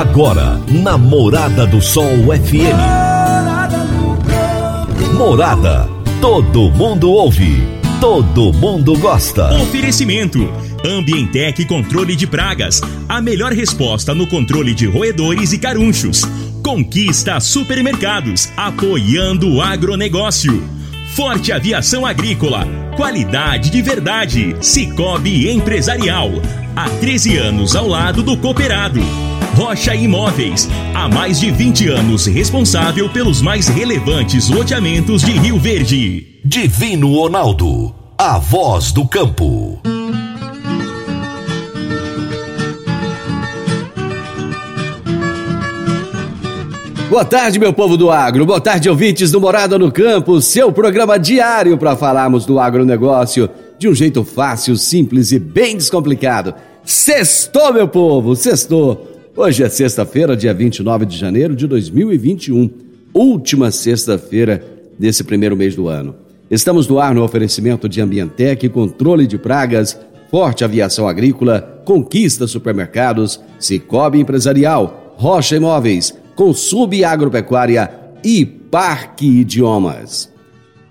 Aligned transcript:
Agora, 0.00 0.58
na 0.82 0.96
Morada 0.96 1.66
do 1.66 1.78
Sol 1.78 2.32
FM. 2.32 2.80
Morada. 5.12 5.86
Todo 6.22 6.70
mundo 6.70 7.10
ouve. 7.10 7.62
Todo 8.00 8.50
mundo 8.50 8.98
gosta. 8.98 9.52
Oferecimento. 9.60 10.50
Ambientec 10.82 11.66
Controle 11.66 12.16
de 12.16 12.26
Pragas. 12.26 12.80
A 13.06 13.20
melhor 13.20 13.52
resposta 13.52 14.14
no 14.14 14.26
controle 14.26 14.72
de 14.72 14.86
roedores 14.86 15.52
e 15.52 15.58
carunchos. 15.58 16.24
Conquista 16.64 17.38
Supermercados. 17.38 18.48
Apoiando 18.56 19.56
o 19.56 19.60
agronegócio. 19.60 20.66
Forte 21.14 21.52
Aviação 21.52 22.06
Agrícola. 22.06 22.66
Qualidade 22.96 23.68
de 23.68 23.82
verdade. 23.82 24.56
Cicobi 24.62 25.50
Empresarial. 25.50 26.30
Há 26.74 26.88
13 26.88 27.36
anos 27.36 27.76
ao 27.76 27.86
lado 27.86 28.22
do 28.22 28.34
cooperado. 28.38 29.29
Rocha 29.60 29.94
Imóveis. 29.94 30.66
Há 30.94 31.06
mais 31.06 31.38
de 31.38 31.50
20 31.50 31.88
anos 31.90 32.24
responsável 32.24 33.10
pelos 33.10 33.42
mais 33.42 33.68
relevantes 33.68 34.48
loteamentos 34.48 35.20
de 35.20 35.32
Rio 35.32 35.58
Verde. 35.58 36.40
Divino 36.42 37.14
Ronaldo. 37.14 37.94
A 38.16 38.38
voz 38.38 38.90
do 38.90 39.06
campo. 39.06 39.78
Boa 47.10 47.24
tarde, 47.26 47.58
meu 47.58 47.74
povo 47.74 47.98
do 47.98 48.10
agro. 48.10 48.46
Boa 48.46 48.62
tarde, 48.62 48.88
ouvintes 48.88 49.30
do 49.30 49.42
Morada 49.42 49.78
no 49.78 49.92
Campo, 49.92 50.40
seu 50.40 50.72
programa 50.72 51.18
diário 51.18 51.76
para 51.76 51.94
falarmos 51.94 52.46
do 52.46 52.58
agronegócio 52.58 53.50
de 53.78 53.88
um 53.88 53.94
jeito 53.94 54.24
fácil, 54.24 54.74
simples 54.76 55.32
e 55.32 55.38
bem 55.38 55.76
descomplicado. 55.76 56.54
Sextou, 56.82 57.74
meu 57.74 57.86
povo, 57.86 58.34
sextou. 58.34 59.09
Hoje 59.42 59.62
é 59.62 59.70
sexta-feira, 59.70 60.36
dia 60.36 60.52
29 60.52 61.06
de 61.06 61.16
janeiro 61.16 61.56
de 61.56 61.66
2021, 61.66 62.68
última 63.14 63.70
sexta-feira 63.70 64.62
desse 64.98 65.24
primeiro 65.24 65.56
mês 65.56 65.74
do 65.74 65.88
ano. 65.88 66.14
Estamos 66.50 66.86
no 66.86 66.98
ar 66.98 67.14
no 67.14 67.24
oferecimento 67.24 67.88
de 67.88 68.02
Ambientec, 68.02 68.68
controle 68.68 69.26
de 69.26 69.38
pragas, 69.38 69.98
Forte 70.30 70.62
Aviação 70.62 71.08
Agrícola, 71.08 71.82
Conquista 71.86 72.46
Supermercados, 72.46 73.40
Cicobi 73.58 74.20
Empresarial, 74.20 75.14
Rocha 75.16 75.56
Imóveis, 75.56 76.14
Consub 76.36 77.02
Agropecuária 77.02 77.90
e 78.22 78.44
Parque 78.44 79.40
Idiomas. 79.40 80.30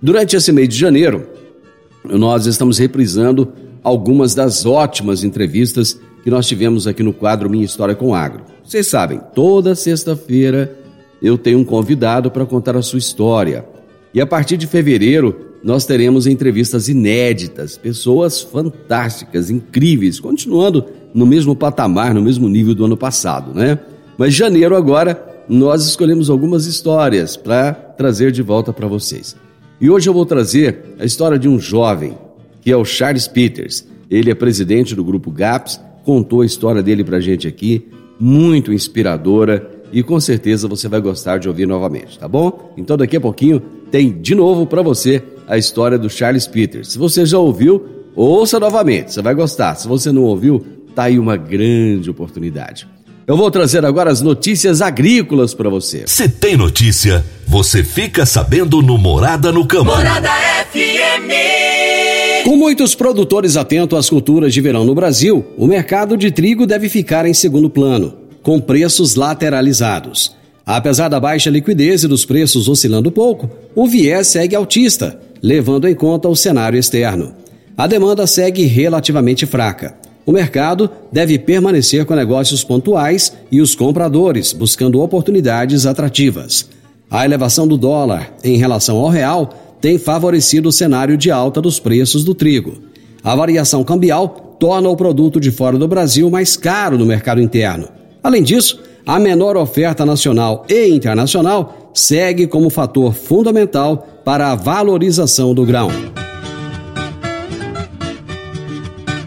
Durante 0.01 0.35
esse 0.35 0.51
mês 0.51 0.69
de 0.69 0.75
janeiro, 0.75 1.29
nós 2.03 2.47
estamos 2.47 2.79
reprisando 2.79 3.53
algumas 3.83 4.33
das 4.33 4.65
ótimas 4.65 5.23
entrevistas 5.23 5.99
que 6.23 6.29
nós 6.29 6.47
tivemos 6.47 6.87
aqui 6.87 7.03
no 7.03 7.13
quadro 7.13 7.49
Minha 7.49 7.65
História 7.65 7.95
com 7.95 8.13
Agro. 8.13 8.43
Vocês 8.63 8.87
sabem, 8.87 9.19
toda 9.33 9.75
sexta-feira 9.75 10.75
eu 11.21 11.37
tenho 11.37 11.59
um 11.59 11.63
convidado 11.63 12.31
para 12.31 12.45
contar 12.45 12.75
a 12.75 12.81
sua 12.81 12.99
história. 12.99 13.65
E 14.13 14.21
a 14.21 14.25
partir 14.25 14.57
de 14.57 14.67
fevereiro, 14.67 15.35
nós 15.63 15.85
teremos 15.85 16.25
entrevistas 16.25 16.87
inéditas, 16.87 17.77
pessoas 17.77 18.41
fantásticas, 18.41 19.49
incríveis, 19.49 20.19
continuando 20.19 20.85
no 21.13 21.25
mesmo 21.25 21.55
patamar, 21.55 22.13
no 22.13 22.21
mesmo 22.21 22.47
nível 22.47 22.73
do 22.73 22.85
ano 22.85 22.95
passado, 22.95 23.53
né? 23.53 23.79
Mas 24.17 24.33
janeiro 24.33 24.75
agora 24.75 25.43
nós 25.47 25.85
escolhemos 25.85 26.29
algumas 26.29 26.65
histórias 26.65 27.35
para 27.35 27.73
trazer 27.73 28.31
de 28.31 28.41
volta 28.41 28.71
para 28.71 28.87
vocês. 28.87 29.35
E 29.81 29.89
hoje 29.89 30.09
eu 30.09 30.13
vou 30.13 30.25
trazer 30.25 30.95
a 30.99 31.05
história 31.05 31.39
de 31.39 31.49
um 31.49 31.59
jovem, 31.59 32.17
que 32.61 32.71
é 32.71 32.77
o 32.77 32.85
Charles 32.85 33.27
Peters. 33.27 33.85
Ele 34.09 34.29
é 34.29 34.35
presidente 34.35 34.95
do 34.95 35.03
grupo 35.03 35.31
GAPS, 35.31 35.79
contou 36.09 36.41
a 36.41 36.45
história 36.47 36.81
dele 36.81 37.03
para 37.03 37.17
a 37.17 37.21
gente 37.21 37.47
aqui, 37.47 37.87
muito 38.19 38.73
inspiradora 38.73 39.69
e 39.93 40.01
com 40.01 40.19
certeza 40.19 40.67
você 40.67 40.87
vai 40.87 40.99
gostar 40.99 41.37
de 41.37 41.47
ouvir 41.47 41.67
novamente, 41.67 42.17
tá 42.17 42.27
bom? 42.27 42.73
Então 42.75 42.97
daqui 42.97 43.15
a 43.15 43.21
pouquinho 43.21 43.61
tem 43.91 44.19
de 44.19 44.33
novo 44.33 44.65
para 44.65 44.81
você 44.81 45.21
a 45.47 45.55
história 45.55 45.99
do 45.99 46.09
Charles 46.09 46.47
Peters. 46.47 46.93
Se 46.93 46.97
você 46.97 47.27
já 47.27 47.37
ouviu, 47.37 47.85
ouça 48.15 48.59
novamente, 48.59 49.13
você 49.13 49.21
vai 49.21 49.35
gostar. 49.35 49.75
Se 49.75 49.87
você 49.87 50.11
não 50.11 50.23
ouviu, 50.23 50.65
tá 50.95 51.03
aí 51.03 51.19
uma 51.19 51.37
grande 51.37 52.09
oportunidade. 52.09 52.87
Eu 53.27 53.37
vou 53.37 53.51
trazer 53.51 53.85
agora 53.85 54.09
as 54.09 54.19
notícias 54.19 54.81
agrícolas 54.81 55.53
para 55.53 55.69
você. 55.69 56.05
Se 56.07 56.27
tem 56.27 56.57
notícia, 56.57 57.23
você 57.45 57.83
fica 57.83 58.25
sabendo 58.25 58.81
no 58.81 58.97
Morada 58.97 59.51
no 59.51 59.63
Campo. 59.67 59.85
Morada 59.85 60.31
FM. 60.71 62.08
Com 62.49 62.57
muitos 62.57 62.95
produtores 62.95 63.55
atentos 63.55 63.95
às 63.95 64.09
culturas 64.09 64.51
de 64.51 64.59
verão 64.59 64.83
no 64.83 64.95
Brasil, 64.95 65.45
o 65.55 65.67
mercado 65.67 66.17
de 66.17 66.31
trigo 66.31 66.65
deve 66.65 66.89
ficar 66.89 67.27
em 67.27 67.33
segundo 67.35 67.69
plano, 67.69 68.11
com 68.41 68.59
preços 68.59 69.13
lateralizados. 69.13 70.35
Apesar 70.65 71.09
da 71.09 71.19
baixa 71.19 71.51
liquidez 71.51 72.01
e 72.01 72.07
dos 72.07 72.25
preços 72.25 72.67
oscilando 72.67 73.11
pouco, 73.11 73.51
o 73.75 73.85
viés 73.85 74.29
segue 74.29 74.55
altista, 74.55 75.19
levando 75.43 75.87
em 75.87 75.93
conta 75.93 76.27
o 76.27 76.35
cenário 76.35 76.79
externo. 76.79 77.35
A 77.77 77.85
demanda 77.85 78.25
segue 78.25 78.63
relativamente 78.63 79.45
fraca. 79.45 79.95
O 80.25 80.31
mercado 80.31 80.89
deve 81.11 81.37
permanecer 81.37 82.03
com 82.03 82.15
negócios 82.15 82.63
pontuais 82.63 83.31
e 83.51 83.61
os 83.61 83.75
compradores 83.75 84.53
buscando 84.53 85.01
oportunidades 85.01 85.85
atrativas. 85.85 86.67
A 87.11 87.23
elevação 87.23 87.67
do 87.67 87.77
dólar 87.77 88.33
em 88.43 88.57
relação 88.57 88.97
ao 88.97 89.09
real 89.09 89.68
tem 89.81 89.97
favorecido 89.97 90.69
o 90.69 90.71
cenário 90.71 91.17
de 91.17 91.31
alta 91.31 91.61
dos 91.61 91.79
preços 91.79 92.23
do 92.23 92.33
trigo. 92.33 92.77
A 93.23 93.35
variação 93.35 93.83
cambial 93.83 94.57
torna 94.59 94.89
o 94.89 94.95
produto 94.95 95.39
de 95.39 95.51
fora 95.51 95.77
do 95.77 95.87
Brasil 95.87 96.29
mais 96.29 96.57
caro 96.57 96.97
no 96.97 97.05
mercado 97.05 97.41
interno. 97.41 97.87
Além 98.21 98.43
disso, 98.43 98.81
a 99.05 99.19
menor 99.19 99.57
oferta 99.57 100.05
nacional 100.05 100.65
e 100.69 100.87
internacional 100.89 101.91
segue 101.93 102.45
como 102.45 102.69
fator 102.69 103.13
fundamental 103.13 104.21
para 104.23 104.51
a 104.51 104.55
valorização 104.55 105.53
do 105.53 105.65
grão. 105.65 105.89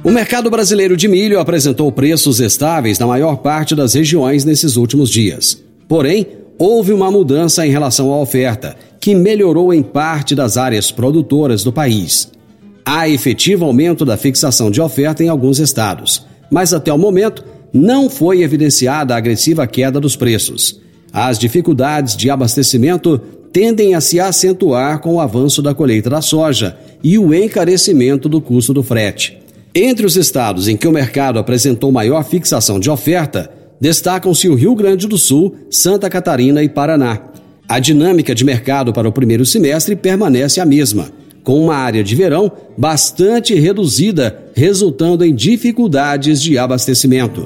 O 0.05 0.11
mercado 0.11 0.51
brasileiro 0.51 0.97
de 0.97 1.07
milho 1.07 1.39
apresentou 1.39 1.91
preços 1.93 2.41
estáveis 2.41 2.99
na 2.99 3.07
maior 3.07 3.37
parte 3.37 3.75
das 3.75 3.95
regiões 3.95 4.45
nesses 4.45 4.77
últimos 4.77 5.09
dias. 5.09 5.63
Porém, 5.89 6.27
houve 6.63 6.93
uma 6.93 7.11
mudança 7.11 7.67
em 7.67 7.71
relação 7.73 8.13
à 8.13 8.21
oferta, 8.21 8.77
que 9.01 9.17
melhorou 9.17 9.75
em 9.75 9.83
parte 9.83 10.33
das 10.33 10.57
áreas 10.57 10.93
produtoras 10.93 11.65
do 11.65 11.73
país. 11.73 12.31
Há 12.85 13.09
efetivo 13.09 13.65
aumento 13.65 14.05
da 14.05 14.17
fixação 14.17 14.71
de 14.71 14.81
oferta 14.81 15.25
em 15.25 15.29
alguns 15.29 15.59
estados, 15.59 16.25
mas 16.49 16.73
até 16.73 16.93
o 16.93 16.99
momento 16.99 17.45
não 17.73 18.09
foi 18.09 18.43
evidenciada 18.43 19.13
a 19.13 19.17
agressiva 19.17 19.67
queda 19.67 19.99
dos 19.99 20.15
preços. 20.15 20.81
As 21.13 21.37
dificuldades 21.37 22.17
de 22.17 22.31
abastecimento 22.31 23.21
tendem 23.53 23.97
a 23.97 24.01
se 24.01 24.21
acentuar 24.21 25.01
com 25.01 25.17
o 25.17 25.21
avanço 25.21 25.63
da 25.63 25.75
colheita 25.75 26.11
da 26.11 26.21
soja 26.21 26.77
e 27.03 27.19
o 27.19 27.35
encarecimento 27.35 28.29
do 28.29 28.41
custo 28.41 28.73
do 28.73 28.85
frete. 28.85 29.37
Entre 29.75 30.07
os 30.07 30.17
estados 30.17 30.69
em 30.69 30.77
que 30.77 30.87
o 30.87 30.93
mercado 30.93 31.41
apresentou 31.41 31.91
maior 31.91 32.23
fixação 32.25 32.79
de 32.79 32.89
oferta, 32.89 33.51
destacam-se 33.83 34.49
o 34.49 34.55
Rio 34.55 34.77
Grande 34.77 35.09
do 35.09 35.19
Sul, 35.19 35.57
Santa 35.69 36.09
Catarina 36.09 36.63
e 36.63 36.69
Paraná. 36.69 37.19
A 37.69 37.81
dinâmica 37.81 38.33
de 38.33 38.45
mercado 38.45 38.93
para 38.93 39.09
o 39.09 39.13
primeiro 39.13 39.45
semestre 39.45 39.97
permanece 39.97 40.61
a 40.61 40.65
mesma, 40.65 41.11
com 41.43 41.65
uma 41.65 41.75
área 41.75 42.05
de 42.05 42.15
verão 42.15 42.53
bastante 42.79 43.57
reduzida, 43.57 44.41
resultando 44.55 45.25
em 45.25 45.35
dificuldades 45.35 46.41
de 46.41 46.57
abastecimento. 46.57 47.45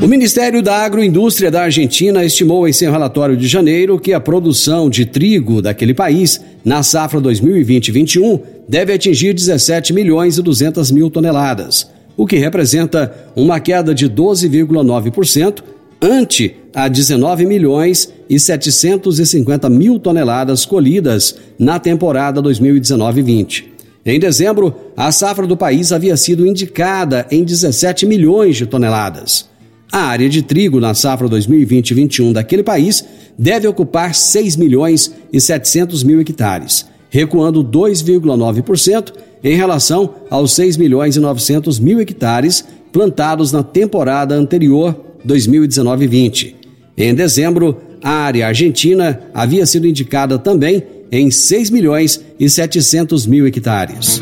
O 0.00 0.06
Ministério 0.06 0.62
da 0.62 0.76
Agroindústria 0.76 1.50
da 1.50 1.64
Argentina 1.64 2.24
estimou 2.24 2.68
em 2.68 2.72
seu 2.72 2.92
relatório 2.92 3.36
de 3.36 3.48
janeiro 3.48 3.98
que 3.98 4.12
a 4.12 4.20
produção 4.20 4.88
de 4.88 5.04
trigo 5.04 5.60
daquele 5.60 5.94
país 5.94 6.40
na 6.64 6.84
safra 6.84 7.20
2020-21 7.20 8.40
deve 8.68 8.92
atingir 8.92 9.34
17 9.34 9.92
milhões 9.92 10.38
e 10.38 10.42
200 10.42 10.92
mil 10.92 11.10
toneladas, 11.10 11.90
o 12.20 12.26
que 12.26 12.36
representa 12.36 13.14
uma 13.34 13.58
queda 13.58 13.94
de 13.94 14.06
12,9% 14.06 15.62
ante 16.02 16.54
a 16.74 16.86
19 16.86 17.46
milhões 17.46 18.12
e 18.28 18.38
750 18.38 19.70
mil 19.70 19.98
toneladas 19.98 20.66
colhidas 20.66 21.36
na 21.58 21.78
temporada 21.78 22.42
2019-20. 22.42 23.64
Em 24.04 24.20
dezembro, 24.20 24.74
a 24.94 25.10
safra 25.10 25.46
do 25.46 25.56
país 25.56 25.92
havia 25.92 26.14
sido 26.14 26.46
indicada 26.46 27.26
em 27.30 27.42
17 27.42 28.04
milhões 28.04 28.58
de 28.58 28.66
toneladas. 28.66 29.48
A 29.90 30.02
área 30.02 30.28
de 30.28 30.42
trigo 30.42 30.78
na 30.78 30.92
safra 30.92 31.26
2020-21 31.26 32.34
daquele 32.34 32.62
país 32.62 33.02
deve 33.38 33.66
ocupar 33.66 34.14
6 34.14 34.56
milhões 34.56 35.10
e 35.32 35.40
700 35.40 36.04
mil 36.04 36.20
hectares, 36.20 36.84
recuando 37.08 37.64
2,9% 37.64 39.29
em 39.42 39.56
relação 39.56 40.14
aos 40.28 40.52
6 40.52 40.76
milhões 40.76 41.16
e 41.16 41.20
900 41.20 41.78
mil 41.78 42.00
hectares 42.00 42.64
plantados 42.92 43.52
na 43.52 43.62
temporada 43.62 44.34
anterior 44.34 44.94
2019-20. 45.26 46.54
Em 46.96 47.14
dezembro, 47.14 47.76
a 48.02 48.10
área 48.10 48.46
argentina 48.46 49.20
havia 49.32 49.64
sido 49.66 49.86
indicada 49.86 50.38
também 50.38 50.82
em 51.10 51.30
6 51.30 51.70
milhões 51.70 52.20
e 52.38 52.48
700 52.48 53.26
mil 53.26 53.46
hectares. 53.46 54.20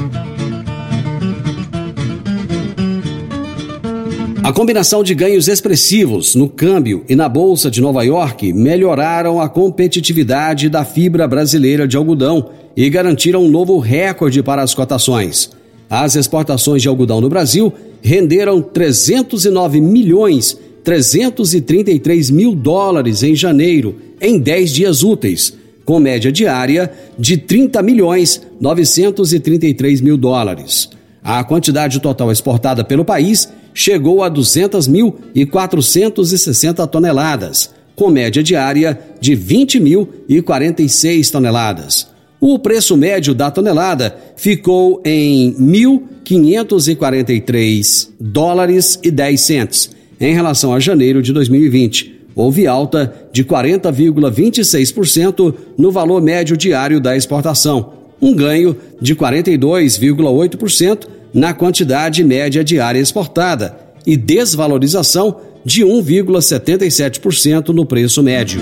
A 4.49 4.53
combinação 4.53 5.03
de 5.03 5.15
ganhos 5.15 5.47
expressivos 5.47 6.35
no 6.35 6.49
câmbio 6.49 7.05
e 7.07 7.15
na 7.15 7.29
Bolsa 7.29 7.71
de 7.71 7.83
Nova 7.83 8.03
York 8.03 8.51
melhoraram 8.55 9.43
a 9.43 9.49
competitividade 9.49 10.71
da 10.71 10.87
fibra 10.87 11.29
brasileira 11.29 11.87
de 11.87 11.99
algodão 11.99 12.49
e 12.79 12.89
garantiram 12.89 13.45
um 13.45 13.51
novo 13.51 13.81
recorde 13.81 14.41
para 14.41 14.63
as 14.63 14.73
cotações. 14.73 15.51
As 15.91 16.15
exportações 16.15 16.81
de 16.81 16.87
algodão 16.87 17.21
no 17.21 17.29
Brasil 17.29 17.73
renderam 18.01 18.63
309 18.63 19.81
milhões 19.81 20.57
333 20.85 22.31
mil 22.31 22.55
dólares 22.55 23.25
em 23.25 23.35
janeiro, 23.35 23.97
em 24.21 24.39
10 24.39 24.71
dias 24.71 25.03
úteis, 25.03 25.53
com 25.85 25.99
média 25.99 26.31
diária 26.31 26.93
de 27.19 27.37
30 27.37 27.83
milhões 27.83 28.41
933 28.61 30.01
mil 30.01 30.17
dólares. 30.17 30.89
A 31.23 31.43
quantidade 31.43 31.99
total 31.99 32.31
exportada 32.31 32.85
pelo 32.85 33.05
país 33.05 33.49
chegou 33.75 34.23
a 34.23 34.29
200 34.29 34.87
mil 34.87 35.17
e 35.35 35.45
460 35.45 36.87
toneladas, 36.87 37.71
com 37.97 38.09
média 38.09 38.41
diária 38.41 38.97
de 39.21 39.35
20 39.35 39.81
mil 39.81 40.09
e 40.29 40.41
46 40.41 41.29
toneladas. 41.29 42.18
O 42.41 42.59
preço 42.59 42.97
médio 42.97 43.35
da 43.35 43.51
tonelada 43.51 44.17
ficou 44.37 45.03
em 45.05 45.53
1.543 45.55 48.11
dólares 48.21 48.97
e 49.03 49.11
10 49.11 49.41
centes 49.41 49.91
em 50.21 50.33
relação 50.33 50.73
a 50.73 50.79
janeiro 50.79 51.21
de 51.21 51.33
2020. 51.33 52.15
Houve 52.37 52.69
alta 52.69 53.13
de 53.33 53.45
40,26% 53.45 55.53
no 55.77 55.91
valor 55.91 56.23
médio 56.23 56.57
diário 56.57 57.01
da 57.01 57.17
exportação, 57.17 57.95
um 58.23 58.33
ganho 58.33 58.77
de 59.01 59.17
42,8% 59.17 61.09
na 61.35 61.53
quantidade 61.53 62.23
média 62.23 62.63
diária 62.63 63.01
exportada 63.01 63.77
e 64.07 64.17
desvalorização 64.17 65.41
de 65.65 65.85
1,77% 65.85 67.71
no 67.71 67.85
preço 67.85 68.23
médio. 68.23 68.61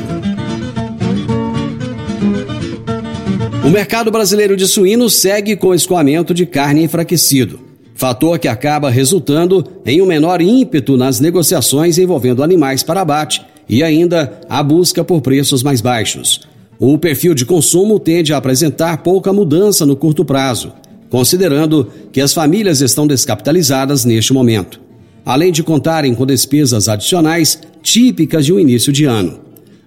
O 3.66 3.68
mercado 3.68 4.12
brasileiro 4.12 4.56
de 4.56 4.64
suínos 4.64 5.20
segue 5.20 5.56
com 5.56 5.74
escoamento 5.74 6.32
de 6.32 6.46
carne 6.46 6.84
enfraquecido, 6.84 7.58
fator 7.96 8.38
que 8.38 8.46
acaba 8.46 8.88
resultando 8.88 9.66
em 9.84 10.00
um 10.00 10.06
menor 10.06 10.40
ímpeto 10.40 10.96
nas 10.96 11.18
negociações 11.18 11.98
envolvendo 11.98 12.44
animais 12.44 12.84
para 12.84 13.00
abate 13.00 13.44
e 13.68 13.82
ainda 13.82 14.38
a 14.48 14.62
busca 14.62 15.02
por 15.02 15.20
preços 15.20 15.64
mais 15.64 15.80
baixos. 15.80 16.42
O 16.78 16.96
perfil 16.96 17.34
de 17.34 17.44
consumo 17.44 17.98
tende 17.98 18.32
a 18.32 18.36
apresentar 18.36 18.98
pouca 18.98 19.32
mudança 19.32 19.84
no 19.84 19.96
curto 19.96 20.24
prazo, 20.24 20.72
considerando 21.10 21.90
que 22.12 22.20
as 22.20 22.32
famílias 22.32 22.80
estão 22.80 23.04
descapitalizadas 23.04 24.04
neste 24.04 24.32
momento, 24.32 24.80
além 25.24 25.50
de 25.50 25.64
contarem 25.64 26.14
com 26.14 26.24
despesas 26.24 26.88
adicionais 26.88 27.58
típicas 27.82 28.46
de 28.46 28.52
um 28.52 28.60
início 28.60 28.92
de 28.92 29.06
ano. 29.06 29.40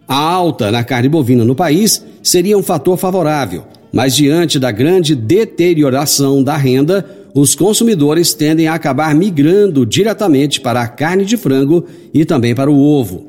A 0.06 0.18
alta 0.18 0.70
na 0.70 0.84
carne 0.84 1.08
bovina 1.08 1.46
no 1.46 1.56
país 1.56 2.04
seria 2.22 2.58
um 2.58 2.64
fator 2.64 2.98
favorável, 2.98 3.66
mas 3.92 4.16
diante 4.16 4.60
da 4.60 4.72
grande 4.72 5.16
deterioração 5.16 6.44
da 6.44 6.56
renda, 6.56 7.06
os 7.34 7.56
consumidores 7.56 8.34
tendem 8.34 8.68
a 8.68 8.74
acabar 8.74 9.14
migrando 9.14 9.86
diretamente 9.86 10.60
para 10.60 10.82
a 10.82 10.88
carne 10.88 11.26
de 11.26 11.38
frango 11.38 11.86
e 12.14 12.26
também 12.26 12.56
para 12.56 12.72
o 12.72 12.80
ovo. 12.80 13.28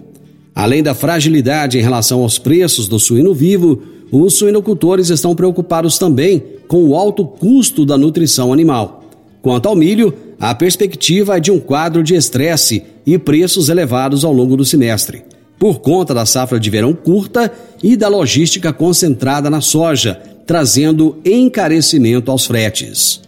Além 0.54 0.82
da 0.82 0.94
fragilidade 0.94 1.78
em 1.78 1.82
relação 1.82 2.22
aos 2.22 2.38
preços 2.38 2.88
do 2.88 2.98
suíno 2.98 3.34
vivo, 3.34 3.82
os 4.10 4.34
suinocultores 4.34 5.08
estão 5.10 5.34
preocupados 5.34 5.98
também 5.98 6.42
com 6.66 6.84
o 6.84 6.96
alto 6.96 7.24
custo 7.24 7.86
da 7.86 7.96
nutrição 7.96 8.52
animal. 8.52 9.04
Quanto 9.40 9.68
ao 9.68 9.76
milho, 9.76 10.12
a 10.38 10.54
perspectiva 10.54 11.36
é 11.36 11.40
de 11.40 11.50
um 11.50 11.60
quadro 11.60 12.02
de 12.02 12.14
estresse 12.14 12.82
e 13.06 13.18
preços 13.18 13.68
elevados 13.68 14.24
ao 14.24 14.32
longo 14.32 14.56
do 14.56 14.64
semestre, 14.64 15.22
por 15.60 15.78
conta 15.80 16.12
da 16.14 16.24
safra 16.24 16.58
de 16.58 16.70
verão 16.70 16.94
curta 16.94 17.52
e 17.82 17.94
da 17.94 18.08
logística 18.08 18.72
concentrada 18.72 19.50
na 19.50 19.60
soja, 19.60 20.18
trazendo 20.46 21.18
encarecimento 21.22 22.30
aos 22.30 22.46
fretes. 22.46 23.20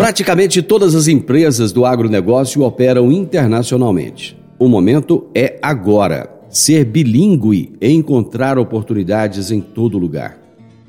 Praticamente 0.00 0.62
todas 0.62 0.94
as 0.94 1.08
empresas 1.08 1.72
do 1.72 1.84
agronegócio 1.84 2.62
operam 2.62 3.12
internacionalmente. 3.12 4.34
O 4.58 4.66
momento 4.66 5.26
é 5.34 5.58
agora. 5.60 6.26
Ser 6.48 6.86
bilíngue 6.86 7.74
e 7.78 7.92
encontrar 7.92 8.58
oportunidades 8.58 9.50
em 9.50 9.60
todo 9.60 9.98
lugar. 9.98 10.38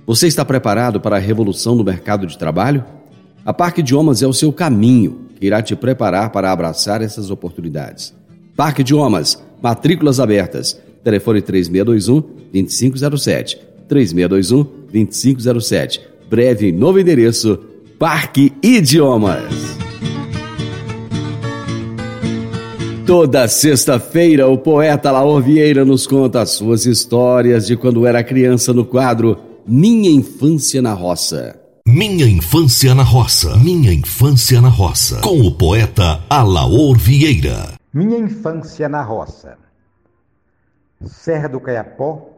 Você 0.07 0.27
está 0.27 0.45
preparado 0.45 1.01
para 1.01 1.17
a 1.17 1.19
revolução 1.19 1.75
no 1.75 1.83
mercado 1.83 2.25
de 2.25 2.37
trabalho? 2.37 2.85
A 3.45 3.53
Parque 3.53 3.81
Idiomas 3.81 4.21
é 4.23 4.27
o 4.27 4.33
seu 4.33 4.53
caminho 4.53 5.25
que 5.37 5.45
irá 5.45 5.61
te 5.61 5.75
preparar 5.75 6.29
para 6.29 6.49
abraçar 6.49 7.01
essas 7.01 7.29
oportunidades. 7.29 8.13
Parque 8.55 8.79
Idiomas, 8.79 9.43
matrículas 9.61 10.21
abertas. 10.21 10.79
Telefone 11.03 11.41
3621 11.41 12.21
2507. 12.53 13.59
3621 13.89 14.63
2507. 14.89 16.01
Breve 16.29 16.71
novo 16.71 16.97
endereço: 16.97 17.70
Parque 18.01 18.51
Idiomas. 18.63 19.77
Toda 23.05 23.47
sexta-feira, 23.47 24.47
o 24.47 24.57
poeta 24.57 25.11
Laor 25.11 25.39
Vieira 25.39 25.85
nos 25.85 26.07
conta 26.07 26.41
as 26.41 26.49
suas 26.49 26.87
histórias 26.87 27.67
de 27.67 27.77
quando 27.77 28.07
era 28.07 28.23
criança 28.23 28.73
no 28.73 28.83
quadro 28.83 29.37
Minha 29.67 30.09
Infância 30.09 30.81
na 30.81 30.93
Roça. 30.93 31.61
Minha 31.85 32.25
Infância 32.25 32.95
na 32.95 33.03
Roça. 33.03 33.55
Minha 33.57 33.93
Infância 33.93 34.59
na 34.59 34.69
Roça. 34.69 35.21
Com 35.21 35.39
o 35.39 35.55
poeta 35.55 36.23
Alaor 36.27 36.97
Vieira. 36.97 37.73
Minha 37.93 38.17
Infância 38.17 38.89
na 38.89 39.03
Roça. 39.03 39.59
Serra 41.05 41.47
do 41.47 41.59
Caiapó, 41.59 42.31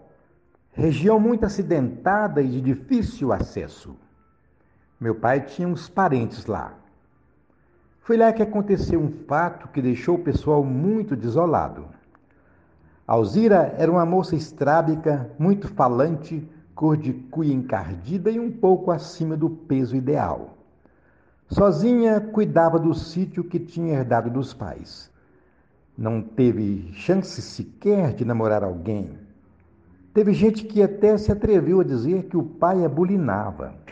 região 0.74 1.22
muito 1.22 1.46
acidentada 1.46 2.42
e 2.42 2.50
de 2.50 2.60
difícil 2.60 3.32
acesso. 3.32 3.96
Meu 5.04 5.16
pai 5.16 5.42
tinha 5.42 5.68
uns 5.68 5.90
parentes 5.90 6.46
lá. 6.46 6.74
Foi 8.04 8.16
lá 8.16 8.32
que 8.32 8.42
aconteceu 8.42 9.02
um 9.02 9.12
fato 9.28 9.68
que 9.68 9.82
deixou 9.82 10.16
o 10.16 10.24
pessoal 10.24 10.64
muito 10.64 11.14
desolado. 11.14 11.88
Alzira 13.06 13.76
era 13.78 13.92
uma 13.92 14.06
moça 14.06 14.34
estrábica, 14.34 15.30
muito 15.38 15.68
falante, 15.68 16.50
cor 16.74 16.96
de 16.96 17.12
cuia 17.12 17.54
encardida 17.54 18.32
e 18.32 18.40
um 18.40 18.50
pouco 18.50 18.92
acima 18.92 19.36
do 19.36 19.50
peso 19.50 19.94
ideal. 19.94 20.56
Sozinha 21.50 22.22
cuidava 22.22 22.80
do 22.80 22.94
sítio 22.94 23.44
que 23.44 23.60
tinha 23.60 23.96
herdado 23.96 24.30
dos 24.30 24.54
pais. 24.54 25.12
Não 25.98 26.22
teve 26.22 26.94
chance 26.94 27.42
sequer 27.42 28.14
de 28.14 28.24
namorar 28.24 28.64
alguém. 28.64 29.18
Teve 30.14 30.32
gente 30.32 30.64
que 30.64 30.82
até 30.82 31.18
se 31.18 31.30
atreveu 31.30 31.82
a 31.82 31.84
dizer 31.84 32.24
que 32.28 32.38
o 32.38 32.44
pai 32.44 32.86
a 32.86 32.88
bulinava. 32.88 33.83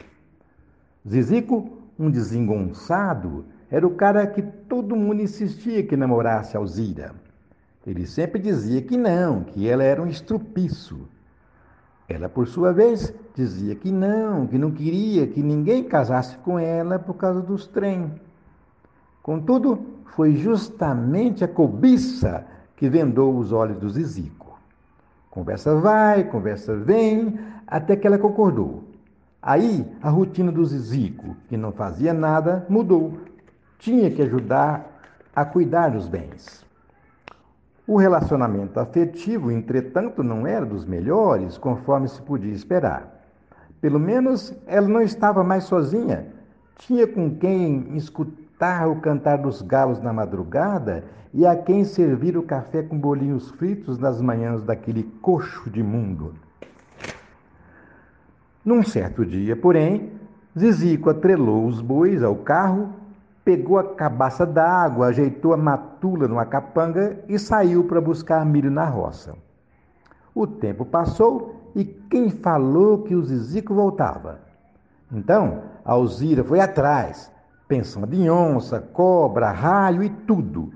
Zizico, 1.08 1.78
um 1.98 2.10
desengonçado, 2.10 3.46
era 3.70 3.86
o 3.86 3.96
cara 3.96 4.28
que 4.28 4.42
todo 4.42 4.96
mundo 4.96 5.22
insistia 5.22 5.84
que 5.84 5.96
namorasse 5.96 6.58
Alzira. 6.58 7.14
Ele 7.86 8.06
sempre 8.06 8.40
dizia 8.40 8.82
que 8.82 8.98
não, 8.98 9.44
que 9.44 9.68
ela 9.68 9.84
era 9.84 10.02
um 10.02 10.08
estrupiço 10.08 11.08
ela, 12.12 12.28
por 12.28 12.48
sua 12.48 12.74
vez, 12.74 13.14
dizia 13.34 13.74
que 13.76 13.92
não, 13.92 14.46
que 14.46 14.58
não 14.58 14.72
queria 14.72 15.26
que 15.28 15.42
ninguém 15.42 15.84
casasse 15.84 16.38
com 16.40 16.60
ela 16.60 17.00
por 17.00 17.14
causa 17.16 17.42
dos 17.42 17.68
trem. 17.68 18.12
Contudo, 19.24 19.80
foi 20.16 20.36
justamente 20.36 21.44
a 21.44 21.48
cobiça 21.48 22.46
que 22.76 22.90
vendou 22.90 23.38
os 23.38 23.52
olhos 23.54 23.78
do 23.78 23.90
Zizico. 23.90 24.60
Conversa 25.30 25.76
vai, 25.76 26.26
conversa 26.26 26.76
vem, 26.76 27.40
até 27.66 27.96
que 27.96 28.06
ela 28.06 28.18
concordou. 28.18 28.84
Aí 29.42 29.84
a 30.04 30.10
rotina 30.10 30.52
do 30.52 30.64
Zizico, 30.64 31.36
que 31.50 31.58
não 31.58 31.72
fazia 31.72 32.14
nada, 32.14 32.64
mudou. 32.70 33.18
Tinha 33.80 34.12
que 34.12 34.22
ajudar 34.22 34.86
a 35.36 35.44
cuidar 35.44 35.90
dos 35.90 36.08
bens. 36.08 36.64
O 37.88 37.98
relacionamento 37.98 38.80
afetivo, 38.80 39.50
entretanto, 39.50 40.22
não 40.22 40.46
era 40.46 40.64
dos 40.64 40.86
melhores, 40.86 41.58
conforme 41.58 42.08
se 42.08 42.22
podia 42.22 42.54
esperar. 42.54 43.26
Pelo 43.82 44.00
menos 44.00 44.54
ela 44.68 44.88
não 44.88 45.02
estava 45.02 45.44
mais 45.44 45.64
sozinha. 45.64 46.28
Tinha 46.78 47.08
com 47.08 47.36
quem 47.36 47.98
escutar 47.98 48.88
o 48.88 49.02
cantar 49.02 49.40
dos 49.40 49.64
galos 49.64 50.00
na 50.00 50.14
madrugada 50.14 51.04
e 51.34 51.48
a 51.48 51.56
quem 51.56 51.84
servir 51.84 52.38
o 52.38 52.44
café 52.44 52.84
com 52.84 52.98
bolinhos 52.98 53.50
fritos 53.52 53.98
nas 53.98 54.22
manhãs 54.22 54.62
daquele 54.64 55.04
coxo 55.20 55.68
de 55.70 55.82
mundo. 55.82 56.36
Num 58.64 58.84
certo 58.84 59.26
dia, 59.26 59.56
porém, 59.56 60.12
Zizico 60.58 61.10
atrelou 61.10 61.66
os 61.66 61.82
bois 61.82 62.22
ao 62.22 62.36
carro, 62.36 62.94
pegou 63.44 63.80
a 63.80 63.96
cabaça 63.96 64.46
d'água, 64.46 65.08
ajeitou 65.08 65.54
a 65.54 65.58
matula 65.58 66.28
numa 66.28 66.46
capanga 66.46 67.24
e 67.28 67.40
saiu 67.40 67.86
para 67.86 68.00
buscar 68.00 68.46
milho 68.46 68.70
na 68.70 68.86
roça. 68.86 69.36
O 70.36 70.46
tempo 70.46 70.86
passou 70.86 71.72
e 71.76 71.84
quem 71.84 72.30
falou 72.30 73.02
que 73.02 73.16
o 73.16 73.24
Zizico 73.24 73.74
voltava? 73.74 74.40
Então, 75.12 75.64
Alzira 75.84 76.44
foi 76.44 76.60
atrás, 76.60 77.32
pensando 77.68 78.14
em 78.14 78.30
onça, 78.30 78.80
cobra, 78.80 79.52
raio 79.52 80.04
e 80.04 80.10
tudo, 80.10 80.72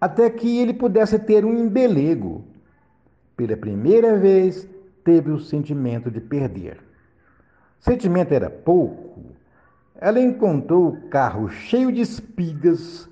até 0.00 0.28
que 0.28 0.58
ele 0.58 0.74
pudesse 0.74 1.18
ter 1.20 1.44
um 1.44 1.56
embelego. 1.56 2.44
Pela 3.36 3.56
primeira 3.56 4.18
vez, 4.18 4.68
teve 5.04 5.30
o 5.30 5.40
sentimento 5.40 6.10
de 6.10 6.20
perder. 6.20 6.78
Sentimento 7.80 8.32
era 8.32 8.50
pouco. 8.50 9.20
Ela 10.00 10.20
encontrou 10.20 10.88
o 10.88 11.08
carro 11.08 11.48
cheio 11.48 11.92
de 11.92 12.00
espigas, 12.00 13.08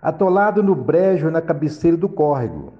atolado 0.00 0.62
no 0.62 0.74
brejo 0.74 1.30
na 1.30 1.40
cabeceira 1.40 1.96
do 1.96 2.08
córrego, 2.08 2.72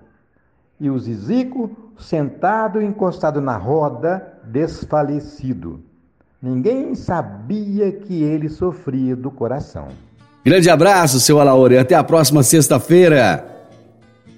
e 0.78 0.88
o 0.88 0.98
Zizico 0.98 1.70
sentado 1.98 2.80
encostado 2.80 3.40
na 3.40 3.56
roda, 3.56 4.40
desfalecido. 4.44 5.80
Ninguém 6.42 6.94
sabia 6.94 7.92
que 7.92 8.22
ele 8.22 8.48
sofria 8.48 9.14
do 9.14 9.30
coração. 9.30 9.88
Grande 10.42 10.70
abraço, 10.70 11.20
seu 11.20 11.38
Alaor, 11.38 11.70
e 11.70 11.76
até 11.76 11.94
a 11.94 12.02
próxima 12.02 12.42
sexta-feira. 12.42 13.46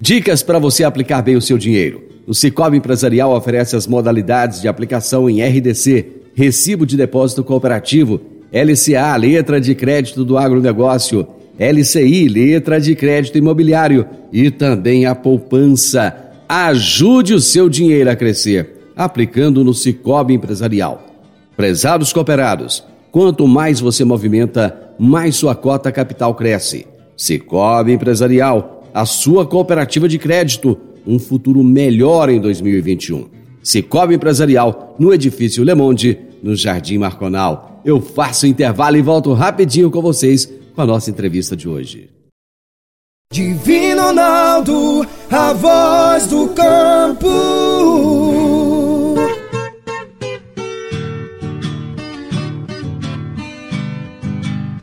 Dicas 0.01 0.43
para 0.43 0.59
você 0.59 0.83
aplicar 0.83 1.21
bem 1.21 1.37
o 1.37 1.41
seu 1.41 1.57
dinheiro. 1.57 2.12
O 2.25 2.33
Cicobi 2.33 2.77
Empresarial 2.77 3.35
oferece 3.35 3.75
as 3.75 3.85
modalidades 3.85 4.61
de 4.61 4.67
aplicação 4.67 5.29
em 5.29 5.43
RDC, 5.43 6.21
Recibo 6.33 6.85
de 6.85 6.95
Depósito 6.95 7.43
Cooperativo, 7.43 8.21
LCA, 8.51 9.15
Letra 9.17 9.59
de 9.59 9.75
Crédito 9.75 10.23
do 10.23 10.37
Agronegócio, 10.37 11.27
LCI, 11.59 12.27
Letra 12.29 12.79
de 12.79 12.95
Crédito 12.95 13.37
Imobiliário 13.37 14.05
e 14.31 14.49
também 14.49 15.05
a 15.05 15.13
poupança. 15.13 16.15
Ajude 16.47 17.33
o 17.33 17.41
seu 17.41 17.67
dinheiro 17.67 18.09
a 18.09 18.15
crescer, 18.15 18.91
aplicando 18.95 19.63
no 19.63 19.73
Cicobi 19.73 20.33
Empresarial. 20.33 21.05
Prezados 21.57 22.13
cooperados, 22.13 22.83
quanto 23.11 23.47
mais 23.47 23.79
você 23.79 24.05
movimenta, 24.05 24.93
mais 24.97 25.35
sua 25.35 25.55
cota 25.55 25.91
capital 25.91 26.33
cresce. 26.35 26.87
Cicobi 27.17 27.91
Empresarial, 27.91 28.89
a 28.93 29.05
sua 29.05 29.45
cooperativa 29.45 30.07
de 30.07 30.17
crédito, 30.17 30.79
um 31.05 31.19
futuro 31.19 31.63
melhor 31.63 32.29
em 32.29 32.39
2021. 32.39 33.25
Cicobi 33.61 34.15
Empresarial, 34.15 34.95
no 34.99 35.13
edifício 35.13 35.63
Le 35.63 35.73
Monde, 35.73 36.17
no 36.41 36.55
Jardim 36.55 36.97
Marconal. 36.97 37.81
Eu 37.85 38.01
faço 38.01 38.45
intervalo 38.45 38.97
e 38.97 39.01
volto 39.01 39.33
rapidinho 39.33 39.89
com 39.89 40.01
vocês 40.01 40.51
com 40.75 40.81
a 40.81 40.85
nossa 40.85 41.09
entrevista 41.09 41.55
de 41.55 41.69
hoje. 41.69 42.09
Divino 43.31 44.03
Ronaldo, 44.03 45.07
a 45.31 45.53
voz 45.53 46.27
do 46.27 46.49
campo. 46.49 47.29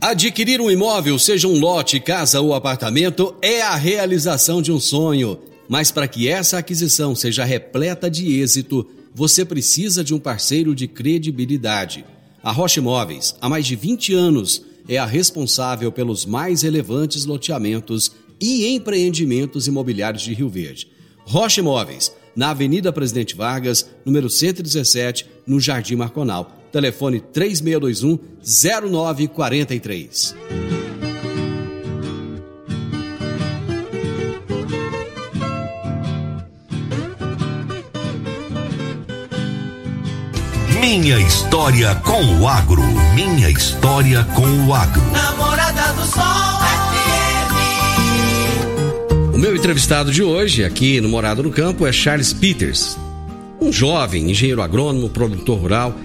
Adquirir 0.01 0.59
um 0.59 0.69
imóvel, 0.69 1.17
seja 1.17 1.47
um 1.47 1.57
lote, 1.57 1.97
casa 1.99 2.41
ou 2.41 2.53
apartamento, 2.53 3.33
é 3.41 3.61
a 3.61 3.75
realização 3.75 4.61
de 4.61 4.69
um 4.69 4.79
sonho. 4.79 5.39
Mas 5.71 5.89
para 5.89 6.05
que 6.05 6.27
essa 6.27 6.57
aquisição 6.57 7.15
seja 7.15 7.45
repleta 7.45 8.11
de 8.11 8.41
êxito, 8.41 8.85
você 9.15 9.45
precisa 9.45 10.03
de 10.03 10.13
um 10.13 10.19
parceiro 10.19 10.75
de 10.75 10.85
credibilidade. 10.85 12.03
A 12.43 12.51
Rocha 12.51 12.81
Imóveis, 12.81 13.33
há 13.39 13.47
mais 13.47 13.65
de 13.65 13.77
20 13.77 14.13
anos, 14.13 14.65
é 14.85 14.97
a 14.97 15.05
responsável 15.05 15.89
pelos 15.89 16.25
mais 16.25 16.63
relevantes 16.63 17.23
loteamentos 17.23 18.11
e 18.37 18.67
empreendimentos 18.67 19.65
imobiliários 19.65 20.23
de 20.23 20.33
Rio 20.33 20.49
Verde. 20.49 20.89
Rocha 21.19 21.61
Imóveis, 21.61 22.11
na 22.35 22.49
Avenida 22.49 22.91
Presidente 22.91 23.33
Vargas, 23.33 23.89
número 24.03 24.29
117, 24.29 25.25
no 25.47 25.57
Jardim 25.57 25.95
Marconal. 25.95 26.51
Telefone 26.69 27.21
3621 27.21 28.19
0943. 28.43 30.35
Minha 40.81 41.19
história 41.19 41.93
com 41.93 42.39
o 42.39 42.47
agro. 42.47 42.81
Minha 43.13 43.51
história 43.51 44.23
com 44.33 44.65
o 44.65 44.73
agro. 44.73 44.99
Namorada 45.11 45.93
do 45.93 46.01
Sol 46.07 46.23
FM. 47.53 48.15
O 49.35 49.37
meu 49.37 49.55
entrevistado 49.55 50.11
de 50.11 50.23
hoje, 50.23 50.65
aqui 50.65 50.99
no 50.99 51.07
Morado 51.07 51.43
no 51.43 51.51
Campo, 51.51 51.85
é 51.85 51.91
Charles 51.91 52.33
Peters. 52.33 52.97
Um 53.61 53.71
jovem 53.71 54.31
engenheiro 54.31 54.59
agrônomo, 54.59 55.07
produtor 55.07 55.59
rural 55.59 55.95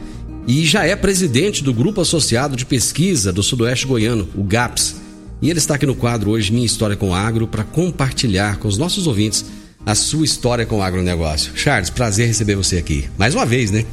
e 0.46 0.66
já 0.66 0.84
é 0.84 0.94
presidente 0.94 1.64
do 1.64 1.72
Grupo 1.72 2.02
Associado 2.02 2.54
de 2.54 2.66
Pesquisa 2.66 3.32
do 3.32 3.42
Sudoeste 3.42 3.86
Goiano, 3.86 4.28
o 4.36 4.44
GAPS. 4.44 4.96
E 5.40 5.48
ele 5.48 5.58
está 5.58 5.76
aqui 5.76 5.86
no 5.86 5.96
quadro 5.96 6.32
hoje 6.32 6.52
Minha 6.52 6.66
História 6.66 6.96
com 6.96 7.08
o 7.08 7.14
Agro 7.14 7.48
para 7.48 7.64
compartilhar 7.64 8.58
com 8.58 8.68
os 8.68 8.76
nossos 8.76 9.06
ouvintes 9.06 9.42
a 9.86 9.94
sua 9.94 10.26
história 10.26 10.66
com 10.66 10.80
o 10.80 10.82
agronegócio. 10.82 11.52
Charles, 11.54 11.88
prazer 11.88 12.26
receber 12.26 12.56
você 12.56 12.76
aqui. 12.76 13.08
Mais 13.16 13.34
uma 13.34 13.46
vez, 13.46 13.70
né? 13.70 13.86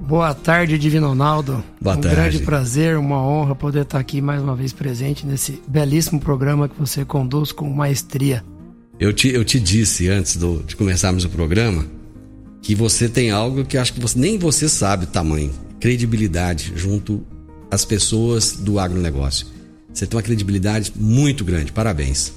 Boa 0.00 0.34
tarde, 0.34 0.78
Divino 0.78 1.08
Ronaldo. 1.08 1.64
Boa 1.80 1.96
um 1.96 2.00
tarde. 2.00 2.16
grande 2.16 2.38
prazer, 2.40 2.98
uma 2.98 3.20
honra 3.22 3.54
poder 3.54 3.82
estar 3.82 3.98
aqui 3.98 4.20
mais 4.20 4.42
uma 4.42 4.54
vez 4.54 4.72
presente 4.72 5.26
nesse 5.26 5.62
belíssimo 5.66 6.20
programa 6.20 6.68
que 6.68 6.78
você 6.78 7.04
conduz 7.04 7.52
com 7.52 7.68
maestria. 7.70 8.44
Eu 8.98 9.12
te, 9.12 9.28
eu 9.28 9.44
te 9.44 9.58
disse 9.58 10.08
antes 10.08 10.36
do, 10.36 10.62
de 10.62 10.76
começarmos 10.76 11.24
o 11.24 11.28
programa 11.28 11.86
que 12.60 12.74
você 12.74 13.08
tem 13.08 13.30
algo 13.30 13.64
que 13.64 13.76
acho 13.76 13.92
que 13.92 14.00
você, 14.00 14.18
nem 14.18 14.38
você 14.38 14.68
sabe 14.68 15.04
o 15.04 15.08
tamanho. 15.08 15.50
Credibilidade 15.80 16.72
junto 16.76 17.26
às 17.70 17.84
pessoas 17.84 18.52
do 18.52 18.78
agronegócio. 18.78 19.46
Você 19.92 20.06
tem 20.06 20.16
uma 20.16 20.22
credibilidade 20.22 20.92
muito 20.96 21.44
grande. 21.44 21.72
Parabéns. 21.72 22.32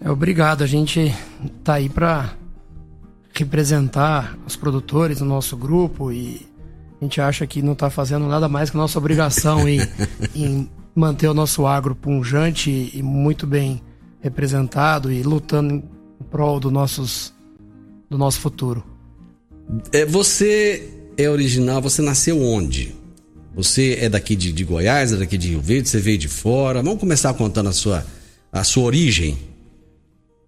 É, 0.00 0.10
obrigado, 0.10 0.62
a 0.62 0.66
gente 0.66 1.14
tá 1.62 1.74
aí 1.74 1.88
para 1.88 2.32
representar 3.32 4.38
os 4.46 4.56
produtores 4.56 5.18
do 5.18 5.24
nosso 5.24 5.56
grupo 5.56 6.12
e 6.12 6.46
a 7.00 7.04
gente 7.04 7.20
acha 7.20 7.46
que 7.46 7.62
não 7.62 7.72
está 7.72 7.90
fazendo 7.90 8.26
nada 8.28 8.48
mais 8.48 8.70
que 8.70 8.76
nossa 8.76 8.98
obrigação 8.98 9.68
em, 9.68 9.80
em 10.34 10.68
manter 10.94 11.28
o 11.28 11.34
nosso 11.34 11.66
agro 11.66 11.94
punjante 11.94 12.90
e 12.94 13.02
muito 13.02 13.46
bem 13.46 13.82
representado 14.20 15.10
e 15.10 15.22
lutando 15.22 15.74
em 15.74 15.82
prol 16.30 16.60
do, 16.60 16.70
nossos, 16.70 17.32
do 18.08 18.16
nosso 18.16 18.38
futuro. 18.38 18.84
É, 19.92 20.04
você 20.04 20.88
é 21.16 21.28
original, 21.28 21.80
você 21.80 22.02
nasceu 22.02 22.40
onde? 22.40 22.94
Você 23.54 23.98
é 24.00 24.08
daqui 24.08 24.34
de, 24.36 24.52
de 24.52 24.64
Goiás, 24.64 25.12
é 25.12 25.16
daqui 25.16 25.36
de 25.36 25.48
Rio 25.48 25.60
Verde, 25.60 25.88
você 25.88 25.98
veio 25.98 26.18
de 26.18 26.28
fora. 26.28 26.82
Vamos 26.82 27.00
começar 27.00 27.34
contando 27.34 27.68
a 27.68 27.72
sua, 27.72 28.06
a 28.50 28.64
sua 28.64 28.84
origem. 28.84 29.36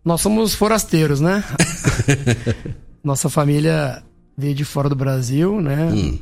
Nós 0.04 0.20
somos 0.20 0.54
forasteiros, 0.54 1.20
né? 1.20 1.42
Nossa 3.02 3.28
família 3.28 4.02
veio 4.37 4.54
de 4.54 4.64
fora 4.64 4.88
do 4.88 4.94
Brasil, 4.94 5.61
né? 5.61 5.90
Hum. 5.90 6.18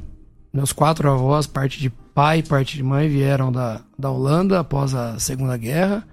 Meus 0.53 0.73
quatro 0.73 1.11
avós, 1.11 1.47
parte 1.47 1.81
de 1.81 1.91
pai 1.91 2.39
e 2.39 2.43
parte 2.43 2.77
de 2.77 2.83
mãe, 2.83 3.09
vieram 3.09 3.51
da, 3.51 3.81
da 3.99 4.11
Holanda 4.11 4.61
após 4.61 4.95
a 4.95 5.19
Segunda 5.19 5.57
Guerra. 5.57 6.07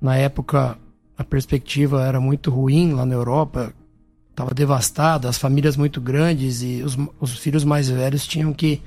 Na 0.00 0.16
época, 0.16 0.76
a 1.16 1.24
perspectiva 1.24 2.04
era 2.04 2.20
muito 2.20 2.50
ruim 2.50 2.92
lá 2.92 3.06
na 3.06 3.14
Europa, 3.14 3.72
estava 4.30 4.52
devastada, 4.52 5.28
as 5.28 5.38
famílias 5.38 5.76
muito 5.76 6.00
grandes 6.00 6.62
e 6.62 6.82
os, 6.82 6.98
os 7.20 7.38
filhos 7.38 7.64
mais 7.64 7.88
velhos 7.88 8.26
tinham 8.26 8.52
que, 8.52 8.82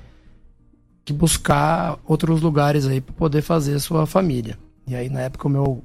que 1.05 1.13
buscar 1.13 1.97
outros 2.05 2.41
lugares 2.41 2.85
aí 2.85 2.99
para 2.99 3.15
poder 3.15 3.41
fazer 3.41 3.79
sua 3.79 4.05
família. 4.05 4.59
E 4.85 4.93
aí, 4.93 5.09
na 5.09 5.21
época, 5.21 5.47
o 5.47 5.49
meu, 5.49 5.83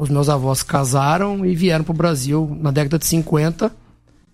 os 0.00 0.08
meus 0.08 0.30
avós 0.30 0.62
casaram 0.62 1.44
e 1.44 1.54
vieram 1.54 1.84
para 1.84 1.92
o 1.92 1.94
Brasil 1.94 2.56
na 2.58 2.70
década 2.70 2.98
de 2.98 3.04
50 3.04 3.70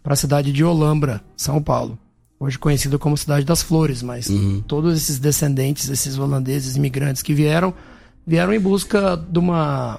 para 0.00 0.12
a 0.12 0.16
cidade 0.16 0.52
de 0.52 0.62
Olambra, 0.62 1.20
São 1.37 1.61
Paulo. 1.61 1.99
Hoje 2.38 2.56
conhecida 2.56 2.96
como 3.00 3.16
Cidade 3.16 3.44
das 3.44 3.62
Flores, 3.62 4.00
mas 4.00 4.28
todos 4.68 4.96
esses 4.96 5.18
descendentes, 5.18 5.88
esses 5.88 6.16
holandeses 6.18 6.76
imigrantes 6.76 7.20
que 7.20 7.35
vieram, 7.35 7.75
vieram 8.25 8.54
em 8.54 8.61
busca 8.61 9.16
de 9.16 9.40
uma, 9.40 9.99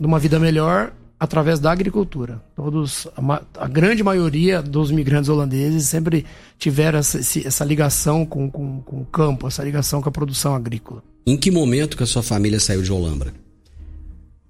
de 0.00 0.06
uma 0.06 0.18
vida 0.18 0.40
melhor 0.40 0.92
através 1.20 1.60
da 1.60 1.70
agricultura. 1.70 2.42
Todos, 2.56 3.06
a, 3.16 3.42
a 3.60 3.68
grande 3.68 4.02
maioria 4.02 4.60
dos 4.60 4.90
imigrantes 4.90 5.28
holandeses 5.28 5.86
sempre 5.86 6.26
tiveram 6.58 6.98
essa, 6.98 7.18
essa 7.46 7.64
ligação 7.64 8.26
com, 8.26 8.50
com, 8.50 8.80
com 8.80 9.02
o 9.02 9.06
campo, 9.06 9.46
essa 9.46 9.62
ligação 9.62 10.02
com 10.02 10.08
a 10.08 10.12
produção 10.12 10.52
agrícola. 10.52 11.00
Em 11.24 11.36
que 11.36 11.52
momento 11.52 11.96
que 11.96 12.02
a 12.02 12.06
sua 12.06 12.24
família 12.24 12.58
saiu 12.58 12.82
de 12.82 12.92
Olambra? 12.92 13.43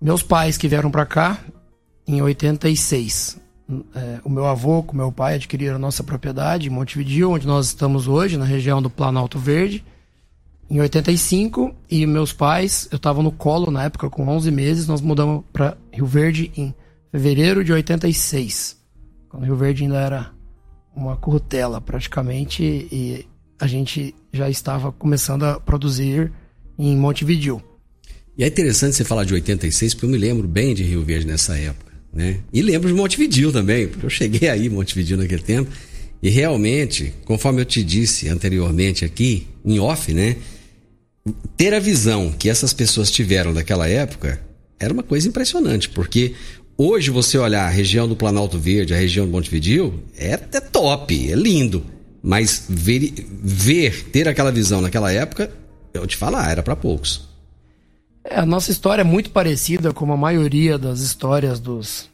Meus 0.05 0.23
pais 0.23 0.59
que 0.59 0.69
vieram 0.69 0.91
para 0.91 1.07
cá 1.07 1.41
em 2.07 2.21
86. 2.21 3.41
É, 3.95 4.21
o 4.23 4.29
meu 4.29 4.45
avô 4.45 4.83
com 4.83 4.95
meu 4.95 5.11
pai 5.11 5.37
adquiriram 5.37 5.79
nossa 5.79 6.05
propriedade 6.05 6.67
em 6.67 6.71
Montevideo, 6.71 7.31
onde 7.31 7.47
nós 7.47 7.69
estamos 7.69 8.07
hoje, 8.07 8.37
na 8.37 8.45
região 8.45 8.83
do 8.83 8.91
Planalto 8.91 9.39
Verde. 9.39 9.83
em 10.69 10.79
85 10.79 11.75
e 11.91 12.07
meus 12.07 12.35
pais, 12.35 12.87
eu 12.93 12.97
estava 12.97 13.23
no 13.23 13.33
colo 13.33 13.71
na 13.71 13.85
época 13.85 14.11
com 14.11 14.29
11 14.29 14.51
meses, 14.51 14.87
nós 14.87 15.01
mudamos 15.01 15.43
para 15.51 15.75
Rio 15.91 16.05
Verde 16.05 16.53
em 16.55 16.75
fevereiro 17.11 17.65
de 17.65 17.73
86. 17.73 18.77
Quando 19.31 19.45
Rio 19.45 19.57
Verde 19.57 19.85
ainda 19.85 20.01
era 20.01 20.33
uma 20.95 21.17
curtela 21.17 21.81
praticamente 21.81 22.63
e 22.63 23.27
a 23.59 23.67
gente 23.67 24.15
já 24.31 24.51
estava 24.51 24.93
começando 24.93 25.45
a 25.45 25.59
produzir 25.59 26.31
em 26.79 26.95
Montevideo. 26.95 27.63
E 28.37 28.43
é 28.43 28.49
interessante 28.49 28.97
você 28.97 29.05
falar 29.05 29.25
de 29.25 29.33
86, 29.33 29.95
porque 29.95 30.07
eu 30.07 30.11
me 30.11 30.19
lembro 30.19 30.49
bem 30.49 30.75
de 30.75 30.83
Rio 30.83 31.05
Verde 31.05 31.27
nessa 31.27 31.57
época, 31.57 31.93
né? 32.13 32.41
E 32.53 32.63
lembro 32.63 32.89
de 32.89 32.95
Montevideo 32.95 33.53
também, 33.53 33.87
porque 33.87 34.05
eu 34.05 34.11
cheguei 34.11 34.49
aí 34.49 34.67
em 34.67 34.71
Montevideo 34.71 35.17
naquele 35.17 35.43
tempo. 35.43 35.71
E 36.21 36.29
realmente, 36.31 37.15
conforme 37.25 37.61
eu 37.61 37.65
te 37.65 37.85
disse 37.85 38.29
anteriormente 38.29 39.05
aqui, 39.05 39.47
em 39.65 39.79
off, 39.79 40.13
né? 40.13 40.37
Ter 41.57 41.73
a 41.73 41.79
visão 41.79 42.33
que 42.33 42.51
essas 42.51 42.73
pessoas 42.73 43.11
tiveram 43.11 43.55
daquela 43.55 43.89
época 43.89 44.41
era 44.81 44.93
uma 44.93 45.03
coisa 45.03 45.29
impressionante, 45.29 45.89
porque 45.89 46.35
hoje 46.77 47.11
você 47.11 47.39
olhar 47.39 47.67
a 47.67 47.71
região 47.71 48.09
do 48.09 48.17
Planalto 48.17 48.59
Verde, 48.59 48.95
a 48.95 48.99
região 48.99 49.27
do 49.27 49.33
Montevideo, 49.33 50.03
é, 50.17 50.33
é 50.33 50.61
top, 50.61 51.31
é 51.31 51.37
lindo. 51.37 51.85
Mas 52.21 52.65
ver, 52.69 53.15
ver, 53.43 54.07
ter 54.11 54.27
aquela 54.27 54.51
visão 54.51 54.81
naquela 54.81 55.13
época, 55.13 55.51
eu 55.93 56.07
te 56.07 56.17
falar, 56.17 56.51
era 56.51 56.63
para 56.63 56.75
poucos. 56.75 57.34
É, 58.25 58.39
a 58.39 58.47
nossa 58.47 58.71
história 58.71 59.03
é 59.03 59.05
muito 59.05 59.31
parecida 59.31 59.93
com 59.93 60.11
a 60.11 60.17
maioria 60.17 60.79
das 60.79 61.01
histórias 61.01 61.61
dos, 61.61 62.11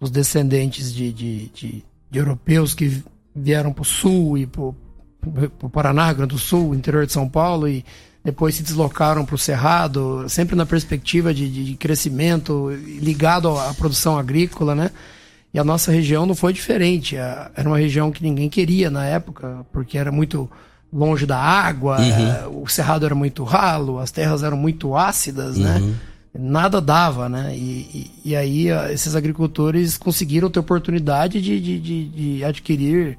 dos 0.00 0.10
descendentes 0.10 0.92
de, 0.92 1.12
de, 1.12 1.46
de, 1.48 1.84
de 2.10 2.18
europeus 2.18 2.74
que 2.74 3.02
vieram 3.34 3.72
para 3.72 3.82
o 3.82 3.84
sul 3.84 4.36
e 4.36 4.46
para 4.46 4.62
o 4.62 5.70
Paraná, 5.70 6.06
Rio 6.06 6.16
Grande 6.16 6.34
do 6.34 6.38
Sul, 6.38 6.74
interior 6.74 7.06
de 7.06 7.12
São 7.12 7.28
Paulo, 7.28 7.68
e 7.68 7.84
depois 8.24 8.56
se 8.56 8.62
deslocaram 8.62 9.24
para 9.24 9.36
o 9.36 9.38
Cerrado, 9.38 10.28
sempre 10.28 10.56
na 10.56 10.66
perspectiva 10.66 11.32
de, 11.32 11.48
de 11.48 11.74
crescimento 11.76 12.70
ligado 13.00 13.56
à 13.56 13.72
produção 13.72 14.18
agrícola, 14.18 14.74
né? 14.74 14.90
E 15.54 15.58
a 15.58 15.64
nossa 15.64 15.92
região 15.92 16.24
não 16.24 16.34
foi 16.34 16.52
diferente. 16.52 17.14
Era 17.16 17.68
uma 17.68 17.78
região 17.78 18.10
que 18.10 18.22
ninguém 18.22 18.48
queria 18.48 18.90
na 18.90 19.04
época, 19.04 19.66
porque 19.70 19.98
era 19.98 20.10
muito 20.10 20.50
longe 20.92 21.24
da 21.24 21.38
água, 21.38 21.98
uhum. 21.98 22.62
o 22.62 22.68
cerrado 22.68 23.06
era 23.06 23.14
muito 23.14 23.44
ralo, 23.44 23.98
as 23.98 24.10
terras 24.10 24.42
eram 24.42 24.56
muito 24.56 24.94
ácidas, 24.94 25.56
né? 25.56 25.78
uhum. 25.78 25.88
né? 25.88 25.94
Nada 26.34 26.80
dava, 26.80 27.28
né? 27.28 27.54
E, 27.54 28.10
e, 28.24 28.30
e, 28.30 28.36
aí 28.36 28.68
esses 28.90 29.14
agricultores 29.14 29.98
conseguiram 29.98 30.48
ter 30.50 30.60
oportunidade 30.60 31.42
de, 31.42 31.60
de, 31.60 31.78
de, 31.78 32.08
de, 32.08 32.44
adquirir 32.44 33.18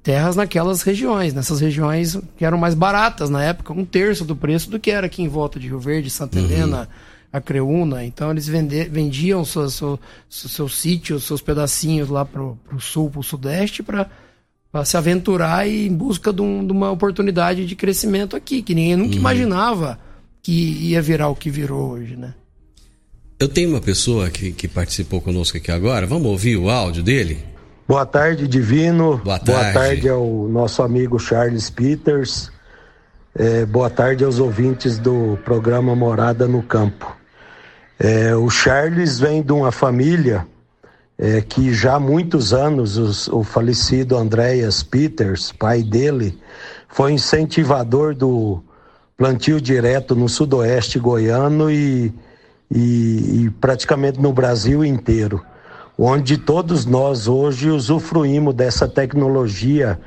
terras 0.00 0.36
naquelas 0.36 0.82
regiões, 0.82 1.34
nessas 1.34 1.60
regiões 1.60 2.16
que 2.36 2.44
eram 2.44 2.56
mais 2.56 2.74
baratas 2.74 3.28
na 3.30 3.42
época, 3.42 3.72
um 3.72 3.84
terço 3.84 4.24
do 4.24 4.36
preço 4.36 4.70
do 4.70 4.78
que 4.78 4.92
era 4.92 5.06
aqui 5.06 5.22
em 5.22 5.28
volta 5.28 5.58
de 5.58 5.66
Rio 5.66 5.80
Verde, 5.80 6.08
Santa 6.08 6.38
uhum. 6.38 6.44
Helena, 6.44 6.88
a 7.32 7.40
Creúna. 7.40 8.04
Então 8.04 8.30
eles 8.30 8.46
vende, 8.46 8.84
vendiam 8.84 9.44
seus, 9.44 9.74
seus, 9.74 9.98
seus 10.30 10.78
sítios, 10.78 11.24
seus 11.24 11.42
pedacinhos 11.42 12.08
lá 12.08 12.24
para 12.24 12.42
o 12.42 12.58
sul, 12.78 13.10
para 13.10 13.20
o 13.20 13.24
sudeste, 13.24 13.82
para 13.82 14.08
se 14.84 14.96
aventurar 14.96 15.68
e 15.68 15.86
em 15.86 15.94
busca 15.94 16.32
de, 16.32 16.40
um, 16.40 16.66
de, 16.66 16.72
uma 16.72 16.90
oportunidade 16.90 17.66
de 17.66 17.76
crescimento 17.76 18.34
aqui, 18.34 18.62
que 18.62 18.74
ninguém 18.74 18.96
nunca 18.96 19.12
uhum. 19.12 19.20
imaginava 19.20 19.98
que 20.42 20.52
ia 20.52 21.02
virar 21.02 21.28
o 21.28 21.36
que 21.36 21.50
virou 21.50 21.90
hoje, 21.90 22.16
né? 22.16 22.34
Eu 23.38 23.48
tenho 23.48 23.70
uma 23.70 23.80
pessoa 23.80 24.30
que, 24.30 24.52
que 24.52 24.66
participou 24.66 25.20
conosco 25.20 25.58
aqui 25.58 25.70
agora, 25.70 26.06
vamos 26.06 26.26
ouvir 26.26 26.56
o 26.56 26.70
áudio 26.70 27.02
dele? 27.02 27.44
Boa 27.86 28.06
tarde, 28.06 28.48
Divino. 28.48 29.18
Boa 29.18 29.38
tarde. 29.38 29.72
Boa 29.72 29.72
tarde 29.72 30.08
ao 30.08 30.48
nosso 30.48 30.82
amigo 30.82 31.18
Charles 31.18 31.68
Peters. 31.68 32.50
É, 33.34 33.66
boa 33.66 33.90
tarde 33.90 34.24
aos 34.24 34.38
ouvintes 34.38 34.98
do 34.98 35.38
programa 35.44 35.94
Morada 35.94 36.46
no 36.46 36.62
Campo. 36.62 37.14
É, 37.98 38.34
o 38.34 38.48
Charles 38.48 39.18
vem 39.18 39.42
de 39.42 39.52
uma 39.52 39.70
família 39.70 40.46
é, 41.18 41.40
que 41.40 41.72
já 41.72 41.94
há 41.94 42.00
muitos 42.00 42.52
anos 42.52 42.96
os, 42.96 43.28
o 43.28 43.42
falecido 43.42 44.16
Andreas 44.16 44.82
Peters, 44.82 45.52
pai 45.52 45.82
dele, 45.82 46.38
foi 46.88 47.12
incentivador 47.12 48.14
do 48.14 48.62
plantio 49.16 49.60
direto 49.60 50.14
no 50.16 50.28
sudoeste 50.28 50.98
goiano 50.98 51.70
e, 51.70 52.12
e, 52.70 53.44
e 53.44 53.50
praticamente 53.60 54.20
no 54.20 54.32
Brasil 54.32 54.84
inteiro, 54.84 55.44
onde 55.96 56.36
todos 56.38 56.84
nós 56.86 57.28
hoje 57.28 57.70
usufruímos 57.70 58.54
dessa 58.54 58.88
tecnologia 58.88 60.00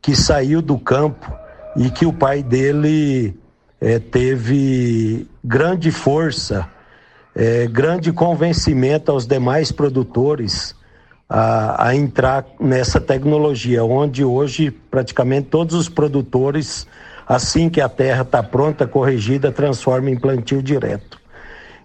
que 0.00 0.16
saiu 0.16 0.62
do 0.62 0.78
campo 0.78 1.30
e 1.76 1.90
que 1.90 2.06
o 2.06 2.12
pai 2.12 2.42
dele 2.42 3.36
é, 3.80 3.98
teve 3.98 5.28
grande 5.44 5.90
força 5.90 6.68
é, 7.34 7.66
grande 7.66 8.12
convencimento 8.12 9.10
aos 9.10 9.26
demais 9.26 9.72
produtores 9.72 10.74
a, 11.28 11.88
a, 11.88 11.96
entrar 11.96 12.44
nessa 12.60 13.00
tecnologia, 13.00 13.82
onde 13.84 14.22
hoje 14.22 14.70
praticamente 14.70 15.48
todos 15.48 15.74
os 15.74 15.88
produtores, 15.88 16.86
assim 17.26 17.70
que 17.70 17.80
a 17.80 17.88
terra 17.88 18.22
está 18.22 18.42
pronta, 18.42 18.86
corrigida, 18.86 19.50
transforma 19.50 20.10
em 20.10 20.18
plantio 20.18 20.62
direto. 20.62 21.18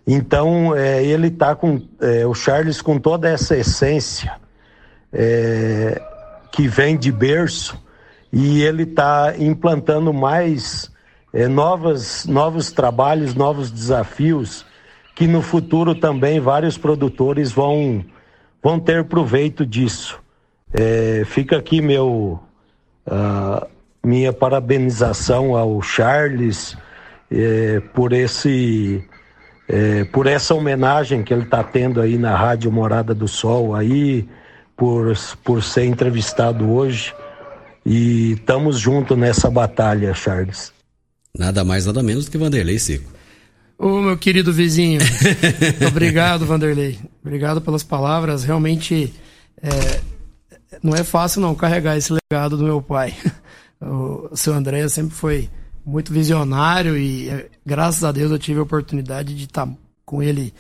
Então 0.06 0.76
é, 0.76 1.04
ele 1.04 1.28
está 1.28 1.56
com 1.56 1.82
é, 2.02 2.26
o 2.26 2.34
Charles 2.34 2.82
com 2.82 3.00
toda 3.00 3.30
essa 3.30 3.56
essência 3.56 4.36
é, 5.14 6.02
que 6.52 6.68
vem 6.68 6.98
de 6.98 7.12
berço 7.12 7.82
e 8.32 8.62
ele 8.64 8.84
está 8.84 9.34
implantando 9.38 10.14
mais 10.14 10.92
é, 11.34 11.48
novas, 11.48 12.26
novos 12.26 12.72
trabalhos, 12.72 13.34
novos 13.34 13.72
desafios 13.72 14.66
que 15.18 15.26
no 15.26 15.42
futuro 15.42 15.96
também 15.96 16.40
vários 16.40 16.78
produtores 16.78 17.52
vão, 17.52 18.06
vão 18.62 18.80
ter 18.80 19.04
proveito 19.06 19.66
disso. 19.66 20.20
É, 20.72 21.24
fica 21.26 21.58
aqui 21.58 21.82
meu 21.82 22.40
uh, 23.08 23.68
minha 24.06 24.32
parabenização 24.32 25.56
ao 25.58 25.82
Charles 25.82 26.78
é, 27.32 27.80
por 27.96 28.14
esse 28.14 29.04
é, 29.68 30.04
por 30.04 30.28
essa 30.28 30.54
homenagem 30.54 31.24
que 31.24 31.34
ele 31.34 31.44
está 31.44 31.64
tendo 31.64 32.00
aí 32.00 32.16
na 32.16 32.36
Rádio 32.36 32.72
Morada 32.72 33.16
do 33.16 33.28
Sol 33.28 33.74
aí 33.74 34.30
por, 34.76 35.12
por 35.44 35.64
ser 35.64 35.86
entrevistado 35.86 36.72
hoje 36.72 37.12
e 37.84 38.34
estamos 38.34 38.78
juntos 38.78 39.18
nessa 39.18 39.50
batalha, 39.50 40.14
Charles. 40.14 40.72
Nada 41.36 41.64
mais, 41.64 41.88
nada 41.88 42.04
menos 42.04 42.30
que 42.30 42.38
Vanderlei 42.38 42.78
Seco. 42.78 43.17
Ô, 43.78 44.02
meu 44.02 44.18
querido 44.18 44.52
vizinho. 44.52 45.00
Obrigado, 45.88 46.46
Vanderlei. 46.46 47.00
Obrigado 47.22 47.62
pelas 47.62 47.84
palavras. 47.84 48.44
Realmente 48.44 49.14
é, 49.62 50.02
não 50.82 50.96
é 50.96 51.04
fácil 51.04 51.42
não 51.42 51.54
carregar 51.54 51.96
esse 51.96 52.12
legado 52.12 52.58
do 52.58 52.64
meu 52.64 52.82
pai. 52.82 53.14
O 53.80 54.36
seu 54.36 54.56
André 54.56 54.88
sempre 54.90 55.14
foi 55.14 55.52
muito 55.86 56.12
visionário 56.12 56.98
e 56.98 57.30
é, 57.30 57.48
graças 57.64 58.04
a 58.04 58.12
Deus 58.12 58.32
eu 58.32 58.40
tive 58.40 58.60
a 58.60 58.64
oportunidade 58.64 59.36
de 59.36 59.44
estar 59.44 59.70
com 60.04 60.24
ele 60.24 60.52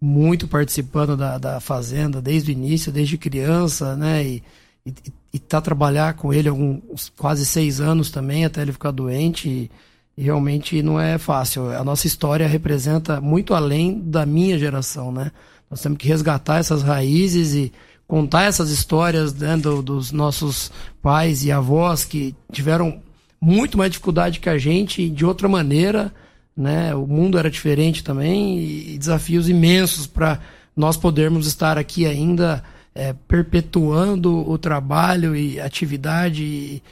muito 0.00 0.48
participando 0.48 1.14
da, 1.14 1.36
da 1.36 1.60
fazenda 1.60 2.22
desde 2.22 2.50
o 2.50 2.52
início, 2.52 2.90
desde 2.90 3.18
criança, 3.18 3.94
né? 3.94 4.24
E, 4.24 4.42
e, 4.86 4.94
e 5.34 5.38
tá 5.38 5.60
trabalhar 5.60 6.14
com 6.14 6.32
ele 6.32 6.48
alguns 6.48 7.12
quase 7.14 7.44
seis 7.44 7.78
anos 7.78 8.10
também 8.10 8.46
até 8.46 8.62
ele 8.62 8.72
ficar 8.72 8.90
doente. 8.90 9.50
E, 9.50 9.70
e 10.16 10.22
realmente 10.22 10.82
não 10.82 11.00
é 11.00 11.18
fácil. 11.18 11.70
A 11.70 11.84
nossa 11.84 12.06
história 12.06 12.46
representa 12.46 13.20
muito 13.20 13.54
além 13.54 14.00
da 14.00 14.26
minha 14.26 14.58
geração, 14.58 15.10
né? 15.10 15.32
Nós 15.70 15.80
temos 15.80 15.98
que 15.98 16.06
resgatar 16.06 16.58
essas 16.58 16.82
raízes 16.82 17.54
e 17.54 17.72
contar 18.06 18.42
essas 18.42 18.70
histórias 18.70 19.32
né, 19.32 19.56
do, 19.56 19.80
dos 19.80 20.12
nossos 20.12 20.70
pais 21.00 21.44
e 21.44 21.50
avós 21.50 22.04
que 22.04 22.34
tiveram 22.52 23.00
muito 23.40 23.78
mais 23.78 23.90
dificuldade 23.90 24.38
que 24.38 24.50
a 24.50 24.58
gente 24.58 25.08
de 25.08 25.24
outra 25.24 25.48
maneira, 25.48 26.12
né? 26.54 26.94
O 26.94 27.06
mundo 27.06 27.38
era 27.38 27.50
diferente 27.50 28.04
também 28.04 28.58
e 28.92 28.98
desafios 28.98 29.48
imensos 29.48 30.06
para 30.06 30.38
nós 30.76 30.96
podermos 30.96 31.46
estar 31.46 31.78
aqui 31.78 32.06
ainda 32.06 32.62
é, 32.94 33.14
perpetuando 33.26 34.48
o 34.48 34.58
trabalho 34.58 35.34
e 35.34 35.58
atividade 35.58 36.44
e, 36.44 36.82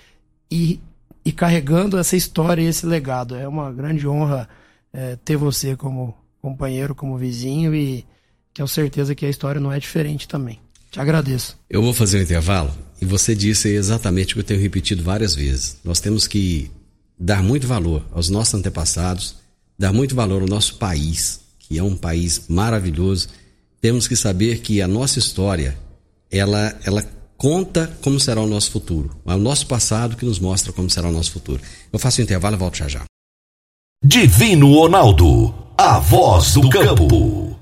e 0.50 0.80
e 1.24 1.32
carregando 1.32 1.98
essa 1.98 2.16
história 2.16 2.62
e 2.62 2.66
esse 2.66 2.86
legado. 2.86 3.34
É 3.34 3.46
uma 3.46 3.72
grande 3.72 4.06
honra 4.06 4.48
é, 4.92 5.16
ter 5.16 5.36
você 5.36 5.76
como 5.76 6.14
companheiro, 6.40 6.94
como 6.94 7.18
vizinho 7.18 7.74
e 7.74 8.04
tenho 8.54 8.66
certeza 8.66 9.14
que 9.14 9.26
a 9.26 9.30
história 9.30 9.60
não 9.60 9.72
é 9.72 9.78
diferente 9.78 10.26
também. 10.26 10.58
Te 10.90 11.00
agradeço. 11.00 11.56
Eu 11.68 11.82
vou 11.82 11.94
fazer 11.94 12.18
um 12.18 12.22
intervalo 12.22 12.72
e 13.00 13.04
você 13.04 13.34
disse 13.34 13.68
exatamente 13.68 14.32
o 14.32 14.34
que 14.34 14.40
eu 14.40 14.44
tenho 14.44 14.60
repetido 14.60 15.02
várias 15.02 15.34
vezes. 15.34 15.76
Nós 15.84 16.00
temos 16.00 16.26
que 16.26 16.70
dar 17.18 17.42
muito 17.42 17.66
valor 17.66 18.04
aos 18.10 18.28
nossos 18.28 18.54
antepassados, 18.54 19.36
dar 19.78 19.92
muito 19.92 20.14
valor 20.14 20.42
ao 20.42 20.48
nosso 20.48 20.76
país, 20.76 21.40
que 21.58 21.78
é 21.78 21.82
um 21.82 21.96
país 21.96 22.42
maravilhoso. 22.48 23.28
Temos 23.80 24.08
que 24.08 24.16
saber 24.16 24.60
que 24.60 24.82
a 24.82 24.88
nossa 24.88 25.18
história, 25.18 25.76
ela, 26.30 26.76
ela 26.84 27.04
conta 27.40 27.90
como 28.02 28.20
será 28.20 28.42
o 28.42 28.46
nosso 28.46 28.70
futuro. 28.70 29.10
É 29.26 29.32
o 29.34 29.38
nosso 29.38 29.66
passado 29.66 30.14
que 30.14 30.26
nos 30.26 30.38
mostra 30.38 30.74
como 30.74 30.90
será 30.90 31.08
o 31.08 31.12
nosso 31.12 31.32
futuro. 31.32 31.62
Eu 31.90 31.98
faço 31.98 32.20
um 32.20 32.24
intervalo 32.24 32.54
e 32.54 32.58
volto 32.58 32.76
já 32.76 32.86
já. 32.86 33.04
Divino 34.04 34.74
Ronaldo, 34.74 35.54
a 35.76 35.98
voz 35.98 36.52
do 36.52 36.68
campo. 36.68 37.58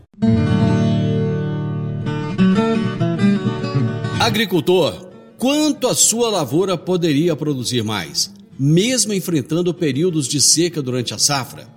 Agricultor, 4.18 5.10
quanto 5.38 5.86
a 5.86 5.94
sua 5.94 6.28
lavoura 6.28 6.76
poderia 6.76 7.36
produzir 7.36 7.84
mais, 7.84 8.34
mesmo 8.58 9.14
enfrentando 9.14 9.72
períodos 9.72 10.26
de 10.26 10.40
seca 10.40 10.82
durante 10.82 11.14
a 11.14 11.18
safra? 11.18 11.68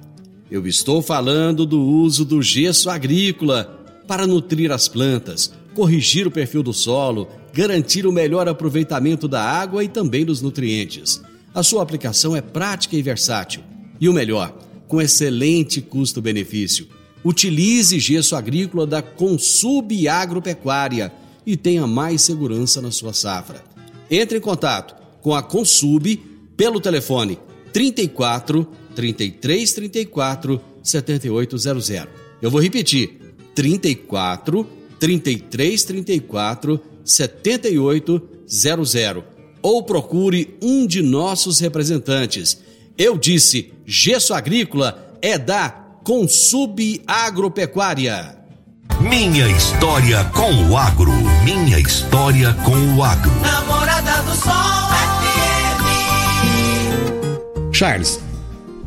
Eu 0.49 0.65
estou 0.65 1.03
falando 1.03 1.67
do 1.67 1.79
uso 1.79 2.25
do 2.25 2.41
gesso 2.41 2.89
agrícola 2.89 3.79
para 4.07 4.25
nutrir 4.25 4.71
as 4.71 4.87
plantas, 4.87 5.53
corrigir 5.75 6.25
o 6.25 6.31
perfil 6.31 6.63
do 6.63 6.73
solo, 6.73 7.27
garantir 7.53 8.05
o 8.07 8.11
melhor 8.11 8.47
aproveitamento 8.47 9.27
da 9.27 9.41
água 9.43 9.83
e 9.83 9.87
também 9.87 10.25
dos 10.25 10.41
nutrientes. 10.41 11.21
A 11.53 11.61
sua 11.63 11.83
aplicação 11.83 12.35
é 12.35 12.41
prática 12.41 12.95
e 12.95 13.01
versátil 13.01 13.61
e 13.99 14.07
o 14.07 14.13
melhor, 14.13 14.57
com 14.87 15.01
excelente 15.01 15.81
custo-benefício. 15.81 16.87
Utilize 17.23 17.99
gesso 17.99 18.35
agrícola 18.35 18.87
da 18.87 19.01
Consub 19.01 20.07
Agropecuária 20.07 21.11
e 21.45 21.55
tenha 21.55 21.85
mais 21.85 22.21
segurança 22.21 22.81
na 22.81 22.89
sua 22.89 23.13
safra. 23.13 23.63
Entre 24.09 24.37
em 24.37 24.41
contato 24.41 24.95
com 25.21 25.35
a 25.35 25.43
Consub 25.43 26.17
pelo 26.57 26.79
telefone 26.79 27.37
34 27.71 28.67
33 28.95 29.73
34 29.73 30.61
7800. 30.83 31.89
Eu 32.41 32.49
vou 32.49 32.61
repetir: 32.61 33.35
34 33.53 34.67
33 34.99 35.83
34 35.83 36.81
7800 37.03 38.95
ou 39.61 39.83
procure 39.83 40.57
um 40.61 40.87
de 40.87 41.01
nossos 41.01 41.59
representantes 41.59 42.61
eu 43.03 43.17
disse, 43.17 43.73
gesso 43.85 44.33
agrícola 44.33 45.17
é 45.21 45.37
da 45.37 45.69
Consub 46.03 47.01
Agropecuária. 47.07 48.37
Minha 48.99 49.47
história 49.49 50.23
com 50.25 50.53
o 50.69 50.77
agro. 50.77 51.11
Minha 51.43 51.79
história 51.79 52.53
com 52.63 52.95
o 52.95 53.03
agro. 53.03 53.31
Namorada 53.41 54.21
do 54.21 54.35
Sol 54.35 54.51
FM. 56.11 57.73
Charles, 57.73 58.19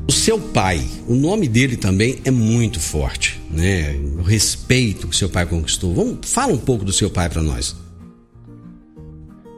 o 0.06 0.12
seu 0.12 0.38
pai, 0.38 0.86
o 1.08 1.14
nome 1.16 1.48
dele 1.48 1.76
também 1.76 2.20
é 2.24 2.30
muito 2.30 2.78
forte, 2.78 3.40
né? 3.50 3.96
O 4.18 4.22
respeito 4.22 5.08
que 5.08 5.16
seu 5.16 5.28
pai 5.28 5.44
conquistou. 5.44 5.92
Vamos, 5.92 6.18
fala 6.22 6.52
um 6.52 6.58
pouco 6.58 6.84
do 6.84 6.92
seu 6.92 7.10
pai 7.10 7.28
para 7.28 7.42
nós. 7.42 7.74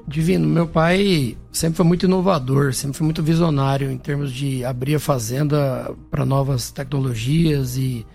Divino, 0.09 0.47
meu 0.47 0.69
pai 0.69 1.37
sempre 1.51 1.77
foi 1.77 1.85
muito 1.85 2.07
inovador, 2.07 2.73
sempre 2.73 2.97
foi 2.97 3.05
muito 3.05 3.23
visionário 3.23 3.91
em 3.91 3.99
termos 3.99 4.33
de 4.33 4.65
abrir 4.65 4.95
a 4.95 5.01
fazenda 5.01 5.93
para 6.11 6.25
novas 6.25 6.71
tecnologias 6.71 7.77
e, 7.77 8.07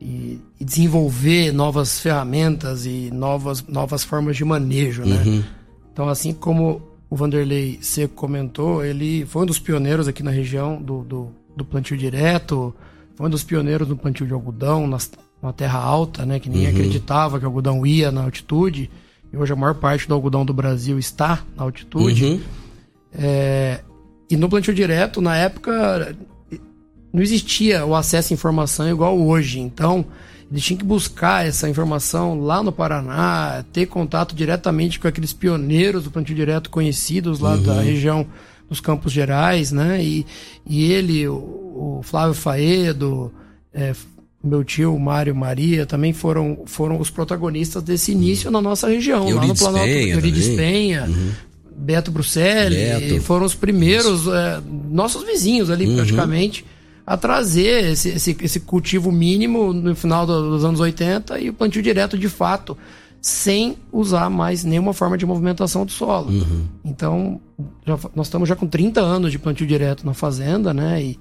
e, 0.00 0.40
e, 0.60 0.64
desenvolver 0.64 1.52
novas 1.52 1.98
ferramentas 1.98 2.86
e 2.86 3.10
novas, 3.12 3.66
novas 3.66 4.04
formas 4.04 4.36
de 4.36 4.44
manejo, 4.44 5.02
né? 5.02 5.22
Uhum. 5.26 5.42
Então, 5.92 6.08
assim 6.08 6.32
como 6.32 6.80
o 7.10 7.16
Vanderlei 7.16 7.80
Seco 7.82 8.14
comentou, 8.14 8.84
ele 8.84 9.26
foi 9.26 9.42
um 9.42 9.46
dos 9.46 9.58
pioneiros 9.58 10.06
aqui 10.06 10.22
na 10.22 10.30
região 10.30 10.80
do, 10.80 11.02
do, 11.02 11.28
do 11.56 11.64
plantio 11.64 11.96
direto, 11.96 12.72
foi 13.16 13.26
um 13.26 13.30
dos 13.30 13.42
pioneiros 13.42 13.88
no 13.88 13.96
plantio 13.96 14.24
de 14.24 14.32
algodão, 14.32 14.86
nas, 14.86 15.10
na 15.42 15.52
terra 15.52 15.80
alta, 15.80 16.24
né? 16.24 16.38
Que 16.38 16.48
ninguém 16.48 16.68
uhum. 16.68 16.74
acreditava 16.74 17.40
que 17.40 17.44
o 17.44 17.48
algodão 17.48 17.84
ia 17.84 18.12
na 18.12 18.22
altitude. 18.22 18.88
E 19.32 19.36
hoje 19.36 19.52
a 19.52 19.56
maior 19.56 19.74
parte 19.74 20.08
do 20.08 20.14
algodão 20.14 20.44
do 20.44 20.52
Brasil 20.52 20.98
está 20.98 21.42
na 21.56 21.62
altitude. 21.62 22.24
Uhum. 22.24 22.40
É, 23.12 23.80
e 24.28 24.36
no 24.36 24.48
plantio 24.48 24.74
direto, 24.74 25.20
na 25.20 25.36
época, 25.36 26.16
não 27.12 27.22
existia 27.22 27.84
o 27.84 27.94
acesso 27.94 28.32
à 28.32 28.34
informação 28.34 28.88
igual 28.88 29.18
hoje. 29.18 29.60
Então, 29.60 30.04
eles 30.50 30.64
tinham 30.64 30.78
que 30.78 30.84
buscar 30.84 31.46
essa 31.46 31.68
informação 31.68 32.40
lá 32.40 32.62
no 32.62 32.72
Paraná, 32.72 33.64
ter 33.72 33.86
contato 33.86 34.34
diretamente 34.34 34.98
com 34.98 35.06
aqueles 35.06 35.32
pioneiros 35.32 36.04
do 36.04 36.10
plantio 36.10 36.34
direto 36.34 36.70
conhecidos 36.70 37.38
lá 37.38 37.54
uhum. 37.54 37.62
da 37.62 37.80
região 37.80 38.26
dos 38.68 38.80
Campos 38.80 39.12
Gerais, 39.12 39.70
né? 39.72 40.02
E, 40.02 40.26
e 40.66 40.90
ele, 40.92 41.26
o, 41.28 41.98
o 41.98 42.00
Flávio 42.02 42.34
Faedo, 42.34 43.32
é, 43.72 43.94
meu 44.42 44.64
tio 44.64 44.98
Mário 44.98 45.34
Maria 45.34 45.84
também 45.84 46.12
foram, 46.12 46.62
foram 46.64 46.98
os 46.98 47.10
protagonistas 47.10 47.82
desse 47.82 48.12
início 48.12 48.46
uhum. 48.46 48.52
na 48.52 48.62
nossa 48.62 48.88
região, 48.88 49.28
lá 49.28 49.46
no 49.46 49.54
Planalto 49.54 49.88
Eurides 49.88 50.48
Penha, 50.48 51.04
uhum. 51.06 51.30
Beto 51.76 52.10
Bruxelli, 52.10 52.76
Beto. 52.76 53.20
foram 53.22 53.44
os 53.44 53.54
primeiros, 53.54 54.26
é, 54.26 54.60
nossos 54.90 55.24
vizinhos 55.24 55.70
ali 55.70 55.86
uhum. 55.86 55.96
praticamente, 55.96 56.64
a 57.06 57.16
trazer 57.16 57.90
esse, 57.90 58.10
esse, 58.10 58.36
esse, 58.40 58.60
cultivo 58.60 59.10
mínimo 59.10 59.72
no 59.72 59.94
final 59.94 60.26
dos 60.26 60.64
anos 60.64 60.80
80 60.80 61.40
e 61.40 61.50
o 61.50 61.52
plantio 61.52 61.82
direto 61.82 62.16
de 62.16 62.28
fato, 62.28 62.78
sem 63.20 63.76
usar 63.92 64.30
mais 64.30 64.64
nenhuma 64.64 64.94
forma 64.94 65.18
de 65.18 65.26
movimentação 65.26 65.84
do 65.84 65.92
solo. 65.92 66.30
Uhum. 66.30 66.64
Então, 66.84 67.40
já, 67.86 67.98
nós 68.14 68.26
estamos 68.26 68.48
já 68.48 68.56
com 68.56 68.66
30 68.66 69.00
anos 69.00 69.32
de 69.32 69.38
plantio 69.38 69.66
direto 69.66 70.06
na 70.06 70.14
fazenda, 70.14 70.72
né? 70.72 71.02
E, 71.02 71.18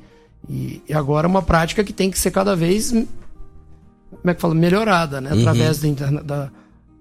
e, 0.47 0.81
e, 0.87 0.93
agora 0.93 1.27
é 1.27 1.29
uma 1.29 1.41
prática 1.41 1.83
que 1.83 1.93
tem 1.93 2.09
que 2.09 2.17
ser 2.17 2.31
cada 2.31 2.55
vez 2.55 2.91
como 2.91 4.31
é 4.31 4.33
que 4.33 4.41
fala, 4.41 4.55
melhorada, 4.55 5.21
né? 5.21 5.31
Uhum. 5.31 5.39
Através 5.39 5.79
da, 5.79 6.21
da, 6.21 6.51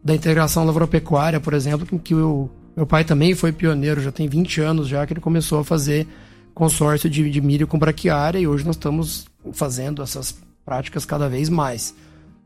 da, 0.04 0.14
integração 0.14 0.64
lavoura-pecuária, 0.64 1.40
por 1.40 1.54
exemplo, 1.54 1.86
que, 1.86 1.98
que 1.98 2.14
o 2.14 2.50
meu 2.76 2.86
pai 2.86 3.04
também 3.04 3.34
foi 3.34 3.52
pioneiro, 3.52 4.00
já 4.00 4.12
tem 4.12 4.28
20 4.28 4.60
anos 4.60 4.88
já 4.88 5.06
que 5.06 5.12
ele 5.12 5.20
começou 5.20 5.60
a 5.60 5.64
fazer 5.64 6.06
consórcio 6.54 7.08
de, 7.08 7.30
de 7.30 7.40
milho 7.40 7.66
com 7.66 7.78
braquiária 7.78 8.38
e 8.38 8.46
hoje 8.46 8.64
nós 8.64 8.76
estamos 8.76 9.26
fazendo 9.52 10.02
essas 10.02 10.36
práticas 10.64 11.04
cada 11.04 11.28
vez 11.28 11.48
mais. 11.48 11.94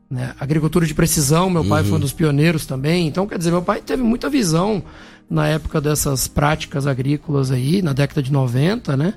Né? 0.09 0.33
Agricultura 0.39 0.85
de 0.85 0.93
precisão, 0.93 1.49
meu 1.49 1.65
pai 1.65 1.81
uhum. 1.81 1.89
foi 1.89 1.97
um 1.97 2.01
dos 2.01 2.13
pioneiros 2.13 2.65
também. 2.65 3.07
Então, 3.07 3.27
quer 3.27 3.37
dizer, 3.37 3.51
meu 3.51 3.61
pai 3.61 3.81
teve 3.81 4.03
muita 4.03 4.29
visão 4.29 4.83
na 5.29 5.47
época 5.47 5.81
dessas 5.81 6.27
práticas 6.27 6.85
agrícolas 6.85 7.49
aí, 7.49 7.81
na 7.81 7.93
década 7.93 8.21
de 8.21 8.31
90, 8.31 8.95
né? 8.95 9.15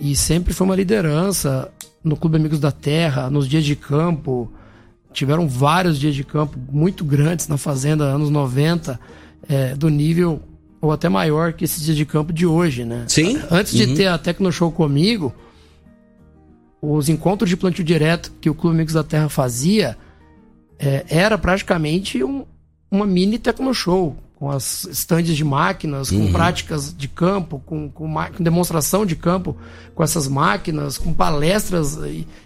E 0.00 0.14
sempre 0.16 0.52
foi 0.52 0.66
uma 0.66 0.76
liderança 0.76 1.70
no 2.02 2.16
Clube 2.16 2.36
Amigos 2.36 2.60
da 2.60 2.72
Terra, 2.72 3.30
nos 3.30 3.48
dias 3.48 3.64
de 3.64 3.76
campo. 3.76 4.52
Tiveram 5.12 5.48
vários 5.48 5.98
dias 5.98 6.14
de 6.14 6.24
campo 6.24 6.58
muito 6.70 7.04
grandes 7.04 7.46
na 7.48 7.56
Fazenda, 7.56 8.04
anos 8.04 8.30
90, 8.30 8.98
é, 9.48 9.74
do 9.74 9.88
nível 9.88 10.42
ou 10.80 10.92
até 10.92 11.08
maior 11.08 11.54
que 11.54 11.64
esses 11.64 11.82
dias 11.82 11.96
de 11.96 12.04
campo 12.04 12.32
de 12.32 12.44
hoje, 12.44 12.84
né? 12.84 13.04
Sim. 13.08 13.40
Antes 13.50 13.72
uhum. 13.72 13.86
de 13.86 13.94
ter 13.94 14.06
a 14.06 14.18
Tecno 14.18 14.52
Show 14.52 14.70
comigo, 14.70 15.32
os 16.82 17.08
encontros 17.08 17.48
de 17.48 17.56
plantio 17.56 17.82
direto 17.82 18.30
que 18.40 18.50
o 18.50 18.54
Clube 18.54 18.76
Amigos 18.76 18.92
da 18.92 19.02
Terra 19.02 19.30
fazia 19.30 19.96
é, 20.78 21.06
era 21.08 21.38
praticamente 21.38 22.22
um, 22.22 22.44
uma 22.90 23.06
mini 23.06 23.38
Tecno 23.38 23.72
Show 23.72 24.16
com 24.36 24.50
as 24.50 24.84
estandes 24.84 25.36
de 25.36 25.44
máquinas, 25.44 26.10
com 26.10 26.16
uhum. 26.16 26.32
práticas 26.32 26.94
de 26.94 27.06
campo, 27.06 27.62
com, 27.64 27.88
com, 27.88 28.12
com, 28.12 28.42
demonstração 28.42 29.06
de 29.06 29.14
campo 29.14 29.56
com 29.94 30.02
essas 30.02 30.26
máquinas, 30.26 30.98
com 30.98 31.14
palestras. 31.14 31.98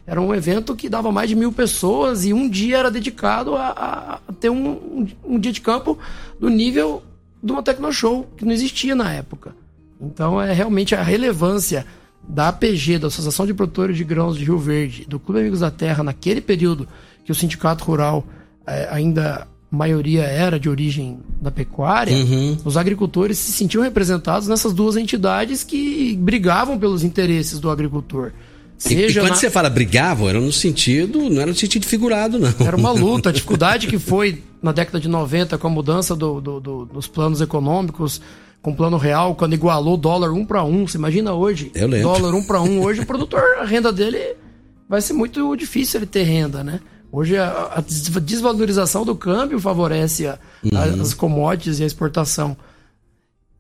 Era 0.07 0.21
um 0.21 0.35
evento 0.35 0.77
que 0.77 0.89
dava 0.89 1.11
mais 1.11 1.29
de 1.31 1.35
mil 1.35 1.51
pessoas 1.51 2.25
e 2.25 2.33
um 2.33 2.49
dia 2.49 2.79
era 2.79 2.91
dedicado 2.91 3.57
a, 3.57 4.21
a 4.29 4.33
ter 4.35 4.51
um, 4.51 4.69
um, 4.69 5.07
um, 5.25 5.39
dia 5.39 5.51
de 5.51 5.61
campo 5.61 5.99
do 6.39 6.49
nível 6.49 7.03
de 7.43 7.53
uma 7.53 7.63
Tecnoshow, 7.63 8.29
que 8.37 8.45
não 8.45 8.53
existia 8.53 8.95
na 8.95 9.13
época. 9.13 9.55
Então 10.01 10.41
é 10.41 10.53
realmente 10.53 10.95
a 10.95 11.03
relevância 11.03 11.87
da 12.29 12.49
APG, 12.49 12.99
da 12.99 13.07
Associação 13.07 13.47
de 13.47 13.55
Produtores 13.55 13.97
de 13.97 14.05
Grãos 14.05 14.37
de 14.37 14.45
Rio 14.45 14.59
Verde, 14.59 15.07
do 15.09 15.19
Clube 15.19 15.41
Amigos 15.41 15.61
da 15.61 15.71
Terra, 15.71 16.05
naquele 16.05 16.43
período 16.43 16.87
que 17.25 17.33
o 17.33 17.35
Sindicato 17.35 17.85
Rural 17.85 18.25
é, 18.67 18.89
ainda 18.91 19.49
maioria 19.71 20.23
era 20.23 20.59
de 20.59 20.69
origem 20.69 21.19
da 21.41 21.51
pecuária, 21.51 22.17
uhum. 22.17 22.57
os 22.65 22.77
agricultores 22.77 23.39
se 23.39 23.53
sentiam 23.53 23.83
representados 23.83 24.49
nessas 24.49 24.73
duas 24.73 24.97
entidades 24.97 25.63
que 25.63 26.17
brigavam 26.17 26.79
pelos 26.79 27.05
interesses 27.05 27.61
do 27.61 27.71
agricultor. 27.71 28.33
Seja 28.79 29.07
e, 29.07 29.11
e 29.11 29.15
quando 29.15 29.31
na... 29.31 29.35
você 29.35 29.51
fala 29.51 29.69
brigavam, 29.69 30.29
era 30.29 30.41
no 30.41 30.53
sentido, 30.53 31.29
não 31.29 31.43
era 31.43 31.51
no 31.51 31.57
sentido 31.57 31.85
figurado, 31.85 32.39
não. 32.39 32.55
Era 32.67 32.77
uma 32.77 32.93
luta, 32.93 33.29
a 33.29 33.33
dificuldade 33.33 33.89
que 33.89 33.99
foi 33.99 34.43
na 34.63 34.73
década 34.73 35.01
de 35.01 35.09
90 35.09 35.59
com 35.59 35.67
a 35.67 35.71
mudança 35.71 36.17
do, 36.17 36.41
do, 36.41 36.61
do, 36.61 36.85
dos 36.87 37.07
planos 37.07 37.41
econômicos, 37.41 38.23
com 38.63 38.71
o 38.71 38.77
plano 38.77 38.97
real, 38.97 39.35
quando 39.35 39.55
igualou 39.55 39.95
o 39.95 39.97
dólar 39.97 40.33
um 40.33 40.45
para 40.45 40.65
um. 40.65 40.87
Você 40.87 40.97
imagina 40.97 41.33
hoje? 41.33 41.71
Dólar 42.03 42.35
um 42.35 42.43
para 42.43 42.61
um. 42.63 42.83
Hoje 42.83 43.01
o 43.01 43.07
produtor, 43.07 43.43
a 43.61 43.65
renda 43.65 43.93
dele 43.93 44.37
vai 44.89 45.01
ser 45.01 45.13
muito 45.13 45.55
difícil 45.57 45.99
ele 45.99 46.07
ter 46.07 46.23
renda, 46.23 46.65
né? 46.65 46.81
Hoje 47.11 47.39
a, 47.39 47.75
a 47.77 47.81
desvalorização 48.21 49.05
do 49.05 49.17
câmbio 49.17 49.59
favorece 49.59 50.27
a, 50.27 50.39
uhum. 50.63 51.01
as 51.01 51.15
commodities 51.15 51.81
e 51.81 51.83
a 51.83 51.87
exportação 51.87 52.57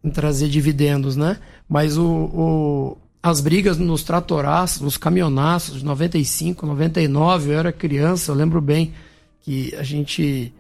em 0.05 0.11
trazer 0.11 0.49
dividendos, 0.49 1.17
né? 1.17 1.39
Mas 1.69 1.97
o, 1.97 2.07
o, 2.07 2.99
as 3.23 3.41
brigas 3.41 3.79
nos 3.79 4.03
tratoraços, 4.03 4.81
nos 4.83 4.97
caminhonaços 4.97 5.79
de 5.79 5.85
95, 5.85 6.67
99, 6.67 7.51
eu 7.51 7.59
era 7.59 7.73
criança, 7.73 8.31
eu 8.31 8.37
lembro 8.37 8.61
bem 8.61 8.93
que 9.41 9.75
a 9.77 9.83
gente, 9.83 10.53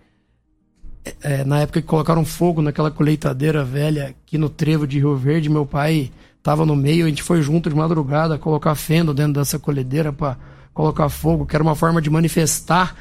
é, 1.22 1.44
na 1.44 1.60
época 1.60 1.82
que 1.82 1.86
colocaram 1.86 2.24
fogo 2.24 2.62
naquela 2.62 2.90
colheitadeira 2.90 3.64
velha 3.64 4.08
aqui 4.08 4.38
no 4.38 4.48
trevo 4.48 4.86
de 4.86 4.98
Rio 4.98 5.16
Verde, 5.16 5.50
meu 5.50 5.66
pai 5.66 6.10
estava 6.38 6.64
no 6.64 6.74
meio, 6.74 7.04
a 7.04 7.08
gente 7.08 7.22
foi 7.22 7.42
junto 7.42 7.68
de 7.68 7.76
madrugada 7.76 8.38
colocar 8.38 8.74
feno 8.74 9.12
dentro 9.12 9.34
dessa 9.34 9.58
colhedeira 9.58 10.12
para 10.12 10.38
colocar 10.78 11.08
fogo, 11.08 11.44
que 11.44 11.56
era 11.56 11.62
uma 11.62 11.74
forma 11.74 12.00
de 12.00 12.08
manifestar 12.08 12.94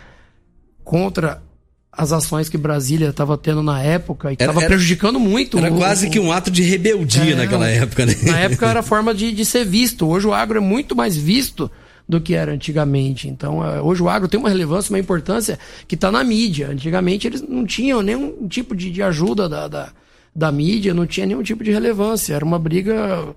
contra 0.84 1.44
as 1.92 2.12
ações 2.12 2.50
que 2.50 2.58
Brasília 2.58 3.10
estava 3.10 3.38
tendo 3.38 3.62
na 3.62 3.80
época 3.84 4.34
e 4.34 4.36
que 4.36 4.42
estava 4.42 4.66
prejudicando 4.66 5.20
muito. 5.20 5.60
Era 5.60 5.72
o, 5.72 5.78
quase 5.78 6.10
que 6.10 6.20
um 6.20 6.32
ato 6.32 6.50
de 6.50 6.64
rebeldia 6.64 7.34
é, 7.34 7.36
naquela 7.36 7.70
época, 7.70 8.08
né? 8.08 8.16
Na 8.24 8.40
época 8.40 8.66
era 8.66 8.82
forma 8.84 9.14
de, 9.14 9.32
de 9.32 9.46
ser 9.46 9.64
visto. 9.64 10.08
Hoje 10.08 10.26
o 10.26 10.34
agro 10.34 10.58
é 10.58 10.60
muito 10.60 10.96
mais 10.96 11.16
visto 11.16 11.70
do 12.10 12.20
que 12.20 12.34
era 12.34 12.52
antigamente. 12.52 13.28
Então, 13.28 13.64
é, 13.64 13.80
hoje 13.80 14.02
o 14.02 14.10
agro 14.10 14.28
tem 14.28 14.40
uma 14.40 14.50
relevância, 14.50 14.92
uma 14.92 15.00
importância 15.00 15.60
que 15.88 15.94
está 15.94 16.12
na 16.12 16.24
mídia. 16.24 16.70
Antigamente 16.70 17.28
eles 17.28 17.44
não 17.44 17.64
tinham 17.64 18.02
nenhum 18.02 18.48
tipo 18.48 18.76
de, 18.76 18.90
de 18.90 19.04
ajuda 19.04 19.48
da, 19.48 19.68
da, 19.68 19.90
da, 20.36 20.52
mídia, 20.52 20.96
não 20.96 21.06
tinha 21.06 21.28
nenhum 21.28 21.44
tipo 21.44 21.64
de 21.64 21.72
relevância. 21.72 22.34
Era 22.34 22.44
uma 22.44 22.58
briga 22.58 23.36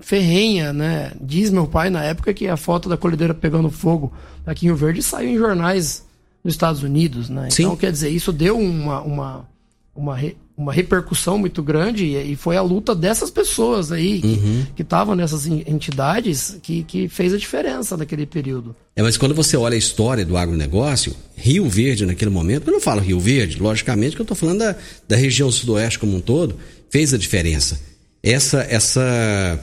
ferrenha, 0.00 0.72
né? 0.72 1.12
Diz 1.20 1.50
meu 1.50 1.66
pai 1.66 1.90
na 1.90 2.02
época 2.02 2.32
que 2.32 2.48
a 2.48 2.56
foto 2.56 2.88
da 2.88 2.96
colhedeira 2.96 3.34
pegando 3.34 3.70
fogo 3.70 4.12
aqui 4.46 4.66
em 4.66 4.68
Rio 4.68 4.76
Verde 4.76 5.02
saiu 5.02 5.30
em 5.30 5.38
jornais 5.38 6.04
nos 6.42 6.54
Estados 6.54 6.82
Unidos, 6.82 7.28
né? 7.28 7.48
Sim. 7.50 7.64
Então, 7.64 7.76
quer 7.76 7.92
dizer, 7.92 8.10
isso 8.10 8.32
deu 8.32 8.58
uma, 8.58 9.00
uma, 9.02 9.48
uma, 9.94 10.16
re, 10.16 10.36
uma 10.56 10.72
repercussão 10.72 11.38
muito 11.38 11.62
grande 11.62 12.04
e, 12.04 12.32
e, 12.32 12.36
foi 12.36 12.56
a 12.56 12.62
luta 12.62 12.94
dessas 12.94 13.30
pessoas 13.30 13.92
aí 13.92 14.20
uhum. 14.24 14.66
que 14.74 14.82
estavam 14.82 15.14
nessas 15.14 15.46
entidades 15.46 16.58
que, 16.62 16.82
que 16.82 17.08
fez 17.08 17.32
a 17.32 17.38
diferença 17.38 17.96
naquele 17.96 18.26
período. 18.26 18.74
É, 18.96 19.02
mas 19.02 19.16
quando 19.16 19.34
você 19.34 19.56
olha 19.56 19.74
a 19.74 19.78
história 19.78 20.24
do 20.24 20.36
agronegócio, 20.36 21.14
Rio 21.36 21.68
Verde 21.68 22.04
naquele 22.04 22.30
momento, 22.30 22.68
eu 22.68 22.72
não 22.72 22.80
falo 22.80 23.00
Rio 23.00 23.20
Verde, 23.20 23.60
logicamente 23.60 24.16
que 24.16 24.22
eu 24.22 24.24
estou 24.24 24.36
falando 24.36 24.58
da, 24.58 24.74
da 25.06 25.16
região 25.16 25.50
sudoeste 25.50 25.98
como 25.98 26.16
um 26.16 26.20
todo, 26.20 26.56
fez 26.90 27.14
a 27.14 27.18
diferença. 27.18 27.80
Essa, 28.20 28.62
essa 28.68 29.60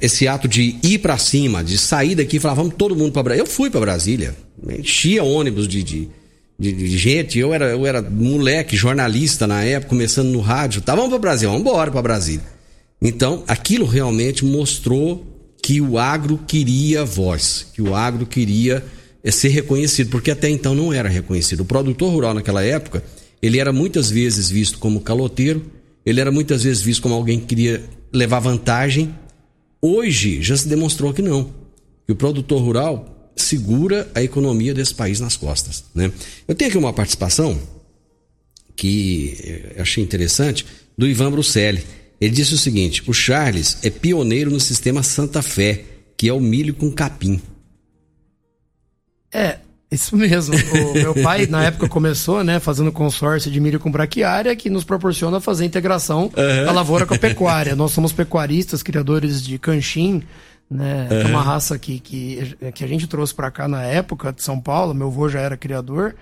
esse 0.00 0.28
ato 0.28 0.46
de 0.46 0.76
ir 0.82 0.98
para 0.98 1.18
cima, 1.18 1.64
de 1.64 1.76
sair 1.76 2.14
daqui 2.14 2.36
e 2.36 2.40
falar, 2.40 2.54
vamos 2.54 2.74
todo 2.74 2.94
mundo 2.94 3.12
para 3.12 3.22
Brasília. 3.22 3.42
Eu 3.42 3.46
fui 3.46 3.68
para 3.68 3.80
Brasília, 3.80 4.36
enchia 4.78 5.24
ônibus 5.24 5.66
de, 5.66 5.82
de, 5.82 6.08
de, 6.58 6.72
de, 6.72 6.98
gente. 6.98 7.38
Eu 7.38 7.52
era, 7.52 7.66
eu 7.66 7.84
era 7.84 8.00
moleque, 8.00 8.76
jornalista 8.76 9.46
na 9.46 9.64
época, 9.64 9.90
começando 9.90 10.28
no 10.28 10.40
rádio. 10.40 10.82
Tá, 10.82 10.94
vamos 10.94 11.10
para 11.10 11.18
Brasília, 11.18 11.50
vamos 11.50 11.66
embora 11.68 11.90
para 11.90 12.00
Brasília. 12.00 12.44
Então, 13.00 13.42
aquilo 13.48 13.84
realmente 13.84 14.44
mostrou 14.44 15.26
que 15.60 15.80
o 15.80 15.98
agro 15.98 16.38
queria 16.46 17.04
voz, 17.04 17.66
que 17.74 17.82
o 17.82 17.94
agro 17.94 18.24
queria 18.24 18.84
eh, 19.24 19.30
ser 19.32 19.48
reconhecido, 19.48 20.10
porque 20.10 20.30
até 20.30 20.48
então 20.48 20.76
não 20.76 20.92
era 20.92 21.08
reconhecido. 21.08 21.60
O 21.60 21.64
produtor 21.64 22.12
rural 22.12 22.34
naquela 22.34 22.62
época, 22.62 23.02
ele 23.42 23.58
era 23.58 23.72
muitas 23.72 24.08
vezes 24.08 24.48
visto 24.48 24.78
como 24.78 25.00
caloteiro, 25.00 25.64
ele 26.06 26.20
era 26.20 26.30
muitas 26.30 26.62
vezes 26.62 26.80
visto 26.80 27.02
como 27.02 27.14
alguém 27.16 27.40
que 27.40 27.46
queria 27.46 27.82
levar 28.12 28.38
vantagem 28.38 29.12
Hoje 29.84 30.40
já 30.40 30.56
se 30.56 30.68
demonstrou 30.68 31.12
que 31.12 31.20
não. 31.20 31.52
Que 32.06 32.12
o 32.12 32.16
produtor 32.16 32.62
rural 32.62 33.32
segura 33.36 34.08
a 34.14 34.22
economia 34.22 34.72
desse 34.72 34.94
país 34.94 35.18
nas 35.18 35.36
costas. 35.36 35.84
Né? 35.92 36.12
Eu 36.46 36.54
tenho 36.54 36.70
aqui 36.70 36.78
uma 36.78 36.92
participação 36.92 37.60
que 38.76 39.36
eu 39.74 39.82
achei 39.82 40.02
interessante 40.02 40.64
do 40.96 41.06
Ivan 41.06 41.32
Bruselli. 41.32 41.84
Ele 42.20 42.34
disse 42.34 42.54
o 42.54 42.58
seguinte: 42.58 43.02
o 43.10 43.12
Charles 43.12 43.78
é 43.82 43.90
pioneiro 43.90 44.50
no 44.50 44.60
sistema 44.60 45.02
Santa 45.02 45.42
Fé, 45.42 45.84
que 46.16 46.28
é 46.28 46.32
o 46.32 46.40
milho 46.40 46.74
com 46.74 46.90
capim. 46.90 47.40
É, 49.32 49.58
isso 49.92 50.16
mesmo. 50.16 50.54
O 50.54 50.94
meu 50.94 51.14
pai, 51.22 51.46
na 51.46 51.64
época, 51.64 51.88
começou, 51.88 52.42
né, 52.42 52.58
fazendo 52.58 52.90
consórcio 52.90 53.50
de 53.50 53.60
milho 53.60 53.78
com 53.78 53.90
braquiária, 53.90 54.56
que 54.56 54.70
nos 54.70 54.84
proporciona 54.84 55.40
fazer 55.40 55.64
integração 55.64 56.30
uhum. 56.36 56.64
da 56.64 56.72
lavoura 56.72 57.06
com 57.06 57.14
a 57.14 57.18
pecuária. 57.18 57.76
Nós 57.76 57.92
somos 57.92 58.12
pecuaristas, 58.12 58.82
criadores 58.82 59.42
de 59.42 59.58
canchim, 59.58 60.22
né? 60.70 61.08
Uhum. 61.10 61.20
É 61.20 61.24
uma 61.26 61.42
raça 61.42 61.78
que, 61.78 62.00
que, 62.00 62.56
que 62.74 62.84
a 62.84 62.88
gente 62.88 63.06
trouxe 63.06 63.34
para 63.34 63.50
cá 63.50 63.68
na 63.68 63.82
época 63.82 64.32
de 64.32 64.42
São 64.42 64.58
Paulo. 64.58 64.94
Meu 64.94 65.08
avô 65.08 65.28
já 65.28 65.40
era 65.40 65.56
criador. 65.56 66.14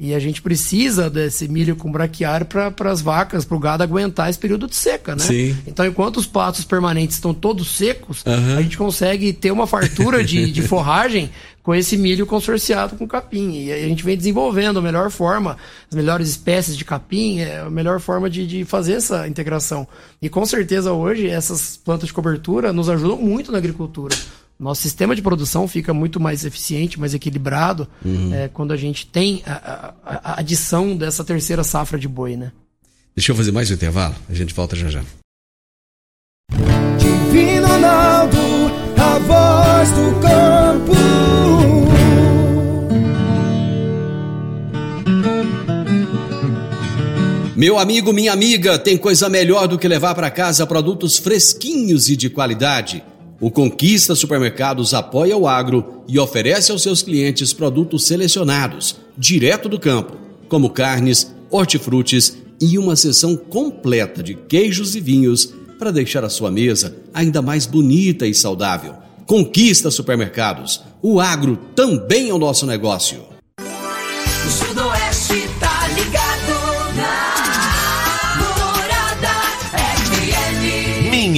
E 0.00 0.14
a 0.14 0.18
gente 0.20 0.40
precisa 0.40 1.10
desse 1.10 1.48
milho 1.48 1.74
com 1.74 1.90
braquiário 1.90 2.46
para 2.46 2.72
as 2.88 3.00
vacas, 3.00 3.44
para 3.44 3.56
o 3.56 3.58
gado 3.58 3.82
aguentar 3.82 4.30
esse 4.30 4.38
período 4.38 4.68
de 4.68 4.76
seca, 4.76 5.16
né? 5.16 5.24
Sim. 5.24 5.56
Então, 5.66 5.84
enquanto 5.84 6.18
os 6.18 6.26
patos 6.26 6.64
permanentes 6.64 7.16
estão 7.16 7.34
todos 7.34 7.76
secos, 7.76 8.22
uhum. 8.24 8.58
a 8.58 8.62
gente 8.62 8.78
consegue 8.78 9.32
ter 9.32 9.50
uma 9.50 9.66
fartura 9.66 10.22
de, 10.22 10.52
de 10.52 10.62
forragem 10.68 11.28
com 11.64 11.74
esse 11.74 11.96
milho 11.96 12.26
consorciado 12.26 12.94
com 12.94 13.08
capim. 13.08 13.64
E 13.64 13.72
a 13.72 13.88
gente 13.88 14.04
vem 14.04 14.16
desenvolvendo 14.16 14.78
a 14.78 14.82
melhor 14.82 15.10
forma, 15.10 15.56
as 15.90 15.96
melhores 15.96 16.28
espécies 16.28 16.76
de 16.76 16.84
capim, 16.84 17.40
é 17.40 17.58
a 17.58 17.68
melhor 17.68 17.98
forma 17.98 18.30
de, 18.30 18.46
de 18.46 18.64
fazer 18.64 18.92
essa 18.92 19.26
integração. 19.26 19.84
E 20.22 20.28
com 20.28 20.46
certeza 20.46 20.92
hoje 20.92 21.28
essas 21.28 21.76
plantas 21.76 22.06
de 22.06 22.12
cobertura 22.12 22.72
nos 22.72 22.88
ajudam 22.88 23.18
muito 23.18 23.50
na 23.50 23.58
agricultura. 23.58 24.16
Nosso 24.58 24.82
sistema 24.82 25.14
de 25.14 25.22
produção 25.22 25.68
fica 25.68 25.94
muito 25.94 26.18
mais 26.18 26.44
eficiente, 26.44 26.98
mais 26.98 27.14
equilibrado, 27.14 27.86
uhum. 28.04 28.34
é, 28.34 28.48
quando 28.48 28.72
a 28.72 28.76
gente 28.76 29.06
tem 29.06 29.40
a, 29.46 29.94
a, 30.04 30.32
a, 30.32 30.40
adição 30.40 30.96
dessa 30.96 31.22
terceira 31.22 31.62
safra 31.62 31.96
de 31.96 32.08
boi, 32.08 32.36
né? 32.36 32.50
Deixa 33.14 33.30
eu 33.30 33.36
fazer 33.36 33.52
mais 33.52 33.70
um 33.70 33.74
intervalo, 33.74 34.16
a 34.28 34.34
gente 34.34 34.52
volta 34.52 34.74
já 34.74 34.88
já. 34.88 35.04
Divino 36.98 37.68
Ronaldo, 37.68 38.36
a 38.96 39.18
voz 39.20 39.92
do 39.92 40.20
campo. 40.20 40.98
Meu 47.54 47.78
amigo, 47.78 48.12
minha 48.12 48.32
amiga, 48.32 48.76
tem 48.76 48.98
coisa 48.98 49.28
melhor 49.28 49.68
do 49.68 49.78
que 49.78 49.86
levar 49.86 50.16
para 50.16 50.30
casa 50.30 50.66
produtos 50.66 51.16
fresquinhos 51.16 52.08
e 52.08 52.16
de 52.16 52.28
qualidade. 52.28 53.04
O 53.40 53.52
Conquista 53.52 54.16
Supermercados 54.16 54.92
apoia 54.92 55.36
o 55.36 55.46
agro 55.46 56.02
e 56.08 56.18
oferece 56.18 56.72
aos 56.72 56.82
seus 56.82 57.02
clientes 57.02 57.52
produtos 57.52 58.04
selecionados, 58.04 58.96
direto 59.16 59.68
do 59.68 59.78
campo, 59.78 60.16
como 60.48 60.70
carnes, 60.70 61.32
hortifrutis 61.48 62.36
e 62.60 62.76
uma 62.76 62.96
seção 62.96 63.36
completa 63.36 64.24
de 64.24 64.34
queijos 64.34 64.96
e 64.96 65.00
vinhos 65.00 65.54
para 65.78 65.92
deixar 65.92 66.24
a 66.24 66.28
sua 66.28 66.50
mesa 66.50 66.96
ainda 67.14 67.40
mais 67.40 67.64
bonita 67.64 68.26
e 68.26 68.34
saudável. 68.34 68.94
Conquista 69.24 69.88
Supermercados. 69.88 70.82
O 71.00 71.20
agro 71.20 71.56
também 71.76 72.30
é 72.30 72.34
o 72.34 72.38
nosso 72.38 72.66
negócio. 72.66 73.37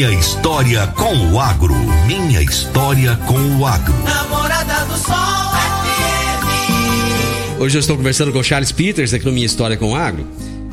Minha 0.01 0.19
história 0.19 0.87
com 0.87 1.15
o 1.31 1.39
agro. 1.39 1.75
Minha 2.07 2.41
história 2.41 3.17
com 3.27 3.59
o 3.59 3.67
agro. 3.67 3.93
Namorada 4.03 4.87
do 4.87 4.97
Sol 4.97 5.53
FM. 5.93 7.61
Hoje 7.61 7.77
eu 7.77 7.81
estou 7.81 7.99
conversando 7.99 8.33
com 8.33 8.39
o 8.39 8.43
Charles 8.43 8.73
Peters 8.73 9.13
aqui 9.13 9.27
no 9.27 9.33
Minha 9.33 9.45
História 9.45 9.77
com 9.77 9.91
o 9.91 9.95
Agro. 9.95 10.27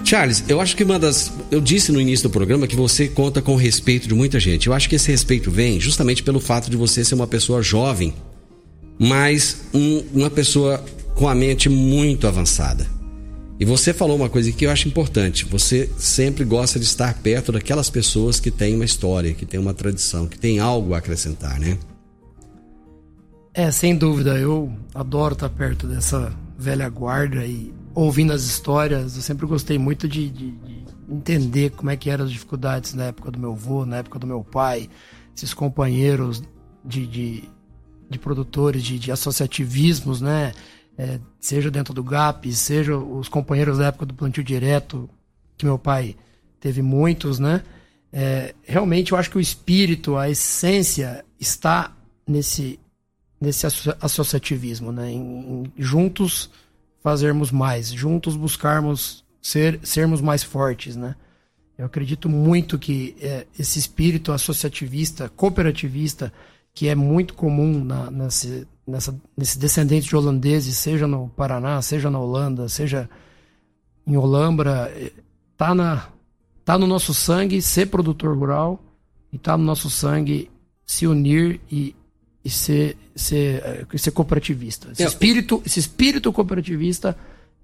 Charles, 0.05 0.45
eu 0.47 0.61
acho 0.61 0.77
que 0.77 0.83
uma 0.85 0.97
das. 0.97 1.29
Eu 1.51 1.59
disse 1.59 1.91
no 1.91 1.99
início 1.99 2.29
do 2.29 2.31
programa 2.31 2.67
que 2.67 2.75
você 2.77 3.09
conta 3.09 3.41
com 3.41 3.51
o 3.51 3.57
respeito 3.57 4.07
de 4.07 4.13
muita 4.13 4.39
gente. 4.39 4.67
Eu 4.67 4.73
acho 4.73 4.87
que 4.87 4.95
esse 4.95 5.11
respeito 5.11 5.51
vem 5.51 5.77
justamente 5.77 6.23
pelo 6.23 6.39
fato 6.39 6.71
de 6.71 6.77
você 6.77 7.03
ser 7.03 7.15
uma 7.15 7.27
pessoa 7.27 7.61
jovem, 7.61 8.13
mas 8.97 9.63
um, 9.73 10.05
uma 10.13 10.29
pessoa 10.29 10.81
com 11.15 11.27
a 11.27 11.35
mente 11.35 11.67
muito 11.67 12.27
avançada. 12.27 12.87
E 13.59 13.65
você 13.65 13.91
falou 13.93 14.15
uma 14.15 14.29
coisa 14.29 14.51
que 14.51 14.65
eu 14.65 14.71
acho 14.71 14.87
importante. 14.87 15.43
Você 15.45 15.89
sempre 15.97 16.43
gosta 16.43 16.77
de 16.77 16.85
estar 16.85 17.13
perto 17.15 17.51
daquelas 17.51 17.89
pessoas 17.89 18.39
que 18.39 18.51
têm 18.51 18.75
uma 18.75 18.85
história, 18.85 19.33
que 19.33 19.45
têm 19.45 19.59
uma 19.59 19.73
tradição, 19.73 20.27
que 20.27 20.37
têm 20.37 20.59
algo 20.59 20.93
a 20.93 20.99
acrescentar, 20.99 21.59
né? 21.59 21.77
É, 23.53 23.71
sem 23.71 23.95
dúvida. 23.95 24.37
Eu 24.37 24.71
adoro 24.93 25.33
estar 25.33 25.49
perto 25.49 25.87
dessa 25.87 26.31
velha 26.55 26.87
guarda 26.87 27.43
e 27.45 27.73
ouvindo 27.95 28.31
as 28.31 28.43
histórias. 28.43 29.15
Eu 29.15 29.23
sempre 29.23 29.47
gostei 29.47 29.79
muito 29.79 30.07
de, 30.07 30.29
de, 30.29 30.51
de 30.51 30.85
entender 31.09 31.71
como 31.71 31.89
é 31.89 31.97
que 31.97 32.11
eram 32.11 32.25
as 32.25 32.31
dificuldades 32.31 32.93
na 32.93 33.05
época 33.05 33.31
do 33.31 33.39
meu 33.39 33.53
avô, 33.53 33.87
na 33.87 33.97
época 33.97 34.19
do 34.19 34.27
meu 34.27 34.43
pai, 34.43 34.87
esses 35.35 35.55
companheiros 35.55 36.43
de, 36.85 37.07
de, 37.07 37.43
de 38.07 38.19
produtores, 38.19 38.83
de, 38.83 38.99
de 38.99 39.11
associativismos, 39.11 40.21
né? 40.21 40.53
É, 40.97 41.19
seja 41.39 41.69
dentro 41.69 41.93
do 41.93 42.03
GAP, 42.03 42.51
seja 42.53 42.97
os 42.97 43.29
companheiros 43.29 43.77
da 43.77 43.87
época 43.87 44.05
do 44.05 44.13
plantio 44.13 44.43
direto, 44.43 45.09
que 45.55 45.65
meu 45.65 45.77
pai 45.77 46.15
teve 46.59 46.81
muitos, 46.81 47.37
né? 47.37 47.63
É, 48.11 48.55
realmente 48.63 49.11
eu 49.11 49.17
acho 49.17 49.29
que 49.29 49.37
o 49.37 49.41
espírito, 49.41 50.17
a 50.17 50.29
essência 50.29 51.23
está 51.39 51.95
nesse, 52.27 52.79
nesse 53.39 53.67
associativismo, 54.01 54.91
né? 54.91 55.11
Em, 55.11 55.63
em 55.63 55.73
juntos 55.77 56.49
fazermos 57.03 57.51
mais, 57.51 57.89
juntos 57.89 58.35
buscarmos 58.35 59.23
ser, 59.41 59.79
sermos 59.83 60.19
mais 60.19 60.43
fortes, 60.43 60.95
né? 60.95 61.15
Eu 61.77 61.85
acredito 61.85 62.27
muito 62.27 62.79
que 62.79 63.15
é, 63.21 63.45
esse 63.57 63.77
espírito 63.77 64.31
associativista, 64.31 65.29
cooperativista, 65.29 66.33
que 66.77 66.87
é 66.87 66.93
muito 66.93 67.33
comum 67.33 67.83
na, 67.83 68.11
nesse, 68.11 68.67
nessa, 68.85 69.19
nesses 69.35 69.57
descendentes 69.57 70.07
de 70.07 70.15
holandeses, 70.15 70.77
seja 70.77 71.07
no 71.07 71.27
Paraná, 71.29 71.81
seja 71.81 72.07
na 72.11 72.19
Holanda, 72.19 72.69
seja 72.69 73.09
em 74.05 74.15
Olambra, 74.15 74.93
tá, 75.57 75.73
na, 75.73 76.07
tá 76.63 76.77
no 76.77 76.85
nosso 76.85 77.15
sangue 77.15 77.63
ser 77.63 77.87
produtor 77.87 78.37
rural, 78.37 78.79
e 79.33 79.39
tá 79.39 79.57
no 79.57 79.63
nosso 79.63 79.89
sangue 79.89 80.51
se 80.85 81.07
unir 81.07 81.59
e, 81.67 81.95
e 82.45 82.49
ser, 82.51 82.95
ser, 83.15 83.87
eh, 83.91 83.97
ser 83.97 84.11
cooperativista. 84.11 84.91
Esse, 84.91 85.01
É. 85.01 85.07
espírito, 85.07 85.63
esse 85.65 85.79
espírito 85.79 86.31
cooperativista 86.31 87.17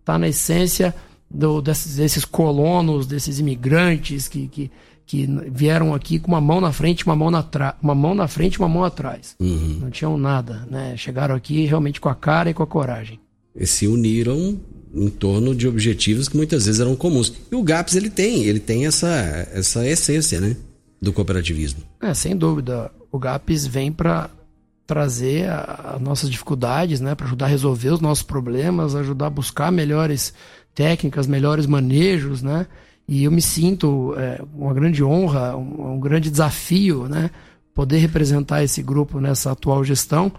tá 0.03 0.17
na 0.17 0.27
essência 0.27 0.91
do, 1.29 1.61
desses, 1.61 1.97
desses 1.97 2.25
colonos, 2.25 3.05
desses 3.05 3.37
imigrantes 3.37 4.27
que, 4.27 4.47
que, 4.47 4.71
que 5.05 5.27
vieram 5.51 5.93
aqui 5.93 6.19
com 6.19 6.29
uma 6.29 6.41
mão 6.41 6.61
na 6.61 6.71
frente, 6.71 7.05
uma 7.05 7.15
mão 7.15 7.29
na, 7.29 7.43
tra- 7.43 7.75
uma 7.81 7.93
mão 7.93 8.15
na 8.15 8.27
frente, 8.27 8.57
uma 8.59 8.69
mão 8.69 8.83
atrás. 8.83 9.35
Uhum. 9.39 9.79
Não 9.81 9.89
tinham 9.91 10.17
nada, 10.17 10.65
né? 10.69 10.95
Chegaram 10.97 11.35
aqui 11.35 11.65
realmente 11.65 11.99
com 11.99 12.09
a 12.09 12.15
cara 12.15 12.49
e 12.49 12.53
com 12.53 12.63
a 12.63 12.67
coragem. 12.67 13.19
E 13.55 13.67
se 13.67 13.87
uniram 13.87 14.59
em 14.93 15.09
torno 15.09 15.53
de 15.53 15.67
objetivos 15.67 16.29
que 16.29 16.37
muitas 16.37 16.65
vezes 16.65 16.79
eram 16.79 16.95
comuns. 16.95 17.33
E 17.51 17.55
o 17.55 17.63
GAPS 17.63 17.95
ele 17.95 18.09
tem, 18.09 18.43
ele 18.43 18.59
tem 18.59 18.85
essa, 18.85 19.07
essa 19.51 19.87
essência, 19.87 20.39
né? 20.39 20.55
Do 21.01 21.11
cooperativismo. 21.11 21.83
É, 22.01 22.13
sem 22.13 22.35
dúvida. 22.35 22.89
O 23.11 23.19
GAPS 23.19 23.67
vem 23.67 23.91
para 23.91 24.29
trazer 24.85 25.49
as 25.49 25.99
nossas 26.01 26.29
dificuldades, 26.29 26.99
né, 26.99 27.15
para 27.15 27.25
ajudar 27.25 27.45
a 27.45 27.49
resolver 27.49 27.89
os 27.89 28.01
nossos 28.01 28.23
problemas, 28.23 28.95
ajudar 28.95 29.27
a 29.27 29.29
buscar 29.29 29.71
melhores 29.71 30.33
técnicas, 30.75 31.25
melhores 31.25 31.65
manejos, 31.65 32.41
né? 32.41 32.67
E 33.07 33.23
eu 33.25 33.31
me 33.31 33.41
sinto 33.41 34.13
é, 34.17 34.41
uma 34.53 34.73
grande 34.73 35.03
honra, 35.03 35.55
um, 35.57 35.93
um 35.95 35.99
grande 35.99 36.29
desafio, 36.31 37.07
né, 37.07 37.29
poder 37.73 37.97
representar 37.97 38.63
esse 38.63 38.81
grupo 38.81 39.19
nessa 39.19 39.51
atual 39.51 39.83
gestão. 39.83 40.31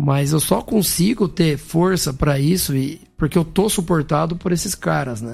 Mas 0.00 0.32
eu 0.32 0.38
só 0.38 0.62
consigo 0.62 1.26
ter 1.28 1.58
força 1.58 2.12
para 2.14 2.38
isso 2.38 2.76
e 2.76 3.00
porque 3.16 3.36
eu 3.36 3.44
tô 3.44 3.68
suportado 3.68 4.36
por 4.36 4.52
esses 4.52 4.72
caras, 4.72 5.20
né? 5.20 5.32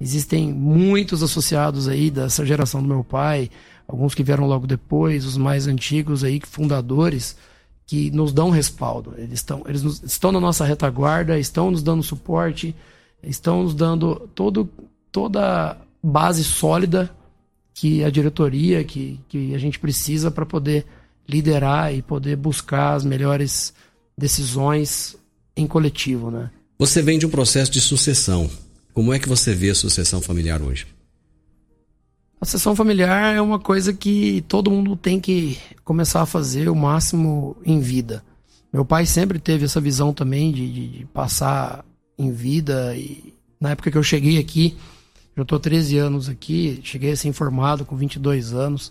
Existem 0.00 0.50
muitos 0.54 1.22
associados 1.22 1.86
aí 1.86 2.10
dessa 2.10 2.44
geração 2.46 2.80
do 2.82 2.88
meu 2.88 3.04
pai, 3.04 3.50
alguns 3.86 4.14
que 4.14 4.22
vieram 4.22 4.46
logo 4.46 4.66
depois, 4.66 5.26
os 5.26 5.36
mais 5.36 5.66
antigos 5.66 6.24
aí, 6.24 6.40
fundadores, 6.42 7.36
que 7.86 8.10
nos 8.10 8.32
dão 8.32 8.48
respaldo. 8.48 9.12
Eles 9.18 9.34
estão, 9.34 9.62
eles 9.66 9.82
nos- 9.82 10.02
estão 10.02 10.32
na 10.32 10.40
nossa 10.40 10.64
retaguarda, 10.64 11.38
estão 11.38 11.70
nos 11.70 11.82
dando 11.82 12.02
suporte, 12.02 12.74
estão 13.22 13.64
nos 13.64 13.74
dando 13.74 14.26
todo, 14.34 14.66
toda 15.12 15.76
base 16.10 16.44
sólida 16.44 17.10
que 17.74 18.02
a 18.04 18.10
diretoria, 18.10 18.84
que, 18.84 19.20
que 19.28 19.54
a 19.54 19.58
gente 19.58 19.78
precisa 19.78 20.30
para 20.30 20.46
poder 20.46 20.86
liderar 21.28 21.92
e 21.94 22.00
poder 22.00 22.36
buscar 22.36 22.94
as 22.94 23.04
melhores 23.04 23.74
decisões 24.16 25.16
em 25.56 25.66
coletivo, 25.66 26.30
né? 26.30 26.50
Você 26.78 27.02
vem 27.02 27.18
de 27.18 27.26
um 27.26 27.30
processo 27.30 27.70
de 27.70 27.80
sucessão. 27.80 28.48
Como 28.94 29.12
é 29.12 29.18
que 29.18 29.28
você 29.28 29.54
vê 29.54 29.70
a 29.70 29.74
sucessão 29.74 30.20
familiar 30.20 30.62
hoje? 30.62 30.86
A 32.40 32.44
sessão 32.46 32.76
familiar 32.76 33.34
é 33.34 33.40
uma 33.40 33.58
coisa 33.58 33.92
que 33.92 34.44
todo 34.46 34.70
mundo 34.70 34.94
tem 34.94 35.18
que 35.18 35.58
começar 35.84 36.22
a 36.22 36.26
fazer 36.26 36.68
o 36.68 36.74
máximo 36.74 37.56
em 37.64 37.80
vida. 37.80 38.22
Meu 38.72 38.84
pai 38.84 39.06
sempre 39.06 39.38
teve 39.38 39.64
essa 39.64 39.80
visão 39.80 40.12
também 40.12 40.52
de, 40.52 40.70
de- 40.72 40.88
de 40.98 41.04
passar 41.06 41.84
em 42.18 42.30
vida. 42.30 42.94
E 42.94 43.32
na 43.60 43.70
época 43.70 43.90
que 43.90 43.96
eu 43.98 44.02
cheguei 44.02 44.38
aqui, 44.38 44.76
eu 45.36 45.42
estou 45.42 45.60
13 45.60 45.98
anos 45.98 46.28
aqui, 46.28 46.80
cheguei 46.82 47.12
a 47.12 47.16
ser 47.16 47.28
informado 47.28 47.84
com 47.84 47.94
22 47.94 48.52
anos. 48.54 48.90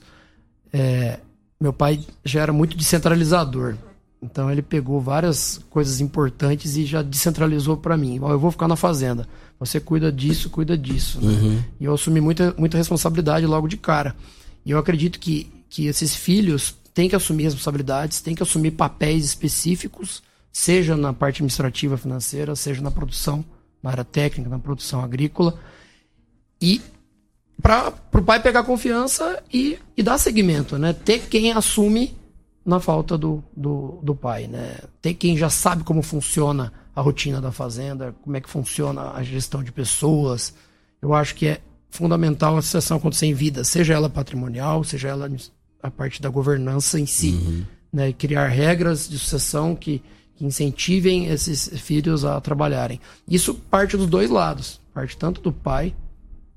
é, 0.71 1.19
meu 1.60 1.73
pai 1.73 1.99
já 2.23 2.41
era 2.41 2.53
muito 2.53 2.77
descentralizador. 2.77 3.75
Então 4.21 4.51
ele 4.51 4.62
pegou 4.62 4.99
várias 4.99 5.60
coisas 5.69 6.01
importantes 6.01 6.75
e 6.77 6.86
já 6.86 7.01
descentralizou 7.01 7.77
para 7.77 7.95
mim. 7.95 8.15
Eu 8.17 8.39
vou 8.39 8.51
ficar 8.51 8.67
na 8.67 8.75
fazenda. 8.75 9.27
Você 9.60 9.79
cuida 9.79 10.12
disso, 10.12 10.49
cuida 10.49 10.77
disso. 10.77 11.19
né? 11.21 11.63
E 11.79 11.86
eu 11.86 11.93
assumi 11.93 12.19
muita, 12.19 12.53
muita 12.58 12.77
responsabilidade 12.77 13.45
logo 13.45 13.67
de 13.67 13.77
cara. 13.77 14.15
E 14.65 14.71
eu 14.71 14.77
acredito 14.77 15.19
que, 15.19 15.51
que 15.69 15.86
esses 15.86 16.15
filhos 16.15 16.75
têm 16.93 17.08
que 17.08 17.15
assumir 17.15 17.43
responsabilidades, 17.43 18.21
têm 18.21 18.36
que 18.36 18.43
assumir 18.43 18.71
papéis 18.71 19.25
específicos, 19.25 20.23
seja 20.51 20.95
na 20.97 21.13
parte 21.13 21.38
administrativa 21.38 21.97
financeira, 21.97 22.55
seja 22.55 22.81
na 22.81 22.91
produção, 22.91 23.45
na 23.81 23.91
área 23.91 24.03
técnica, 24.03 24.49
na 24.49 24.60
produção 24.60 25.01
agrícola. 25.01 25.58
E 26.62 26.82
para 27.62 27.94
o 28.13 28.22
pai 28.22 28.41
pegar 28.41 28.63
confiança 28.63 29.41
e, 29.52 29.80
e 29.98 30.04
dar 30.04 30.18
seguimento, 30.18 30.78
né? 30.78 30.94
Ter 30.94 31.28
quem 31.28 31.52
assume 31.52 32.15
na 32.65 32.80
falta 32.80 33.18
do, 33.18 33.44
do, 33.56 34.00
do 34.04 34.15
pai, 34.15 34.48
né? 34.48 34.78
Ter 35.02 35.13
quem 35.15 35.36
já 35.36 35.50
sabe 35.50 35.84
como 35.84 36.02
funciona 36.02 36.72
a 36.96 37.02
rotina 37.02 37.41
da 37.41 37.52
fazenda, 37.52 38.15
como 38.22 38.38
é 38.38 38.41
que 38.41 38.50
funciona 38.50 39.12
a 39.12 39.24
gestão 39.24 39.63
de 39.63 39.72
pessoas. 39.72 40.54
Eu 41.02 41.13
acho 41.13 41.36
que 41.36 41.48
é 41.48 41.62
fundamental 41.89 42.58
a 42.58 42.62
sucessão 42.62 42.98
acontecer 42.98 43.26
em 43.26 43.34
vida, 43.34 43.63
seja 43.63 43.94
ela 43.94 44.10
patrimonial, 44.10 44.84
seja 44.84 45.10
ela 45.10 45.30
a 45.82 45.89
parte 45.89 46.22
da 46.22 46.30
governança 46.30 47.00
em 47.00 47.06
si, 47.06 47.65
né? 47.91 48.10
E 48.10 48.13
criar 48.13 48.48
regras 48.48 49.10
de 49.10 49.18
sucessão 49.18 49.76
que, 49.76 50.04
que 50.36 50.46
incentivem 50.46 51.26
esses 51.28 51.68
filhos 51.80 52.24
a 52.24 52.39
trabalharem. 52.39 53.00
Isso 53.28 53.56
parte 53.56 53.98
dos 53.98 54.08
dois 54.08 54.30
lados, 54.30 54.80
parte 54.94 55.18
tanto 55.18 55.41
do 55.41 55.52
pai 55.52 55.96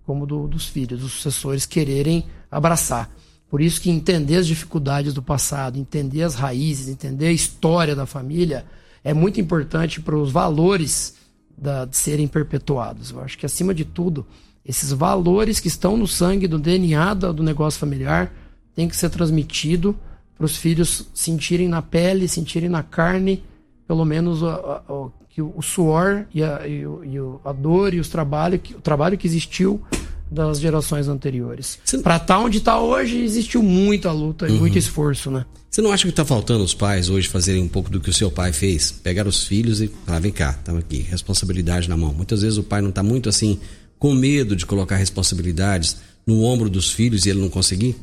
como 0.09 0.25
do- 0.27 0.49
dos 0.49 0.65
filhos, 0.65 1.01
dos 1.01 1.13
sucessores 1.13 1.67
quererem 1.67 2.25
abraçar. 2.51 3.15
Por 3.51 3.61
isso 3.61 3.79
que 3.79 3.91
entender 3.91 4.37
as 4.37 4.47
dificuldades 4.47 5.13
do 5.13 5.23
passado, 5.23 5.79
entender 5.79 6.23
as 6.23 6.35
raízes, 6.35 6.89
entender 6.89 7.27
a 7.27 7.33
história 7.33 7.95
da 7.95 8.07
família 8.07 8.65
é 9.05 9.13
muito 9.13 9.39
importante 9.39 10.01
para 10.01 10.17
os 10.17 10.33
valores 10.33 11.15
da- 11.59 11.85
de 11.85 11.95
serem 11.95 12.27
perpetuados. 12.27 13.11
Eu 13.11 13.21
acho 13.21 13.37
que 13.37 13.45
acima 13.45 13.75
de 13.75 13.85
tudo, 13.85 14.27
esses 14.65 14.93
valores 14.93 15.61
que 15.61 15.69
estão 15.69 15.95
no 15.95 16.07
sangue 16.07 16.49
do 16.49 16.59
DNA 16.59 17.13
do 17.13 17.43
negócio 17.43 17.79
familiar 17.79 18.33
tem 18.75 18.89
que 18.89 18.97
ser 18.97 19.11
transmitido 19.11 19.95
para 20.39 20.47
os 20.47 20.57
filhos 20.57 21.07
sentirem 21.13 21.69
na 21.69 21.83
pele, 21.83 22.27
sentirem 22.29 22.71
na 22.71 22.83
carne, 22.83 23.45
pelo 23.87 24.07
menos 24.07 24.43
a- 24.43 24.83
o- 24.89 25.13
que 25.39 25.43
o, 25.43 25.53
o 25.57 25.63
suor 25.63 26.27
e, 26.35 26.43
a, 26.43 26.67
e 26.67 26.85
o- 26.85 27.05
e 27.05 27.17
a 27.49 27.53
dor 27.53 27.95
e 27.95 28.01
os 28.01 28.09
trabalho 28.09 28.59
que, 28.59 28.75
o 28.75 28.81
trabalho 28.81 29.17
que 29.17 29.25
existiu 29.25 29.81
das 30.29 30.59
gerações 30.59 31.07
anteriores. 31.07 31.79
Você- 31.85 31.99
Para 31.99 32.17
estar 32.17 32.41
onde 32.41 32.59
está 32.59 32.81
hoje, 32.81 33.23
existiu 33.23 33.63
muita 33.63 34.11
luta 34.11 34.49
e 34.49 34.53
muito 34.53 34.77
esforço, 34.77 35.31
né? 35.31 35.47
Você 35.71 35.81
não 35.81 35.93
acha 35.93 36.03
que 36.03 36.09
está 36.11 36.25
faltando 36.25 36.65
os 36.65 36.75
pais 36.75 37.09
hoje 37.09 37.29
fazerem 37.29 37.63
um 37.63 37.69
pouco 37.69 37.89
do 37.89 38.01
que 38.01 38.11
o 38.11 38.13
seu 38.13 38.33
pai 38.33 38.53
fez? 38.53 38.91
Pegar 38.91 39.29
os 39.29 39.45
filhos 39.45 39.81
e 39.81 39.87
falar, 40.05 40.19
vem 40.19 40.33
cá, 40.33 40.51
estamos 40.59 40.81
aqui, 40.83 40.99
responsabilidade 41.03 41.89
na 41.89 41.97
mão. 41.97 42.13
Muitas 42.13 42.43
vezes 42.43 42.59
o 42.59 42.65
pai 42.65 42.81
não 42.83 42.89
está 42.89 43.03
muito 43.05 43.29
assim, 43.29 43.61
com 43.97 44.13
medo 44.15 44.57
de 44.57 44.67
colocar 44.67 44.97
responsabilidades 44.97 45.99
no 46.27 46.43
ombro 46.43 46.69
dos 46.69 46.91
filhos 46.91 47.27
e 47.27 47.31
ele 47.31 47.41
não 47.41 47.49
conseguir? 47.49 47.95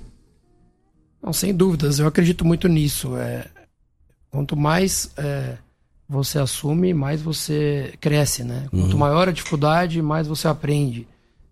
Não, 1.22 1.34
sem 1.34 1.54
dúvidas, 1.54 2.00
eu 2.00 2.08
acredito 2.08 2.46
muito 2.46 2.68
nisso. 2.70 3.18
É, 3.18 3.46
quanto 4.32 4.56
mais 4.56 5.10
é, 5.18 5.58
você 6.08 6.40
assume, 6.40 6.94
mais 6.94 7.22
você 7.22 7.94
cresce, 8.00 8.44
né? 8.44 8.68
Quanto 8.70 8.98
maior 8.98 9.28
a 9.28 9.32
dificuldade, 9.32 10.02
mais 10.02 10.28
você 10.28 10.48
aprende. 10.48 11.08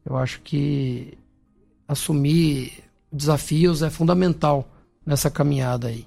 Eu 0.05 0.17
acho 0.17 0.41
que 0.41 1.17
assumir 1.87 2.73
desafios 3.11 3.81
é 3.81 3.89
fundamental 3.89 4.67
nessa 5.05 5.29
caminhada 5.29 5.87
aí. 5.87 6.05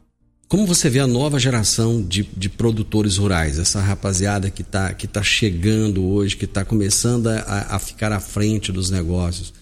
Como 0.48 0.64
você 0.64 0.88
vê 0.88 1.00
a 1.00 1.08
nova 1.08 1.40
geração 1.40 2.00
de, 2.00 2.22
de 2.22 2.48
produtores 2.48 3.16
rurais, 3.16 3.58
essa 3.58 3.80
rapaziada 3.80 4.48
que 4.48 4.62
está 4.62 4.94
que 4.94 5.08
tá 5.08 5.20
chegando 5.20 6.04
hoje, 6.04 6.36
que 6.36 6.44
está 6.44 6.64
começando 6.64 7.26
a, 7.26 7.66
a 7.70 7.78
ficar 7.80 8.12
à 8.12 8.20
frente 8.20 8.70
dos 8.70 8.88
negócios? 8.88 9.52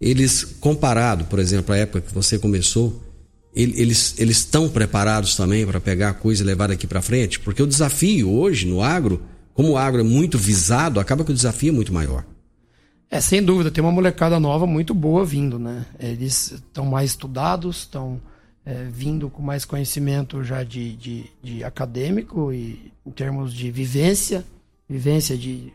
Eles, 0.00 0.44
comparado, 0.44 1.24
por 1.24 1.40
exemplo, 1.40 1.74
à 1.74 1.78
época 1.78 2.02
que 2.02 2.14
você 2.14 2.38
começou, 2.38 3.02
eles 3.54 4.14
eles 4.18 4.38
estão 4.38 4.68
preparados 4.68 5.36
também 5.36 5.66
para 5.66 5.80
pegar 5.80 6.10
a 6.10 6.14
coisa 6.14 6.42
e 6.42 6.46
levar 6.46 6.68
daqui 6.68 6.86
para 6.86 7.02
frente? 7.02 7.40
Porque 7.40 7.62
o 7.62 7.66
desafio 7.66 8.30
hoje 8.30 8.66
no 8.66 8.82
agro, 8.82 9.22
como 9.54 9.70
o 9.70 9.76
agro 9.76 10.00
é 10.00 10.04
muito 10.04 10.38
visado, 10.38 11.00
acaba 11.00 11.24
que 11.24 11.32
o 11.32 11.34
desafio 11.34 11.70
é 11.70 11.74
muito 11.74 11.92
maior. 11.92 12.24
É, 13.10 13.20
sem 13.20 13.42
dúvida, 13.42 13.72
tem 13.72 13.82
uma 13.82 13.90
molecada 13.90 14.38
nova 14.38 14.66
muito 14.66 14.94
boa 14.94 15.24
vindo, 15.24 15.58
né? 15.58 15.84
Eles 15.98 16.52
estão 16.52 16.86
mais 16.86 17.10
estudados, 17.10 17.78
estão 17.78 18.20
é, 18.64 18.84
vindo 18.84 19.28
com 19.28 19.42
mais 19.42 19.64
conhecimento 19.64 20.44
já 20.44 20.62
de, 20.62 20.94
de, 20.94 21.24
de 21.42 21.64
acadêmico 21.64 22.52
e 22.52 22.92
em 23.04 23.10
termos 23.10 23.52
de 23.52 23.68
vivência, 23.70 24.44
vivência 24.90 25.38
de 25.38 25.72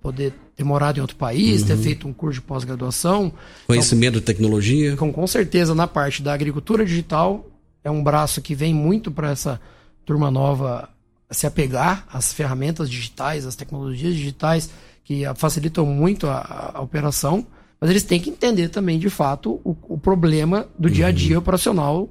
poder 0.00 0.32
ter 0.54 0.62
morado 0.62 0.98
em 0.98 1.02
outro 1.02 1.16
país, 1.16 1.64
ter 1.64 1.76
feito 1.76 2.06
um 2.06 2.12
curso 2.12 2.40
de 2.40 2.46
pós-graduação. 2.46 3.32
Conhecimento 3.66 4.14
de 4.14 4.20
tecnologia. 4.20 4.96
Com, 4.96 5.12
com 5.12 5.26
certeza, 5.26 5.74
na 5.74 5.88
parte 5.88 6.22
da 6.22 6.32
agricultura 6.32 6.84
digital, 6.86 7.44
é 7.82 7.90
um 7.90 8.04
braço 8.04 8.40
que 8.40 8.54
vem 8.54 8.72
muito 8.72 9.10
para 9.10 9.32
essa 9.32 9.60
turma 10.06 10.30
nova 10.30 10.88
se 11.28 11.44
apegar 11.46 12.06
às 12.12 12.32
ferramentas 12.32 12.88
digitais, 12.88 13.44
às 13.46 13.56
tecnologias 13.56 14.14
digitais, 14.14 14.70
que 15.02 15.22
facilitam 15.34 15.84
muito 15.84 16.28
a, 16.28 16.72
a- 16.76 16.80
operação, 16.80 17.44
mas 17.80 17.90
eles 17.90 18.04
têm 18.04 18.20
que 18.20 18.30
entender 18.30 18.68
também, 18.68 18.96
de 18.96 19.10
fato, 19.10 19.60
o, 19.64 19.74
o 19.88 19.98
problema 19.98 20.68
do 20.78 20.88
dia 20.88 21.08
a 21.08 21.10
dia 21.10 21.36
operacional 21.36 22.08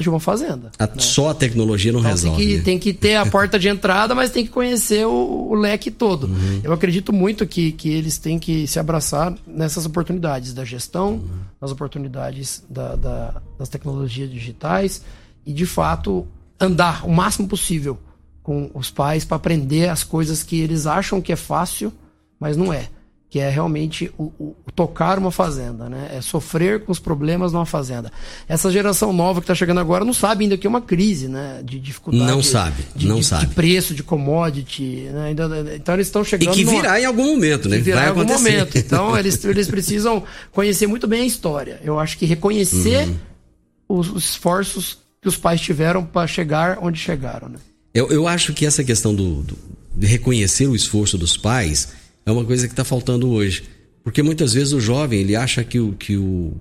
de 0.00 0.08
uma 0.08 0.20
fazenda. 0.20 0.70
A, 0.78 0.86
né? 0.86 0.92
Só 0.98 1.30
a 1.30 1.34
tecnologia 1.34 1.92
não 1.92 2.00
então, 2.00 2.10
resolve. 2.10 2.36
Tem 2.36 2.46
que, 2.46 2.56
né? 2.56 2.62
tem 2.62 2.78
que 2.78 2.92
ter 2.92 3.16
a 3.16 3.26
porta 3.26 3.58
de 3.58 3.68
entrada, 3.68 4.14
mas 4.14 4.30
tem 4.30 4.44
que 4.44 4.50
conhecer 4.50 5.06
o, 5.06 5.48
o 5.50 5.54
leque 5.54 5.90
todo. 5.90 6.26
Uhum. 6.26 6.60
Eu 6.62 6.72
acredito 6.72 7.12
muito 7.12 7.46
que, 7.46 7.72
que 7.72 7.90
eles 7.90 8.18
têm 8.18 8.38
que 8.38 8.66
se 8.66 8.78
abraçar 8.78 9.34
nessas 9.46 9.86
oportunidades 9.86 10.52
da 10.52 10.64
gestão, 10.64 11.12
uhum. 11.12 11.28
nas 11.60 11.70
oportunidades 11.70 12.62
da, 12.68 12.96
da, 12.96 13.42
das 13.58 13.68
tecnologias 13.68 14.30
digitais 14.30 15.02
e, 15.46 15.52
de 15.52 15.66
fato, 15.66 16.26
andar 16.60 17.04
o 17.06 17.10
máximo 17.10 17.48
possível 17.48 17.98
com 18.42 18.70
os 18.74 18.90
pais 18.90 19.24
para 19.24 19.36
aprender 19.36 19.88
as 19.88 20.02
coisas 20.02 20.42
que 20.42 20.58
eles 20.60 20.86
acham 20.86 21.20
que 21.20 21.32
é 21.32 21.36
fácil, 21.36 21.92
mas 22.40 22.56
não 22.56 22.72
é 22.72 22.88
que 23.30 23.38
é 23.38 23.50
realmente 23.50 24.10
o, 24.16 24.24
o, 24.38 24.56
tocar 24.74 25.18
uma 25.18 25.30
fazenda, 25.30 25.88
né? 25.88 26.12
É 26.14 26.20
sofrer 26.22 26.84
com 26.84 26.90
os 26.90 26.98
problemas 26.98 27.52
numa 27.52 27.66
fazenda. 27.66 28.10
Essa 28.48 28.70
geração 28.70 29.12
nova 29.12 29.40
que 29.40 29.44
está 29.44 29.54
chegando 29.54 29.80
agora 29.80 30.02
não 30.02 30.14
sabe 30.14 30.44
ainda 30.44 30.56
que 30.56 30.66
é 30.66 30.70
uma 30.70 30.80
crise, 30.80 31.28
né? 31.28 31.60
De 31.62 31.78
dificuldade. 31.78 32.24
Não 32.24 32.42
sabe, 32.42 32.82
de, 32.96 33.06
não 33.06 33.20
de, 33.20 33.26
sabe. 33.26 33.46
De 33.46 33.54
preço, 33.54 33.94
de 33.94 34.02
commodity, 34.02 35.10
né? 35.12 35.34
Então 35.74 35.94
eles 35.94 36.06
estão 36.06 36.24
chegando... 36.24 36.52
E 36.52 36.54
que 36.54 36.64
virá 36.64 36.88
numa... 36.88 37.00
em 37.00 37.04
algum 37.04 37.26
momento, 37.26 37.68
né? 37.68 37.76
Que 37.76 37.82
virá 37.82 37.96
Vai 37.96 38.06
em 38.06 38.08
algum 38.08 38.20
acontecer. 38.22 38.50
momento. 38.50 38.78
Então 38.78 39.16
eles, 39.18 39.44
eles 39.44 39.68
precisam 39.68 40.22
conhecer 40.50 40.86
muito 40.86 41.06
bem 41.06 41.22
a 41.22 41.26
história. 41.26 41.80
Eu 41.84 42.00
acho 42.00 42.16
que 42.16 42.24
reconhecer 42.24 43.08
uhum. 43.08 43.98
os, 43.98 44.10
os, 44.10 44.24
esforços 44.24 44.98
que 45.20 45.28
os 45.28 45.36
pais 45.36 45.60
tiveram 45.60 46.02
para 46.02 46.26
chegar 46.26 46.78
onde 46.80 46.98
chegaram, 46.98 47.50
né? 47.50 47.58
Eu, 47.92 48.10
eu 48.10 48.26
acho 48.26 48.54
que 48.54 48.64
essa 48.64 48.82
questão 48.82 49.14
do, 49.14 49.42
do 49.42 49.58
de 49.94 50.06
reconhecer 50.06 50.66
o 50.66 50.76
esforço 50.76 51.18
dos 51.18 51.36
pais 51.36 51.88
é 52.28 52.32
uma 52.32 52.44
coisa 52.44 52.66
que 52.66 52.72
está 52.72 52.84
faltando 52.84 53.30
hoje. 53.30 53.64
Porque 54.04 54.22
muitas 54.22 54.52
vezes 54.52 54.72
o 54.72 54.80
jovem 54.80 55.20
ele 55.20 55.34
acha 55.34 55.64
que 55.64 55.80
o, 55.80 55.92
que 55.92 56.16
o, 56.16 56.52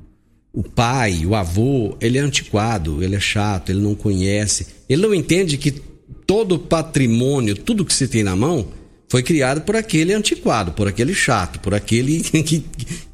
o 0.53 0.63
pai, 0.63 1.25
o 1.25 1.35
avô, 1.35 1.95
ele 1.99 2.17
é 2.17 2.21
antiquado, 2.21 3.03
ele 3.03 3.15
é 3.15 3.19
chato, 3.19 3.69
ele 3.69 3.79
não 3.79 3.93
conhece. 3.93 4.67
Ele 4.87 5.01
não 5.01 5.13
entende 5.13 5.57
que 5.57 5.71
todo 6.25 6.55
o 6.55 6.59
patrimônio, 6.59 7.55
tudo 7.55 7.85
que 7.85 7.93
se 7.93 8.07
tem 8.07 8.23
na 8.23 8.35
mão, 8.35 8.67
foi 9.09 9.21
criado 9.23 9.61
por 9.61 9.75
aquele 9.75 10.13
antiquado, 10.13 10.71
por 10.71 10.87
aquele 10.87 11.13
chato, 11.13 11.59
por 11.59 11.73
aquele 11.73 12.21
que 12.31 12.63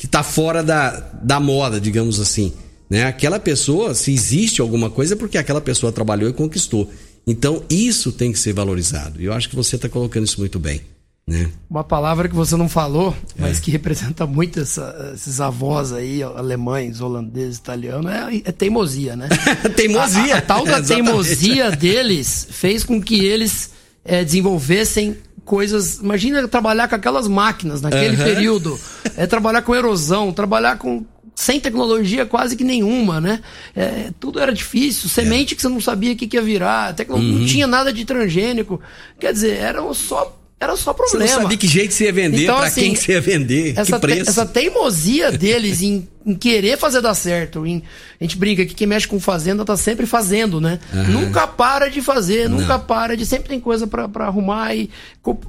está 0.03 0.23
fora 0.23 0.63
da, 0.63 0.91
da 1.23 1.39
moda, 1.39 1.79
digamos 1.79 2.19
assim. 2.19 2.53
Né? 2.89 3.05
Aquela 3.05 3.39
pessoa, 3.39 3.95
se 3.95 4.11
existe 4.13 4.61
alguma 4.61 4.89
coisa, 4.89 5.13
é 5.13 5.17
porque 5.17 5.37
aquela 5.37 5.61
pessoa 5.61 5.91
trabalhou 5.91 6.29
e 6.29 6.33
conquistou. 6.33 6.91
Então, 7.25 7.63
isso 7.69 8.11
tem 8.11 8.31
que 8.31 8.37
ser 8.37 8.53
valorizado. 8.53 9.19
E 9.21 9.25
eu 9.25 9.33
acho 9.33 9.49
que 9.49 9.55
você 9.55 9.75
está 9.75 9.89
colocando 9.89 10.25
isso 10.25 10.39
muito 10.39 10.59
bem. 10.59 10.81
Né? 11.25 11.49
Uma 11.69 11.83
palavra 11.83 12.27
que 12.27 12.35
você 12.35 12.57
não 12.57 12.67
falou, 12.67 13.15
mas 13.37 13.57
é. 13.57 13.61
que 13.61 13.71
representa 13.71 14.25
muito 14.25 14.59
essa, 14.59 15.13
esses 15.15 15.39
avós 15.39 15.93
aí, 15.93 16.21
alemães, 16.21 16.99
holandeses, 16.99 17.57
italianos, 17.57 18.11
é, 18.11 18.41
é 18.43 18.51
teimosia, 18.51 19.15
né? 19.15 19.29
teimosia! 19.75 20.33
A, 20.33 20.35
a, 20.35 20.39
a 20.39 20.41
tal 20.41 20.65
da 20.65 20.81
teimosia 20.83 21.71
deles 21.71 22.47
fez 22.51 22.83
com 22.83 23.01
que 23.01 23.23
eles 23.23 23.71
é, 24.03 24.23
desenvolvessem 24.23 25.17
coisas. 25.45 25.99
Imagina 25.99 26.45
trabalhar 26.47 26.89
com 26.89 26.95
aquelas 26.95 27.27
máquinas 27.27 27.81
naquele 27.81 28.17
uhum. 28.17 28.23
período, 28.23 28.79
é 29.15 29.25
trabalhar 29.25 29.61
com 29.61 29.73
erosão, 29.73 30.33
trabalhar 30.33 30.77
com 30.77 31.05
sem 31.35 31.59
tecnologia 31.59 32.25
quase 32.25 32.55
que 32.55 32.63
nenhuma, 32.63 33.19
né? 33.19 33.41
É, 33.75 34.11
tudo 34.19 34.39
era 34.39 34.53
difícil, 34.53 35.09
semente 35.09 35.53
é. 35.53 35.55
que 35.55 35.61
você 35.61 35.69
não 35.69 35.81
sabia 35.81 36.13
o 36.13 36.15
que, 36.15 36.27
que 36.27 36.37
ia 36.37 36.43
virar, 36.43 36.93
uhum. 37.09 37.17
não 37.21 37.45
tinha 37.45 37.65
nada 37.65 37.93
de 37.93 38.03
transgênico. 38.05 38.79
Quer 39.17 39.33
dizer, 39.33 39.57
eram 39.57 39.93
só 39.93 40.42
era 40.59 40.77
só 40.77 40.93
problema. 40.93 41.27
Você 41.27 41.33
não 41.35 41.41
sabia 41.41 41.57
que 41.57 41.67
jeito 41.67 41.93
você 41.93 42.05
ia 42.05 42.13
vender, 42.13 42.43
então, 42.43 42.57
pra 42.57 42.67
assim, 42.67 42.81
quem 42.81 42.93
que 42.93 43.01
você 43.01 43.11
ia 43.11 43.21
vender, 43.21 43.73
essa 43.77 43.99
que 43.99 43.99
preço. 43.99 44.23
Te, 44.23 44.29
essa 44.29 44.45
teimosia 44.45 45.31
deles 45.31 45.81
em, 45.81 46.07
em, 46.25 46.33
querer 46.33 46.77
fazer 46.77 47.01
dar 47.01 47.13
certo. 47.13 47.65
Em, 47.65 47.83
a 48.19 48.23
gente 48.23 48.37
brinca 48.37 48.65
que 48.65 48.73
quem 48.73 48.87
mexe 48.87 49.05
com 49.05 49.19
fazenda 49.19 49.65
tá 49.65 49.75
sempre 49.75 50.05
fazendo, 50.05 50.61
né? 50.61 50.79
Nunca 51.09 51.45
para 51.47 51.89
de 51.89 52.01
fazer, 52.01 52.49
não. 52.49 52.59
nunca 52.59 52.79
para 52.79 53.17
de... 53.17 53.25
Sempre 53.25 53.49
tem 53.49 53.59
coisa 53.59 53.85
para 53.85 54.25
arrumar 54.25 54.73
e, 54.73 54.89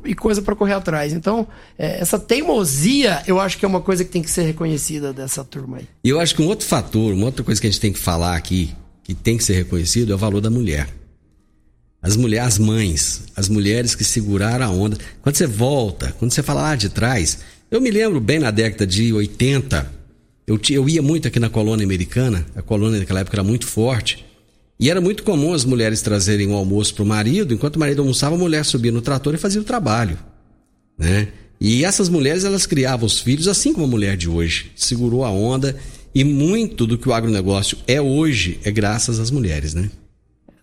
e 0.04 0.14
coisa 0.14 0.42
para 0.42 0.56
correr 0.56 0.74
atrás. 0.74 1.12
Então, 1.12 1.46
é, 1.78 2.00
essa 2.00 2.18
teimosia, 2.18 3.22
eu 3.26 3.38
acho 3.38 3.56
que 3.56 3.64
é 3.64 3.68
uma 3.68 3.80
coisa 3.80 4.04
que 4.04 4.10
tem 4.10 4.22
que 4.22 4.30
ser 4.30 4.42
reconhecida 4.42 5.12
dessa 5.12 5.44
turma 5.44 5.76
aí. 5.76 5.84
E 6.02 6.08
eu 6.08 6.18
acho 6.18 6.34
que 6.34 6.42
um 6.42 6.48
outro 6.48 6.66
fator, 6.66 7.12
uma 7.12 7.26
outra 7.26 7.44
coisa 7.44 7.60
que 7.60 7.66
a 7.68 7.70
gente 7.70 7.80
tem 7.80 7.92
que 7.92 8.00
falar 8.00 8.34
aqui, 8.34 8.74
que 9.04 9.14
tem 9.14 9.36
que 9.36 9.44
ser 9.44 9.54
reconhecido, 9.54 10.12
é 10.12 10.14
o 10.16 10.18
valor 10.18 10.40
da 10.40 10.50
mulher. 10.50 10.88
As 12.04 12.18
mulheres, 12.18 12.46
as 12.46 12.58
mães, 12.58 13.22
as 13.34 13.48
mulheres 13.48 13.94
que 13.94 14.04
seguraram 14.04 14.66
a 14.66 14.68
onda. 14.68 14.98
Quando 15.22 15.36
você 15.36 15.46
volta, 15.46 16.14
quando 16.18 16.32
você 16.32 16.42
fala 16.42 16.60
lá 16.60 16.76
de 16.76 16.90
trás, 16.90 17.38
eu 17.70 17.80
me 17.80 17.90
lembro 17.90 18.20
bem 18.20 18.38
na 18.38 18.50
década 18.50 18.86
de 18.86 19.10
80, 19.10 19.90
eu, 20.46 20.60
eu 20.68 20.86
ia 20.86 21.00
muito 21.00 21.26
aqui 21.26 21.40
na 21.40 21.48
colônia 21.48 21.82
americana, 21.82 22.44
a 22.54 22.60
colônia 22.60 22.98
naquela 22.98 23.20
época 23.20 23.36
era 23.36 23.42
muito 23.42 23.66
forte, 23.66 24.22
e 24.78 24.90
era 24.90 25.00
muito 25.00 25.22
comum 25.22 25.54
as 25.54 25.64
mulheres 25.64 26.02
trazerem 26.02 26.48
o 26.48 26.50
um 26.50 26.56
almoço 26.56 26.94
para 26.94 27.04
o 27.04 27.06
marido, 27.06 27.54
enquanto 27.54 27.76
o 27.76 27.80
marido 27.80 28.02
almoçava, 28.02 28.34
a 28.34 28.38
mulher 28.38 28.66
subia 28.66 28.92
no 28.92 29.00
trator 29.00 29.34
e 29.34 29.38
fazia 29.38 29.62
o 29.62 29.64
trabalho. 29.64 30.18
Né? 30.98 31.28
E 31.58 31.86
essas 31.86 32.10
mulheres, 32.10 32.44
elas 32.44 32.66
criavam 32.66 33.06
os 33.06 33.18
filhos 33.18 33.48
assim 33.48 33.72
como 33.72 33.86
a 33.86 33.88
mulher 33.88 34.14
de 34.14 34.28
hoje, 34.28 34.72
segurou 34.76 35.24
a 35.24 35.30
onda, 35.30 35.74
e 36.14 36.22
muito 36.22 36.86
do 36.86 36.98
que 36.98 37.08
o 37.08 37.14
agronegócio 37.14 37.78
é 37.86 37.98
hoje 37.98 38.60
é 38.62 38.70
graças 38.70 39.18
às 39.18 39.30
mulheres, 39.30 39.72
né? 39.72 39.90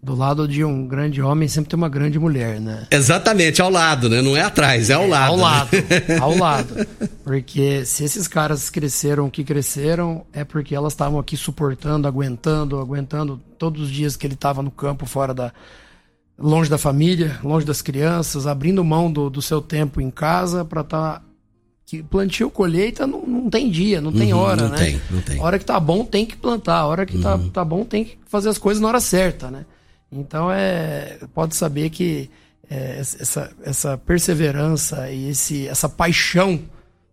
Do 0.03 0.15
lado 0.15 0.47
de 0.47 0.63
um 0.63 0.87
grande 0.87 1.21
homem 1.21 1.47
sempre 1.47 1.69
tem 1.69 1.77
uma 1.77 1.89
grande 1.89 2.17
mulher, 2.17 2.59
né? 2.59 2.87
Exatamente, 2.89 3.61
ao 3.61 3.69
lado, 3.69 4.09
né? 4.09 4.21
Não 4.21 4.35
é 4.35 4.41
atrás, 4.41 4.89
é 4.89 4.93
ao 4.93 5.07
lado. 5.07 5.31
Ao 5.31 5.37
lado, 5.37 5.69
ao 6.19 6.37
lado. 6.37 6.87
Porque 7.23 7.85
se 7.85 8.03
esses 8.03 8.27
caras 8.27 8.69
cresceram 8.69 9.27
o 9.27 9.31
que 9.31 9.43
cresceram, 9.43 10.25
é 10.33 10.43
porque 10.43 10.73
elas 10.73 10.93
estavam 10.93 11.19
aqui 11.19 11.37
suportando, 11.37 12.07
aguentando, 12.07 12.79
aguentando 12.79 13.39
todos 13.59 13.83
os 13.83 13.91
dias 13.91 14.15
que 14.15 14.25
ele 14.25 14.33
estava 14.33 14.63
no 14.63 14.71
campo, 14.71 15.05
fora 15.05 15.35
da. 15.35 15.53
longe 16.37 16.67
da 16.67 16.79
família, 16.79 17.39
longe 17.43 17.65
das 17.65 17.83
crianças, 17.83 18.47
abrindo 18.47 18.83
mão 18.83 19.11
do, 19.11 19.29
do 19.29 19.41
seu 19.41 19.61
tempo 19.61 20.01
em 20.01 20.09
casa 20.09 20.65
para 20.65 20.81
estar. 20.81 21.19
Tá 21.19 21.21
que 21.85 22.01
plantio, 22.01 22.49
colheita 22.49 23.05
não, 23.05 23.21
não 23.27 23.49
tem 23.49 23.69
dia, 23.69 23.99
não 23.99 24.13
tem 24.13 24.31
uhum, 24.31 24.39
hora, 24.39 24.61
não 24.61 24.69
né? 24.69 24.77
Tem, 24.77 25.01
não 25.11 25.21
tem. 25.21 25.39
A 25.39 25.43
hora 25.43 25.59
que 25.59 25.65
tá 25.65 25.77
bom 25.77 26.05
tem 26.05 26.25
que 26.25 26.37
plantar, 26.37 26.77
a 26.77 26.85
hora 26.85 27.05
que 27.05 27.17
tá, 27.17 27.35
uhum. 27.35 27.47
tá, 27.49 27.51
tá 27.55 27.65
bom 27.65 27.83
tem 27.83 28.05
que 28.05 28.17
fazer 28.27 28.47
as 28.47 28.57
coisas 28.57 28.81
na 28.81 28.87
hora 28.87 29.01
certa, 29.01 29.51
né? 29.51 29.65
Então 30.11 30.51
é 30.51 31.19
pode 31.33 31.55
saber 31.55 31.89
que 31.89 32.29
é, 32.69 32.99
essa, 32.99 33.51
essa 33.63 33.97
perseverança 33.97 35.09
e 35.11 35.29
esse, 35.29 35.67
essa 35.67 35.89
paixão 35.89 36.59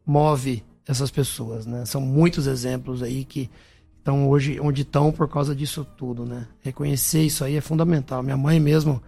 move 0.06 0.62
essas 0.86 1.10
pessoas, 1.10 1.66
né? 1.66 1.84
São 1.84 2.00
muitos 2.00 2.46
exemplos 2.46 3.02
aí 3.02 3.24
que 3.24 3.50
estão 3.98 4.28
hoje 4.28 4.58
onde 4.58 4.82
estão 4.82 5.12
por 5.12 5.28
causa 5.28 5.54
disso 5.54 5.86
tudo, 5.96 6.24
né? 6.24 6.46
Reconhecer 6.62 7.22
isso 7.22 7.44
aí 7.44 7.56
é 7.56 7.60
fundamental. 7.60 8.22
Minha 8.22 8.38
mãe 8.38 8.58
mesmo, 8.58 9.02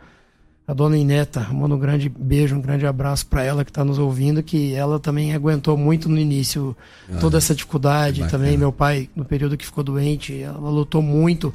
a 0.69 0.75
dona 0.75 0.99
Ineta, 0.99 1.41
manda 1.51 1.75
um 1.75 1.79
grande 1.79 2.09
beijo, 2.09 2.55
um 2.55 2.61
grande 2.61 2.85
abraço 2.85 3.27
para 3.27 3.43
ela 3.43 3.65
que 3.65 3.71
está 3.71 3.83
nos 3.83 3.99
ouvindo, 3.99 4.43
que 4.43 4.75
ela 4.75 5.01
também 5.01 5.33
aguentou 5.33 5.75
muito 5.75 6.07
no 6.07 6.19
início 6.19 6.77
ah, 7.11 7.17
toda 7.19 7.39
essa 7.39 7.55
dificuldade. 7.55 8.29
Também 8.29 8.59
meu 8.59 8.73
pai, 8.73 9.09
no 9.17 9.25
período 9.25 9.57
que 9.57 9.65
ficou 9.65 9.83
doente, 9.83 10.39
ela 10.43 10.69
lutou 10.69 11.01
muito 11.01 11.55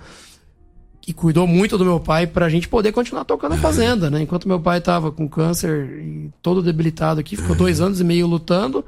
e 1.07 1.13
cuidou 1.13 1.45
muito 1.45 1.77
do 1.77 1.85
meu 1.85 1.99
pai 1.99 2.25
para 2.25 2.47
a 2.47 2.49
gente 2.49 2.67
poder 2.67 2.91
continuar 2.91 3.25
tocando 3.25 3.53
a 3.53 3.57
fazenda, 3.57 4.09
né? 4.09 4.21
Enquanto 4.21 4.47
meu 4.47 4.59
pai 4.59 4.79
estava 4.79 5.11
com 5.11 5.27
câncer 5.27 6.01
e 6.01 6.31
todo 6.41 6.63
debilitado 6.63 7.19
aqui, 7.19 7.35
ficou 7.35 7.55
dois 7.55 7.79
anos 7.79 8.01
e 8.01 8.03
meio 8.03 8.25
lutando. 8.25 8.83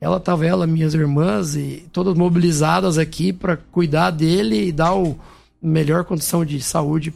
Ela 0.00 0.18
tava 0.18 0.46
ela, 0.46 0.66
minhas 0.66 0.94
irmãs 0.94 1.56
e 1.56 1.86
todas 1.92 2.16
mobilizadas 2.16 2.96
aqui 2.96 3.32
para 3.32 3.56
cuidar 3.56 4.10
dele 4.10 4.68
e 4.68 4.72
dar 4.72 4.94
o 4.94 5.18
melhor 5.60 6.04
condição 6.04 6.44
de 6.44 6.60
saúde 6.62 7.12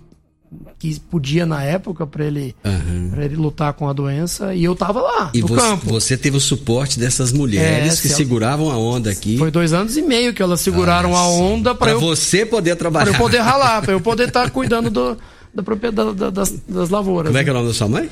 que 0.79 0.99
podia 1.01 1.47
na 1.47 1.63
época 1.63 2.07
para 2.07 2.25
ele 2.25 2.55
uhum. 2.65 3.13
ele 3.17 3.37
lutar 3.37 3.73
com 3.73 3.89
a 3.89 3.93
doença 3.93 4.55
e 4.55 4.65
eu 4.65 4.75
tava 4.75 5.01
lá 5.01 5.31
e 5.33 5.41
no 5.41 5.49
você, 5.49 5.61
campo. 5.61 5.87
Você 5.87 6.17
teve 6.17 6.37
o 6.37 6.41
suporte 6.41 6.99
dessas 6.99 7.33
mulheres 7.33 7.99
é, 7.99 8.03
que 8.03 8.09
seguravam 8.09 8.71
a 8.71 8.77
onda 8.77 9.11
aqui. 9.11 9.39
Foi 9.39 9.51
dois 9.51 9.73
anos 9.73 9.97
e 9.97 10.03
meio 10.03 10.35
que 10.35 10.43
elas 10.43 10.61
seguraram 10.61 11.17
ah, 11.17 11.21
a 11.21 11.29
onda 11.29 11.75
para 11.75 11.95
você 11.95 12.45
poder 12.45 12.77
trabalhar, 12.77 13.07
para 13.07 13.15
eu 13.15 13.19
poder 13.19 13.39
ralar, 13.39 13.83
para 13.83 13.93
eu 13.93 14.01
poder 14.03 14.29
estar 14.29 14.45
tá 14.45 14.51
cuidando 14.51 14.91
do, 14.91 15.17
da 15.55 15.63
propriedade 15.63 16.15
da, 16.15 16.31
das, 16.31 16.53
das 16.69 16.91
lavouras. 16.91 17.29
Como 17.29 17.39
é 17.39 17.45
que 17.45 17.51
é 17.51 17.53
o 17.53 17.57
nome 17.57 17.69
da 17.69 17.75
sua 17.75 17.89
mãe? 17.89 18.11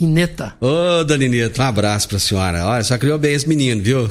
Ineta. 0.00 0.54
Ô, 0.60 1.00
oh, 1.00 1.04
Dona 1.04 1.24
Ineta, 1.24 1.62
um 1.62 1.66
abraço 1.66 2.08
pra 2.08 2.18
senhora. 2.20 2.64
Olha, 2.64 2.84
só 2.84 2.96
criou 2.96 3.18
bem 3.18 3.34
esse 3.34 3.48
menino, 3.48 3.82
viu? 3.82 4.08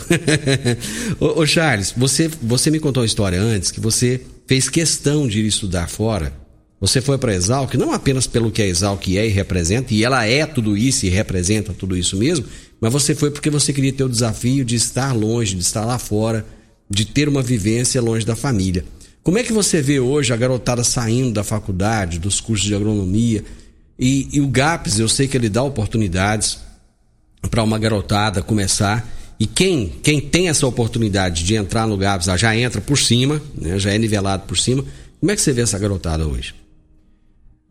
ô, 1.20 1.42
ô, 1.42 1.46
Charles, 1.46 1.94
você, 1.96 2.30
você 2.42 2.70
me 2.70 2.80
contou 2.80 3.02
uma 3.02 3.08
história 3.08 3.40
antes 3.40 3.72
que 3.72 3.80
você 3.80 4.22
fez 4.46 4.70
questão 4.70 5.28
de 5.28 5.40
ir 5.40 5.46
estudar 5.46 5.88
fora 5.90 6.34
você 6.80 7.02
foi 7.02 7.18
para 7.18 7.32
a 7.32 7.36
Exalc 7.36 7.74
não 7.76 7.92
apenas 7.92 8.28
pelo 8.28 8.52
que 8.52 8.62
a 8.62 8.68
Exalc 8.68 9.08
é 9.08 9.26
e 9.26 9.30
representa, 9.30 9.94
e 9.94 10.04
ela 10.04 10.26
é 10.26 10.46
tudo 10.46 10.78
isso 10.78 11.06
e 11.06 11.10
representa 11.10 11.74
tudo 11.74 11.98
isso 11.98 12.16
mesmo, 12.16 12.46
mas 12.80 12.94
você 12.94 13.16
foi 13.16 13.32
porque 13.32 13.50
você 13.50 13.74
queria 13.74 13.94
ter 13.94 14.04
o 14.04 14.10
desafio 14.10 14.64
de 14.64 14.76
estar 14.76 15.12
longe, 15.14 15.56
de 15.56 15.62
estar 15.62 15.86
lá 15.86 15.98
fora, 15.98 16.46
de 16.90 17.06
ter 17.06 17.28
uma 17.28 17.42
vivência 17.42 18.02
longe 18.02 18.26
da 18.26 18.36
família. 18.36 18.86
Como 19.24 19.38
é 19.38 19.44
que 19.44 19.52
você 19.52 19.82
vê 19.82 20.00
hoje 20.00 20.32
a 20.32 20.38
garotada 20.38 20.84
saindo 20.84 21.34
da 21.34 21.44
faculdade, 21.44 22.20
dos 22.20 22.40
cursos 22.40 22.66
de 22.66 22.74
agronomia? 22.74 23.44
E, 24.00 24.30
e 24.32 24.40
o 24.40 24.48
GAPS, 24.48 25.00
eu 25.00 25.10
sei 25.10 25.28
que 25.28 25.36
ele 25.36 25.50
dá 25.50 25.64
oportunidades 25.64 26.60
para 27.50 27.64
uma 27.64 27.78
garotada 27.78 28.42
começar. 28.42 29.06
E 29.40 29.46
quem, 29.46 29.90
quem 30.02 30.22
tem 30.22 30.48
essa 30.48 30.66
oportunidade 30.66 31.44
de 31.44 31.56
entrar 31.56 31.86
no 31.86 31.98
GAPS 31.98 32.28
já 32.40 32.56
entra 32.56 32.80
por 32.80 32.98
cima, 32.98 33.42
né, 33.56 33.78
já 33.78 33.92
é 33.92 33.98
nivelado 33.98 34.44
por 34.44 34.58
cima. 34.58 34.86
Como 35.20 35.32
é 35.32 35.36
que 35.36 35.42
você 35.42 35.52
vê 35.52 35.62
essa 35.62 35.78
garotada 35.78 36.26
hoje? 36.26 36.56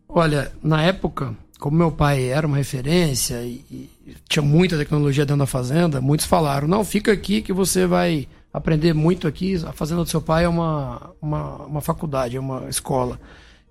Olha, 0.09 0.51
na 0.63 0.81
época, 0.83 1.35
como 1.59 1.77
meu 1.77 1.91
pai 1.91 2.25
era 2.29 2.47
uma 2.47 2.57
referência 2.57 3.41
e, 3.41 3.63
e, 3.69 3.89
tinha 4.29 4.43
muita 4.43 4.77
tecnologia 4.77 5.25
dentro 5.25 5.39
da 5.39 5.45
fazenda, 5.45 5.99
muitos 5.99 6.25
falaram: 6.25 6.67
não, 6.67 6.83
fica 6.83 7.11
aqui 7.11 7.41
que 7.41 7.51
você 7.51 7.85
vai 7.85 8.27
aprender 8.53 8.93
muito 8.93 9.27
aqui. 9.27 9.55
A 9.65 9.71
fazenda 9.71 10.03
do 10.03 10.09
seu 10.09 10.21
pai 10.21 10.45
é 10.45 10.49
uma, 10.49 11.11
uma, 11.21 11.55
uma 11.65 11.81
faculdade, 11.81 12.37
é 12.37 12.39
uma 12.39 12.69
escola. 12.69 13.19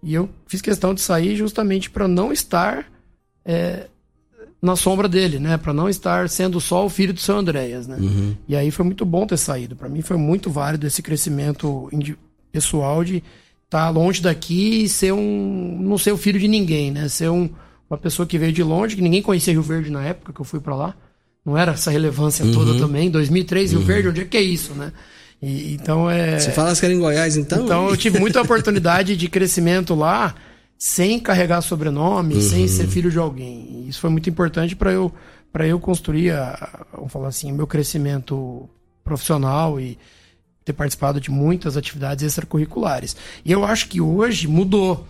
E 0.02 0.14
eu 0.14 0.28
fiz 0.46 0.60
questão 0.60 0.94
de 0.94 1.00
sair 1.00 1.36
justamente 1.36 1.90
para 1.90 2.06
não 2.06 2.32
estar 2.32 2.86
é, 3.44 3.86
na 4.60 4.76
sombra 4.76 5.08
dele, 5.08 5.38
né? 5.38 5.56
Para 5.56 5.72
não 5.72 5.88
estar 5.88 6.28
sendo 6.28 6.60
só 6.60 6.84
o 6.84 6.90
filho 6.90 7.14
do 7.14 7.20
seu 7.20 7.36
Andréas, 7.36 7.86
né? 7.86 7.96
Uhum. 7.98 8.36
E 8.48 8.56
aí 8.56 8.70
foi 8.70 8.84
muito 8.84 9.04
bom 9.04 9.26
ter 9.26 9.36
saído. 9.36 9.76
Para 9.76 9.88
mim 9.88 10.02
foi 10.02 10.16
muito 10.16 10.50
válido 10.50 10.86
esse 10.86 11.02
crescimento 11.02 11.88
pessoal 12.52 13.04
de 13.04 13.22
estar 13.66 13.86
tá 13.86 13.88
longe 13.90 14.22
daqui 14.22 14.84
e 14.84 14.88
ser 14.88 15.12
um 15.12 15.78
não 15.80 15.98
ser 15.98 16.12
o 16.12 16.16
filho 16.16 16.40
de 16.40 16.48
ninguém, 16.48 16.90
né? 16.90 17.08
Ser 17.08 17.28
um, 17.28 17.50
uma 17.88 17.98
pessoa 17.98 18.26
que 18.26 18.38
veio 18.38 18.52
de 18.52 18.62
longe, 18.62 18.96
que 18.96 19.02
ninguém 19.02 19.22
conhecia 19.22 19.52
Rio 19.52 19.62
Verde 19.62 19.90
na 19.90 20.02
época 20.02 20.32
que 20.32 20.40
eu 20.40 20.44
fui 20.44 20.60
para 20.60 20.74
lá. 20.74 20.94
Não 21.44 21.56
era 21.56 21.72
essa 21.72 21.90
relevância 21.90 22.44
uhum. 22.44 22.52
toda 22.52 22.78
também. 22.78 23.10
2003 23.10 23.70
Rio 23.72 23.80
uhum. 23.80 23.86
Verde, 23.86 24.08
onde 24.08 24.20
é 24.22 24.24
que 24.24 24.36
é 24.36 24.42
isso, 24.42 24.72
né? 24.74 24.92
E, 25.42 25.74
então 25.74 26.10
é. 26.10 26.38
Você 26.38 26.50
fala 26.50 26.74
que 26.74 26.84
era 26.84 26.94
em 26.94 26.98
Goiás, 26.98 27.36
então? 27.36 27.64
Então 27.64 27.88
eu 27.88 27.96
tive 27.96 28.18
muita 28.18 28.40
oportunidade 28.42 29.16
de 29.16 29.28
crescimento 29.28 29.94
lá, 29.94 30.34
sem 30.78 31.18
carregar 31.20 31.60
sobrenome, 31.60 32.34
uhum. 32.34 32.40
sem 32.40 32.66
ser 32.68 32.86
filho 32.88 33.10
de 33.10 33.18
alguém. 33.18 33.84
E 33.84 33.88
isso 33.88 34.00
foi 34.00 34.10
muito 34.10 34.30
importante 34.30 34.74
para 34.74 34.92
eu 34.92 35.12
para 35.52 35.66
eu 35.66 35.80
construir, 35.80 36.32
a, 36.32 36.84
vamos 36.92 37.10
falar 37.10 37.28
assim, 37.28 37.50
meu 37.50 37.66
crescimento 37.66 38.68
profissional 39.02 39.80
e 39.80 39.96
ter 40.66 40.72
participado 40.72 41.20
de 41.20 41.30
muitas 41.30 41.76
atividades 41.76 42.24
extracurriculares. 42.24 43.16
E 43.44 43.52
eu 43.52 43.64
acho 43.64 43.88
que 43.88 44.00
hoje 44.00 44.48
mudou, 44.48 45.06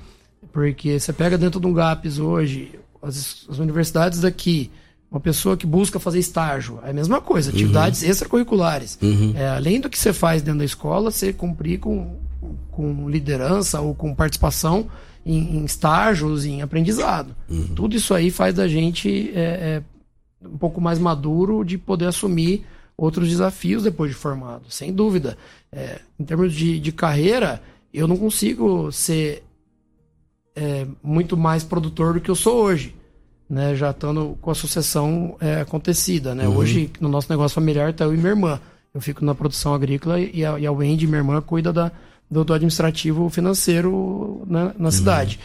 porque 0.52 1.00
você 1.00 1.14
pega 1.14 1.38
dentro 1.38 1.58
de 1.58 1.66
um 1.66 1.72
GAPS 1.72 2.18
hoje, 2.18 2.78
as, 3.02 3.46
as 3.48 3.58
universidades 3.58 4.20
daqui, 4.20 4.70
uma 5.10 5.18
pessoa 5.18 5.56
que 5.56 5.66
busca 5.66 5.98
fazer 5.98 6.18
estágio, 6.18 6.78
é 6.84 6.90
a 6.90 6.92
mesma 6.92 7.22
coisa, 7.22 7.50
uhum. 7.50 7.56
atividades 7.56 8.02
uhum. 8.02 8.10
extracurriculares. 8.10 8.98
Uhum. 9.00 9.32
É, 9.34 9.48
além 9.48 9.80
do 9.80 9.88
que 9.88 9.98
você 9.98 10.12
faz 10.12 10.42
dentro 10.42 10.58
da 10.58 10.64
escola, 10.66 11.10
você 11.10 11.32
cumprir 11.32 11.80
com, 11.80 12.16
com 12.70 13.08
liderança 13.08 13.80
ou 13.80 13.94
com 13.94 14.14
participação 14.14 14.88
em, 15.24 15.56
em 15.56 15.64
estágios, 15.64 16.44
em 16.44 16.60
aprendizado. 16.60 17.34
Uhum. 17.48 17.68
Tudo 17.74 17.96
isso 17.96 18.12
aí 18.12 18.30
faz 18.30 18.54
da 18.54 18.68
gente 18.68 19.32
é, 19.34 19.40
é, 19.40 19.82
um 20.46 20.58
pouco 20.58 20.82
mais 20.82 20.98
maduro 20.98 21.64
de 21.64 21.78
poder 21.78 22.08
assumir 22.08 22.66
outros 22.96 23.28
desafios 23.28 23.82
depois 23.82 24.10
de 24.10 24.16
formado, 24.16 24.70
sem 24.70 24.92
dúvida. 24.92 25.36
É, 25.70 26.00
em 26.18 26.24
termos 26.24 26.54
de, 26.54 26.80
de 26.80 26.92
carreira, 26.92 27.62
eu 27.92 28.08
não 28.08 28.16
consigo 28.16 28.90
ser 28.90 29.44
é, 30.54 30.86
muito 31.02 31.36
mais 31.36 31.62
produtor 31.62 32.14
do 32.14 32.20
que 32.20 32.30
eu 32.30 32.34
sou 32.34 32.62
hoje 32.62 32.94
né, 33.48 33.74
já 33.74 33.90
estando 33.90 34.36
com 34.40 34.50
a 34.50 34.54
sucessão 34.54 35.36
é, 35.40 35.60
acontecida. 35.60 36.34
Né? 36.34 36.46
Uhum. 36.46 36.56
Hoje, 36.56 36.90
no 37.00 37.08
nosso 37.08 37.30
negócio 37.30 37.54
familiar, 37.54 37.90
está 37.90 38.04
eu 38.04 38.14
e 38.14 38.16
minha 38.16 38.30
irmã. 38.30 38.60
Eu 38.92 39.00
fico 39.00 39.24
na 39.24 39.34
produção 39.34 39.74
agrícola 39.74 40.18
e 40.18 40.44
a, 40.44 40.58
e 40.58 40.66
a 40.66 40.72
Wendy, 40.72 41.06
minha 41.06 41.18
irmã, 41.18 41.40
cuida 41.40 41.72
da, 41.72 41.92
do, 42.30 42.44
do 42.44 42.52
administrativo 42.52 43.28
financeiro 43.30 44.42
né, 44.46 44.72
na 44.78 44.86
uhum. 44.86 44.90
cidade. 44.90 45.38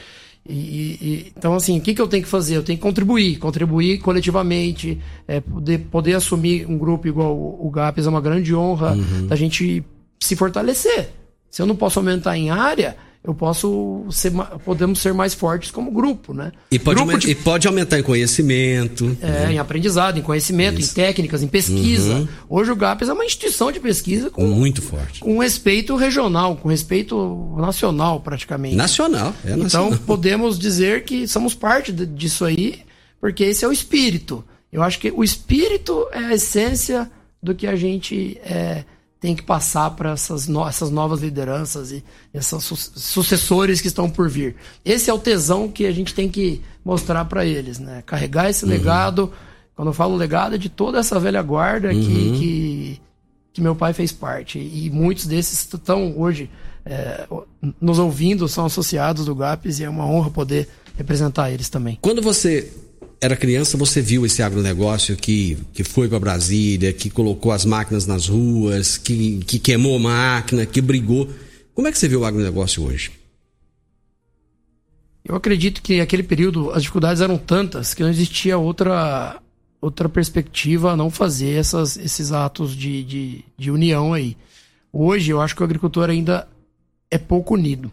E, 0.48 0.54
e, 0.54 1.34
então, 1.38 1.54
assim, 1.54 1.78
o 1.78 1.82
que, 1.82 1.94
que 1.94 2.02
eu 2.02 2.08
tenho 2.08 2.24
que 2.24 2.30
fazer? 2.30 2.58
Eu 2.58 2.64
tenho 2.64 2.78
que 2.78 2.84
contribuir, 2.84 3.38
contribuir 3.38 4.00
coletivamente, 4.00 5.00
é, 5.28 5.39
poder, 5.39 5.80
poder 5.92 6.14
assumir 6.16 6.66
um 6.68 6.78
grupo 6.78 7.08
igual 7.08 7.36
o, 7.36 7.68
o 7.68 7.70
GAPES 7.70 8.08
é 8.08 8.10
uma 8.10 8.22
grande 8.22 8.54
honra 8.56 8.94
uhum. 8.94 9.28
da 9.28 9.36
gente 9.36 9.84
se 10.20 10.36
fortalecer. 10.36 11.10
Se 11.50 11.62
eu 11.62 11.66
não 11.66 11.76
posso 11.76 12.00
aumentar 12.00 12.38
em 12.38 12.50
área, 12.50 12.96
eu 13.24 13.36
posso 13.36 14.03
ser, 14.09 14.32
podemos 14.65 14.99
ser 14.99 15.13
mais 15.13 15.36
fortes 15.36 15.69
como 15.69 15.91
grupo, 15.91 16.34
né? 16.34 16.51
E 16.72 16.80
pode, 16.80 17.03
grupo 17.03 17.19
de... 17.19 17.30
e 17.30 17.36
pode 17.36 17.67
aumentar 17.67 17.99
em 17.99 18.03
conhecimento. 18.03 19.15
É, 19.22 19.28
né? 19.28 19.53
em 19.53 19.59
aprendizado, 19.59 20.17
em 20.17 20.24
conhecimento, 20.24 20.80
Isso. 20.80 20.91
em 20.91 20.93
técnicas, 20.95 21.43
em 21.43 21.47
pesquisa. 21.47 22.15
Uhum. 22.15 22.28
Hoje 22.49 22.72
o 22.72 22.76
GAPES 22.76 23.09
é 23.09 23.13
uma 23.13 23.24
instituição 23.24 23.72
de 23.72 23.80
pesquisa 23.80 24.32
com 24.32 24.47
muito 24.47 24.82
forte, 24.82 25.19
com 25.19 25.38
respeito 25.38 25.95
regional, 25.95 26.55
com 26.55 26.67
respeito 26.67 27.55
nacional 27.57 28.19
praticamente. 28.22 28.76
Nacional, 28.76 29.36
é 29.45 29.55
nacional. 29.55 29.89
Então 29.89 30.05
podemos 30.05 30.57
dizer 30.57 31.03
que 31.03 31.28
somos 31.28 31.53
parte 31.53 31.91
disso 31.91 32.43
aí, 32.43 32.80
porque 33.19 33.43
esse 33.43 33.63
é 33.63 33.67
o 33.67 33.72
espírito. 33.72 34.43
Eu 34.74 34.82
acho 34.82 34.97
que 34.97 35.11
o 35.11 35.24
espírito 35.24 36.07
é 36.11 36.19
a 36.19 36.34
essência 36.34 37.11
do 37.43 37.53
que 37.53 37.67
a 37.67 37.76
gente 37.76 38.39
é, 38.43 38.84
tem 39.22 39.36
que 39.36 39.43
passar 39.43 39.91
para 39.91 40.13
essas, 40.13 40.47
no, 40.47 40.67
essas 40.67 40.89
novas 40.89 41.22
lideranças 41.22 41.91
e 41.91 42.03
esses 42.34 42.63
su 42.63 42.76
sucessores 42.76 43.80
que 43.80 43.88
estão 43.88 44.09
por 44.09 44.28
vir. 44.28 44.55
Esse 44.84 45.11
é 45.11 45.13
o 45.13 45.19
tesão 45.19 45.69
que 45.69 45.86
a 45.86 45.91
gente 45.91 46.15
tem 46.15 46.28
que 46.28 46.59
mostrar 46.84 47.24
para 47.26 47.45
eles, 47.45 47.78
né? 47.78 48.01
Carregar 48.03 48.49
esse 48.49 48.65
uhum. 48.65 48.72
legado. 48.72 49.32
Quando 49.76 49.89
eu 49.89 49.93
falo 49.93 50.17
legado, 50.17 50.55
é 50.55 50.57
de 50.57 50.69
toda 50.69 50.97
essa 50.97 51.19
velha 51.19 51.41
guarda 51.43 51.89
uhum. 51.89 52.01
que, 52.01 52.39
que, 52.39 53.01
que, 53.53 53.61
meu 53.61 53.76
pai 53.76 53.93
fez 53.93 54.11
parte. 54.11 54.57
E 54.57 54.89
muitos 54.89 55.28
desses 55.28 55.59
estão 55.72 56.19
hoje 56.19 56.49
é, 56.84 57.28
nos 57.80 57.99
ouvindo, 57.99 58.47
são 58.47 58.65
associados 58.65 59.28
do 59.28 59.36
GAPS 59.36 59.80
e 59.80 59.84
é 59.84 59.89
uma 59.89 60.05
honra 60.05 60.32
poder 60.32 60.67
representar 60.97 61.51
eles 61.51 61.69
também. 61.69 61.99
Quando 62.01 62.24
você 62.24 62.74
era 63.22 63.38
criança, 63.38 63.78
você 63.78 64.01
viu 64.01 64.26
esse 64.26 64.41
agronegócio 64.41 65.15
que, 65.15 65.55
que 65.74 65.84
foi 65.84 66.09
para 66.09 66.19
Brasília, 66.19 66.91
que 66.91 67.07
colocou 67.07 67.51
as 67.51 67.63
máquinas 67.63 68.07
nas 68.07 68.28
ruas, 68.28 68.97
que, 68.97 69.38
que 69.45 69.59
queimou 69.59 69.99
máquina, 69.99 70.65
que 70.65 70.82
brigou. 70.82 71.30
Como 71.76 71.88
é 71.88 71.91
que 71.91 71.99
você 71.99 72.07
vê 72.07 72.15
o 72.15 72.26
agronegócio 72.26 72.84
hoje? 72.84 73.11
Eu 75.24 75.36
acredito 75.36 75.84
que 75.84 75.99
naquele 75.99 76.24
período 76.24 76.72
as 76.72 76.82
dificuldades 76.82 77.22
eram 77.22 77.38
tantas 77.38 77.93
que 77.93 78.01
não 78.01 78.09
existia 78.09 78.57
outra, 78.57 79.39
outra 79.80 80.09
perspectiva 80.09 80.91
a 80.91 80.97
não 80.97 81.11
fazer 81.11 81.51
essas, 81.51 81.97
esses 81.97 82.32
atos 82.32 82.76
de, 82.76 83.03
de, 83.03 83.45
de 83.55 83.69
união 83.69 84.15
aí. 84.15 84.36
Hoje 84.91 85.30
eu 85.30 85.39
acho 85.39 85.55
que 85.55 85.61
o 85.61 85.65
agricultor 85.65 86.09
ainda 86.09 86.47
é 87.11 87.19
pouco 87.19 87.53
unido. 87.53 87.91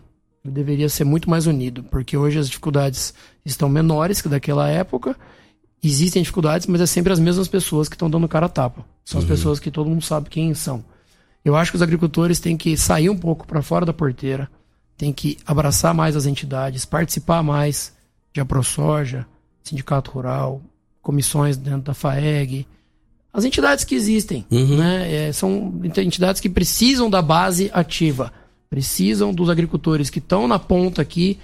Deveria 0.49 0.89
ser 0.89 1.05
muito 1.05 1.29
mais 1.29 1.47
unido, 1.47 1.83
porque 1.85 2.17
hoje 2.17 2.39
as 2.39 2.49
dificuldades 2.49 3.15
estão 3.45 3.69
menores 3.69 4.21
que 4.21 4.29
daquela 4.29 4.69
época. 4.69 5.17
Existem 5.83 6.23
dificuldades, 6.23 6.67
mas 6.67 6.81
é 6.81 6.87
sempre 6.87 7.13
as 7.13 7.21
mesmas 7.21 7.47
pessoas 7.47 7.89
que 7.89 7.95
estão 7.95 8.11
dando 8.11 8.27
cara 8.27 8.47
a 8.47 8.49
tapa. 8.49 8.85
São 9.05 9.21
uhum. 9.21 9.25
as 9.25 9.29
pessoas 9.29 9.61
que 9.61 9.71
todo 9.71 9.89
mundo 9.89 10.03
sabe 10.03 10.29
quem 10.29 10.53
são. 10.55 10.85
Eu 11.45 11.57
acho 11.57 11.71
que 11.71 11.77
os 11.77 11.83
agricultores 11.83 12.41
têm 12.41 12.57
que 12.57 12.77
sair 12.77 13.09
um 13.09 13.17
pouco 13.17 13.47
para 13.47 13.63
fora 13.63 13.87
da 13.87 13.93
porteira, 13.93 14.51
têm 14.97 15.13
que 15.13 15.39
abraçar 15.47 15.95
mais 15.95 16.17
as 16.17 16.27
entidades, 16.27 16.85
participar 16.85 17.43
mais 17.43 17.93
de 18.33 18.41
AproSoja, 18.41 19.25
Sindicato 19.63 20.11
Rural, 20.11 20.61
comissões 21.01 21.57
dentro 21.57 21.83
da 21.83 21.95
FAEG, 21.95 22.67
as 23.33 23.45
entidades 23.45 23.85
que 23.85 23.95
existem, 23.95 24.45
uhum. 24.51 24.77
né? 24.77 25.29
É, 25.29 25.33
são 25.33 25.81
entidades 25.85 26.41
que 26.41 26.49
precisam 26.49 27.09
da 27.09 27.23
base 27.23 27.71
ativa 27.73 28.33
precisam 28.69 29.33
dos 29.33 29.49
agricultores 29.49 30.11
que 30.11 30.19
estão 30.19 30.47
na 30.47 30.59
ponta 30.59 31.03
aqui, 31.03 31.39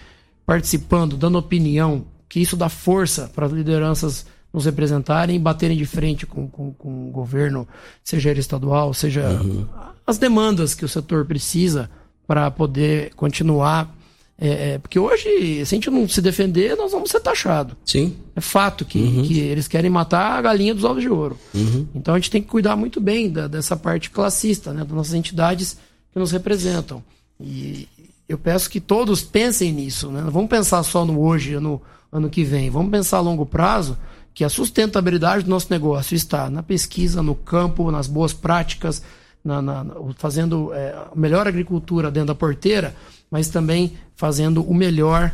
participando, 0.45 1.16
dando 1.16 1.39
opinião, 1.39 2.05
que 2.29 2.41
isso 2.41 2.57
dá 2.57 2.68
força 2.68 3.31
para 3.35 3.47
as 3.47 3.53
lideranças 3.53 4.27
nos 4.53 4.66
representarem 4.66 5.35
e 5.35 5.39
baterem 5.39 5.77
de 5.77 5.85
frente 5.85 6.27
com, 6.27 6.49
com, 6.49 6.72
com 6.72 7.09
o 7.09 7.11
governo, 7.11 7.66
seja 8.05 8.31
ele 8.31 8.39
estadual, 8.39 8.95
seja 8.95 9.29
uhum. 9.29 9.66
as 10.07 10.16
demandas 10.16 10.75
que 10.75 10.85
o 10.85 10.89
setor 10.89 11.25
precisa 11.25 11.91
para 12.25 12.49
poder 12.53 13.12
continuar. 13.14 13.93
É, 14.39 14.75
é, 14.75 14.79
porque 14.79 14.99
hoje, 14.99 15.64
se 15.64 15.75
a 15.75 15.77
gente 15.77 15.91
não 15.91 16.09
se 16.09 16.20
defender, 16.20 16.77
nós 16.77 16.93
vamos 16.93 17.11
ser 17.11 17.20
taxados. 17.20 17.77
Sim. 17.85 18.16
É 18.35 18.41
fato 18.41 18.85
que, 18.85 18.99
uhum. 18.99 19.22
que 19.22 19.41
eles 19.41 19.66
querem 19.66 19.91
matar 19.91 20.39
a 20.39 20.43
galinha 20.43 20.75
dos 20.75 20.85
ovos 20.85 21.03
de 21.03 21.09
ouro. 21.09 21.37
Uhum. 21.53 21.89
Então 21.95 22.14
a 22.14 22.18
gente 22.18 22.31
tem 22.31 22.43
que 22.43 22.49
cuidar 22.49 22.77
muito 22.77 23.01
bem 23.01 23.31
da, 23.31 23.49
dessa 23.49 23.77
parte 23.77 24.11
classista, 24.11 24.72
né, 24.72 24.85
das 24.85 24.93
nossas 24.93 25.14
entidades 25.14 25.77
que 26.12 26.18
nos 26.18 26.31
representam. 26.31 27.03
E 27.41 27.89
eu 28.28 28.39
peço 28.39 28.70
que 28.70 28.80
todos 28.80 29.22
pensem 29.22 29.72
nisso, 29.72 30.11
né? 30.11 30.22
Não 30.22 30.30
vamos 30.30 30.49
pensar 30.49 30.82
só 30.82 31.05
no 31.05 31.20
hoje, 31.20 31.59
no 31.59 31.80
ano 32.11 32.30
que 32.30 32.45
vem. 32.45 32.70
Vamos 32.70 32.91
pensar 32.91 33.18
a 33.18 33.20
longo 33.20 33.45
prazo 33.45 33.97
que 34.32 34.45
a 34.45 34.49
sustentabilidade 34.49 35.45
do 35.45 35.51
nosso 35.51 35.68
negócio 35.70 36.14
está 36.14 36.51
na 36.51 36.62
pesquisa, 36.62 37.22
no 37.22 37.35
campo, 37.35 37.91
nas 37.91 38.09
boas 38.09 38.32
práticas, 38.32 39.03
na, 39.45 39.62
na, 39.62 39.87
fazendo 40.16 40.72
é, 40.74 40.91
a 40.91 41.14
melhor 41.14 41.47
agricultura 41.47 42.11
dentro 42.11 42.28
da 42.28 42.35
porteira, 42.35 42.97
mas 43.30 43.49
também 43.49 43.93
fazendo 44.16 44.62
o 44.68 44.74
melhor 44.74 45.32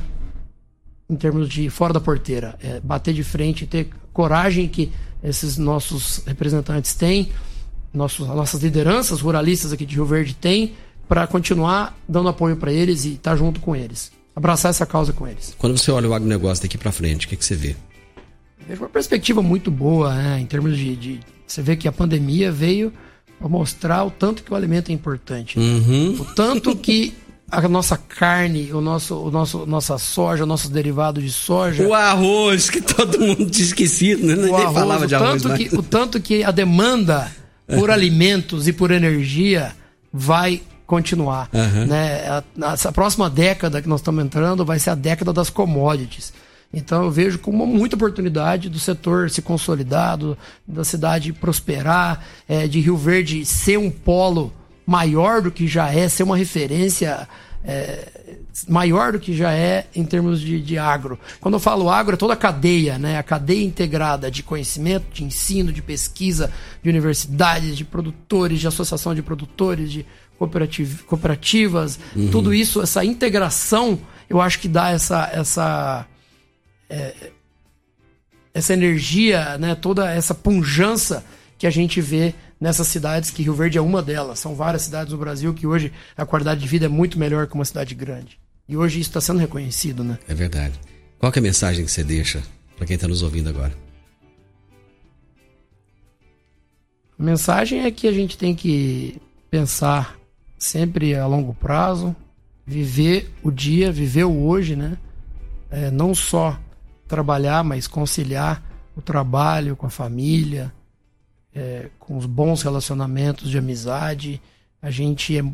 em 1.09 1.16
termos 1.16 1.48
de 1.48 1.70
fora 1.70 1.92
da 1.92 2.01
porteira. 2.01 2.59
É, 2.62 2.78
bater 2.80 3.14
de 3.14 3.24
frente, 3.24 3.66
ter 3.66 3.88
coragem 4.12 4.68
que 4.68 4.92
esses 5.22 5.57
nossos 5.57 6.22
representantes 6.26 6.94
têm, 6.94 7.30
nossos, 7.92 8.26
nossas 8.28 8.62
lideranças 8.62 9.20
ruralistas 9.20 9.72
aqui 9.72 9.86
de 9.86 9.94
Rio 9.94 10.05
Verde 10.05 10.34
têm, 10.34 10.74
para 11.11 11.26
continuar 11.26 11.98
dando 12.08 12.28
apoio 12.28 12.56
para 12.56 12.72
eles 12.72 13.04
e 13.04 13.14
estar 13.14 13.32
tá 13.32 13.36
junto 13.36 13.58
com 13.58 13.74
eles. 13.74 14.12
Abraçar 14.34 14.70
essa 14.70 14.86
causa 14.86 15.12
com 15.12 15.26
eles. 15.26 15.56
Quando 15.58 15.76
você 15.76 15.90
olha 15.90 16.08
o 16.08 16.14
agronegócio 16.14 16.62
daqui 16.62 16.78
para 16.78 16.92
frente, 16.92 17.26
o 17.26 17.28
que, 17.28 17.34
que 17.34 17.44
você 17.44 17.56
vê? 17.56 17.74
Vejo 18.68 18.82
uma 18.82 18.88
perspectiva 18.88 19.42
muito 19.42 19.72
boa, 19.72 20.14
né, 20.14 20.38
em 20.38 20.46
termos 20.46 20.78
de, 20.78 20.94
de, 20.94 21.20
Você 21.44 21.62
vê 21.62 21.74
que 21.74 21.88
a 21.88 21.92
pandemia 21.92 22.52
veio 22.52 22.92
para 23.40 23.48
mostrar 23.48 24.04
o 24.04 24.11
tanto 24.12 24.44
que 24.44 24.52
o 24.52 24.54
alimento 24.54 24.90
é 24.90 24.92
importante. 24.94 25.58
Uhum. 25.58 26.16
O 26.20 26.24
tanto 26.26 26.76
que 26.76 27.12
a 27.50 27.68
nossa 27.68 27.96
carne, 27.96 28.72
o 28.72 28.80
nosso, 28.80 29.16
o 29.16 29.32
nosso, 29.32 29.66
nossa 29.66 29.98
soja, 29.98 30.46
nossos 30.46 30.70
derivados 30.70 31.24
de 31.24 31.32
soja. 31.32 31.88
O 31.88 31.92
arroz, 31.92 32.70
que 32.70 32.80
todo 32.80 33.18
mundo 33.18 33.50
tinha 33.50 33.66
esquecido, 33.66 34.24
né? 34.24 34.36
Ninguém 34.36 34.54
arroz, 34.54 34.74
falava 34.74 35.08
de 35.08 35.14
arroz. 35.16 35.42
Tanto 35.42 35.56
que, 35.56 35.76
o 35.76 35.82
tanto 35.82 36.20
que 36.20 36.44
a 36.44 36.52
demanda 36.52 37.32
por 37.66 37.90
alimentos 37.90 38.68
e 38.68 38.72
por 38.72 38.92
energia 38.92 39.72
vai 40.12 40.62
continuar. 40.91 41.49
Aham. 41.55 41.86
Né? 41.86 42.43
A, 42.61 42.93
próxima 42.93 43.30
década 43.30 43.80
que 43.80 43.88
nós 43.88 44.01
estamos 44.01 44.24
entrando 44.24 44.64
vai 44.64 44.80
ser 44.80 44.91
a 44.91 44.97
década 44.97 45.32
das 45.32 45.49
commodities. 45.49 46.32
Então 46.74 47.05
eu 47.05 47.11
vejo 47.12 47.38
como 47.38 47.64
muita 47.64 47.95
oportunidade 47.95 48.68
do 48.68 48.78
setor 48.78 49.30
se 49.30 49.41
consolidar, 49.41 50.16
do- 50.16 50.36
da 50.66 50.84
cidade 50.84 51.32
prosperar, 51.32 52.24
é, 52.49 52.66
de 52.66 52.80
Rio 52.80 52.97
Verde 52.97 53.45
ser 53.45 53.78
um 53.78 53.91
polo 53.91 54.53
maior 54.84 55.41
do 55.41 55.53
que 55.53 55.68
já 55.68 55.95
é, 55.95 56.09
ser 56.09 56.24
uma 56.24 56.36
referência 56.36 57.28
é, 57.64 58.09
maior 58.68 59.12
do 59.12 59.20
que 59.20 59.36
já 59.36 59.53
é 59.53 59.86
em 59.95 60.05
termos 60.05 60.41
de, 60.41 60.61
de 60.61 60.78
agro. 60.78 61.18
Quando 61.41 61.55
eu 61.55 61.61
falo 61.61 61.88
agro, 61.91 62.14
é 62.14 62.16
toda 62.16 62.32
a 62.32 62.36
cadeia, 62.36 62.99
né? 62.99 63.18
A 63.18 63.22
cadeia 63.22 63.64
integrada 63.64 64.30
de 64.30 64.43
conhecimento, 64.43 65.07
de 65.12 65.24
ensino, 65.24 65.72
de 65.72 65.82
pesquisa, 65.82 66.51
de 66.82 66.88
universidades, 66.88 67.76
de 67.76 67.84
produtores, 67.84 68.61
de 68.61 68.66
associação 68.66 69.14
de 69.14 69.22
produtores, 69.22 69.93
de 69.93 70.07
cooperativ- 70.41 71.03
cooperativas, 71.05 72.01
tudo 72.32 72.55
isso, 72.55 72.80
essa 72.80 73.05
integração, 73.05 74.01
eu 74.26 74.41
acho 74.41 74.59
que 74.59 74.68
dá 74.68 74.88
essa 74.88 75.28
essa 75.30 76.07
é, 76.88 77.14
essa 78.55 78.72
energia, 78.72 79.59
né? 79.59 79.74
Toda 79.74 80.11
essa 80.11 80.34
punjança 80.34 81.22
que 81.59 81.66
a 81.66 81.70
gente 81.70 82.01
vê 82.01 82.32
nessas 82.59 82.86
cidades, 82.86 83.30
que 83.30 83.43
Rio 83.43 83.53
Verde 83.53 83.76
é 83.76 83.82
uma 83.82 84.03
delas. 84.03 84.38
São 84.38 84.55
várias 84.55 84.80
cidades 84.82 85.12
no 85.12 85.18
Brasil 85.18 85.53
que 85.53 85.66
hoje 85.66 85.93
a 86.16 86.24
qualidade 86.24 86.61
de 86.61 86.66
vida 86.66 86.86
é 86.86 86.88
muito 86.88 87.18
melhor 87.18 87.47
que 87.47 87.55
uma 87.55 87.64
cidade 87.66 87.95
grande. 87.95 88.41
E 88.66 88.78
hoje 88.78 88.99
isso 88.99 89.11
está 89.11 89.20
sendo 89.20 89.41
reconhecido, 89.41 90.03
né? 90.03 90.18
É 90.26 90.32
verdade. 90.32 90.80
Qual 91.18 91.30
é 91.30 91.38
a 91.38 91.43
mensagem 91.43 91.84
que 91.84 91.91
você 91.91 92.03
deixa 92.03 92.43
para 92.78 92.86
quem 92.86 92.95
está 92.95 93.07
nos 93.07 93.20
ouvindo 93.22 93.51
agora? 93.51 93.74
A 97.18 97.22
mensagem 97.22 97.82
é 97.82 97.91
que 97.91 98.09
a 98.09 98.12
gente 98.12 98.38
tem 98.38 98.55
que 98.55 99.20
pensar 99.51 100.20
sempre 100.61 101.16
a 101.16 101.26
longo 101.26 101.54
prazo, 101.54 102.14
viver 102.66 103.32
o 103.42 103.50
dia, 103.50 103.90
viver 103.90 104.24
o 104.24 104.44
hoje, 104.44 104.76
né? 104.76 104.98
É, 105.70 105.90
não 105.90 106.14
só 106.14 106.58
trabalhar, 107.08 107.64
mas 107.64 107.88
conciliar 107.88 108.62
o 108.94 109.00
trabalho 109.00 109.74
com 109.74 109.86
a 109.86 109.90
família, 109.90 110.72
é, 111.54 111.88
com 111.98 112.16
os 112.16 112.26
bons 112.26 112.62
relacionamentos 112.62 113.50
de 113.50 113.56
amizade. 113.56 114.40
A 114.82 114.90
gente 114.90 115.38
é, 115.38 115.44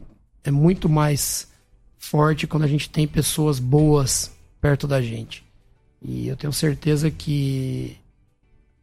é 0.45 0.51
muito 0.51 0.89
mais 0.89 1.49
forte 1.97 2.47
quando 2.47 2.65
a 2.65 2.69
gente 2.69 2.91
tem 2.91 3.07
pessoas 3.07 3.59
boas 3.59 4.33
perto 4.61 4.87
da 4.89 5.01
gente. 5.01 5.45
E 6.03 6.29
eu 6.29 6.37
tenho 6.37 6.53
certeza 6.53 7.11
que 7.11 7.97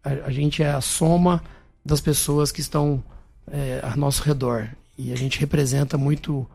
a, 0.03 0.09
a 0.28 0.32
gente 0.32 0.63
é 0.63 0.71
a 0.71 0.82
soma 0.82 1.43
das 1.86 1.99
pessoas 1.99 2.51
que 2.51 2.61
estão 2.61 3.03
é, 3.51 3.82
ao 3.84 3.97
nosso 3.97 4.24
redor. 4.24 4.69
E 4.98 5.12
a 5.12 5.16
gente 5.16 5.39
representa 5.39 5.98
muito 5.98 6.48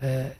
é, 0.00 0.32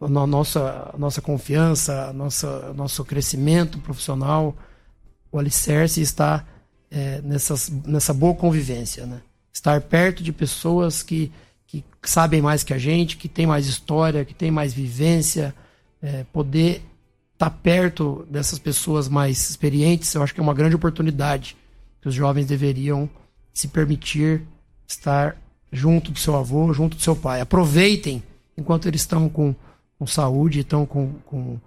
a 0.00 0.08
no- 0.08 0.26
nossa, 0.26 0.90
a 0.94 0.98
nossa 0.98 1.20
confiança, 1.20 2.08
a 2.08 2.12
nossa, 2.12 2.72
nosso 2.74 3.04
crescimento 3.04 3.78
profissional. 3.78 4.56
O 5.30 5.38
alicerce 5.38 6.00
está 6.00 6.44
é, 6.90 7.20
nessas, 7.22 7.68
nessa 7.68 8.12
boa 8.14 8.34
convivência. 8.34 9.06
Né? 9.06 9.20
Estar 9.52 9.80
perto 9.82 10.22
de 10.22 10.32
pessoas 10.32 11.02
que, 11.02 11.32
que 11.66 11.84
sabem 12.02 12.40
mais 12.40 12.62
que 12.62 12.72
a 12.72 12.78
gente, 12.78 13.16
que 13.16 13.28
têm 13.28 13.46
mais 13.46 13.66
história, 13.66 14.24
que 14.24 14.34
têm 14.34 14.50
mais 14.50 14.72
vivência, 14.72 15.54
é, 16.02 16.24
poder 16.32 16.82
estar 17.32 17.50
perto 17.50 18.26
dessas 18.30 18.58
pessoas 18.58 19.08
mais 19.08 19.50
experientes, 19.50 20.14
eu 20.14 20.22
acho 20.22 20.32
que 20.32 20.40
é 20.40 20.42
uma 20.42 20.54
grande 20.54 20.74
oportunidade 20.74 21.54
que 22.00 22.08
os 22.08 22.14
jovens 22.14 22.46
deveriam 22.46 23.08
se 23.52 23.68
permitir 23.68 24.42
estar 24.88 25.36
junto 25.72 26.10
do 26.12 26.18
seu 26.18 26.36
avô, 26.36 26.72
junto 26.72 26.96
do 26.96 27.02
seu 27.02 27.14
pai. 27.16 27.40
Aproveitem 27.40 28.22
enquanto 28.56 28.86
eles 28.88 29.00
estão 29.02 29.28
com, 29.28 29.54
com 29.98 30.06
saúde, 30.06 30.60
estão 30.60 30.86
com, 30.86 31.14
com, 31.26 31.58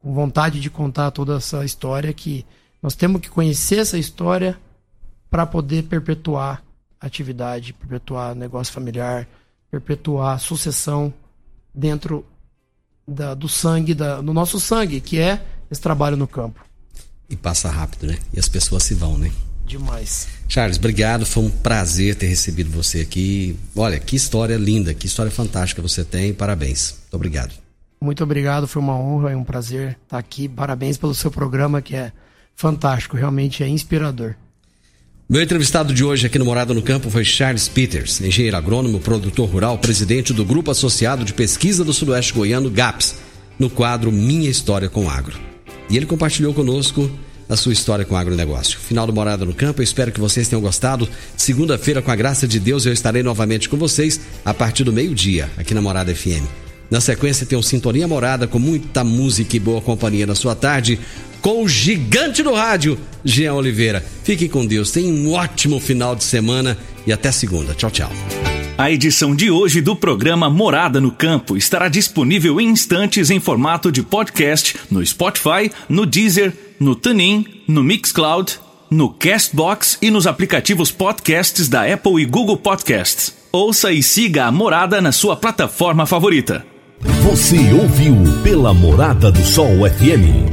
com 0.00 0.14
vontade 0.14 0.60
de 0.60 0.70
contar 0.70 1.10
toda 1.10 1.36
essa 1.36 1.64
história, 1.64 2.12
que 2.12 2.44
nós 2.82 2.94
temos 2.94 3.20
que 3.20 3.28
conhecer 3.28 3.78
essa 3.80 3.98
história 3.98 4.58
para 5.28 5.44
poder 5.46 5.84
perpetuar 5.84 6.62
atividade, 7.00 7.72
perpetuar 7.72 8.34
negócio 8.34 8.72
familiar, 8.72 9.26
perpetuar 9.70 10.38
sucessão 10.40 11.12
dentro 11.74 12.24
da- 13.06 13.34
do 13.34 13.48
sangue, 13.48 13.94
da, 13.94 14.20
do 14.20 14.32
nosso 14.32 14.58
sangue, 14.58 15.00
que 15.00 15.18
é 15.18 15.44
esse 15.70 15.80
trabalho 15.80 16.16
no 16.16 16.26
campo. 16.26 16.64
E 17.28 17.36
passa 17.36 17.70
rápido, 17.70 18.06
né? 18.08 18.18
E 18.32 18.40
as 18.40 18.48
pessoas 18.48 18.82
se 18.82 18.94
vão, 18.94 19.16
né? 19.16 19.30
Demais. 19.70 20.26
Charles, 20.48 20.78
obrigado. 20.78 21.24
Foi 21.24 21.44
um 21.44 21.48
prazer 21.48 22.16
ter 22.16 22.26
recebido 22.26 22.68
você 22.70 23.02
aqui. 23.02 23.56
Olha, 23.76 24.00
que 24.00 24.16
história 24.16 24.56
linda, 24.56 24.92
que 24.92 25.06
história 25.06 25.30
fantástica 25.30 25.80
você 25.80 26.02
tem. 26.02 26.34
Parabéns. 26.34 26.96
Muito 27.02 27.14
obrigado. 27.14 27.54
Muito 28.02 28.24
obrigado, 28.24 28.66
foi 28.66 28.82
uma 28.82 28.96
honra 28.98 29.30
e 29.30 29.34
um 29.36 29.44
prazer 29.44 29.96
estar 30.02 30.18
aqui. 30.18 30.48
Parabéns 30.48 30.96
pelo 30.96 31.14
seu 31.14 31.30
programa, 31.30 31.80
que 31.80 31.94
é 31.94 32.10
fantástico, 32.56 33.16
realmente 33.16 33.62
é 33.62 33.68
inspirador. 33.68 34.34
Meu 35.28 35.40
entrevistado 35.40 35.94
de 35.94 36.02
hoje 36.02 36.26
aqui 36.26 36.38
no 36.38 36.46
Morada 36.46 36.74
no 36.74 36.82
Campo 36.82 37.08
foi 37.10 37.24
Charles 37.24 37.68
Peters, 37.68 38.20
engenheiro 38.20 38.56
agrônomo, 38.56 38.98
produtor 38.98 39.48
rural, 39.48 39.78
presidente 39.78 40.32
do 40.32 40.44
Grupo 40.44 40.70
Associado 40.70 41.24
de 41.24 41.32
Pesquisa 41.32 41.84
do 41.84 41.92
Sudoeste 41.92 42.32
Goiano, 42.32 42.70
GAPS, 42.70 43.16
no 43.56 43.70
quadro 43.70 44.10
Minha 44.10 44.50
História 44.50 44.88
com 44.88 45.08
Agro. 45.08 45.38
E 45.88 45.96
ele 45.96 46.06
compartilhou 46.06 46.52
conosco 46.52 47.08
a 47.50 47.56
sua 47.56 47.72
história 47.72 48.04
com 48.04 48.14
o 48.14 48.16
agronegócio. 48.16 48.78
Final 48.78 49.06
do 49.06 49.12
Morada 49.12 49.44
no 49.44 49.52
Campo, 49.52 49.80
eu 49.80 49.84
espero 49.84 50.12
que 50.12 50.20
vocês 50.20 50.48
tenham 50.48 50.62
gostado. 50.62 51.08
Segunda-feira, 51.36 52.00
com 52.00 52.10
a 52.10 52.16
graça 52.16 52.46
de 52.46 52.60
Deus, 52.60 52.86
eu 52.86 52.92
estarei 52.92 53.24
novamente 53.24 53.68
com 53.68 53.76
vocês 53.76 54.20
a 54.44 54.54
partir 54.54 54.84
do 54.84 54.92
meio-dia, 54.92 55.50
aqui 55.58 55.74
na 55.74 55.82
Morada 55.82 56.14
FM. 56.14 56.46
Na 56.88 57.00
sequência, 57.00 57.44
tem 57.44 57.58
um 57.58 57.62
Sintonia 57.62 58.06
Morada 58.06 58.46
com 58.46 58.58
muita 58.58 59.02
música 59.02 59.56
e 59.56 59.60
boa 59.60 59.80
companhia 59.80 60.26
na 60.26 60.34
sua 60.34 60.54
tarde, 60.54 60.98
com 61.40 61.64
o 61.64 61.68
gigante 61.68 62.42
do 62.42 62.52
rádio, 62.52 62.98
Jean 63.24 63.54
Oliveira. 63.54 64.04
Fiquem 64.22 64.48
com 64.48 64.64
Deus, 64.64 64.92
tenham 64.92 65.14
um 65.14 65.32
ótimo 65.32 65.80
final 65.80 66.14
de 66.14 66.22
semana 66.22 66.78
e 67.06 67.12
até 67.12 67.32
segunda. 67.32 67.74
Tchau, 67.74 67.90
tchau. 67.90 68.12
A 68.76 68.90
edição 68.90 69.34
de 69.34 69.50
hoje 69.50 69.80
do 69.80 69.94
programa 69.94 70.48
Morada 70.48 71.00
no 71.00 71.10
Campo 71.10 71.56
estará 71.56 71.88
disponível 71.88 72.60
em 72.60 72.68
instantes 72.68 73.28
em 73.28 73.38
formato 73.38 73.92
de 73.92 74.02
podcast 74.02 74.76
no 74.90 75.04
Spotify, 75.04 75.70
no 75.88 76.06
Deezer, 76.06 76.52
no 76.80 76.94
TuneIn, 76.94 77.44
no 77.68 77.84
Mixcloud, 77.84 78.58
no 78.90 79.10
Castbox 79.10 79.98
e 80.00 80.10
nos 80.10 80.26
aplicativos 80.26 80.90
podcasts 80.90 81.68
da 81.68 81.84
Apple 81.84 82.22
e 82.22 82.24
Google 82.24 82.56
Podcasts. 82.56 83.36
Ouça 83.52 83.92
e 83.92 84.02
siga 84.02 84.46
a 84.46 84.52
Morada 84.52 84.98
na 85.00 85.12
sua 85.12 85.36
plataforma 85.36 86.06
favorita. 86.06 86.64
Você 87.22 87.58
ouviu 87.74 88.14
pela 88.42 88.72
Morada 88.72 89.30
do 89.30 89.44
Sol 89.44 89.88
FM. 89.88 90.48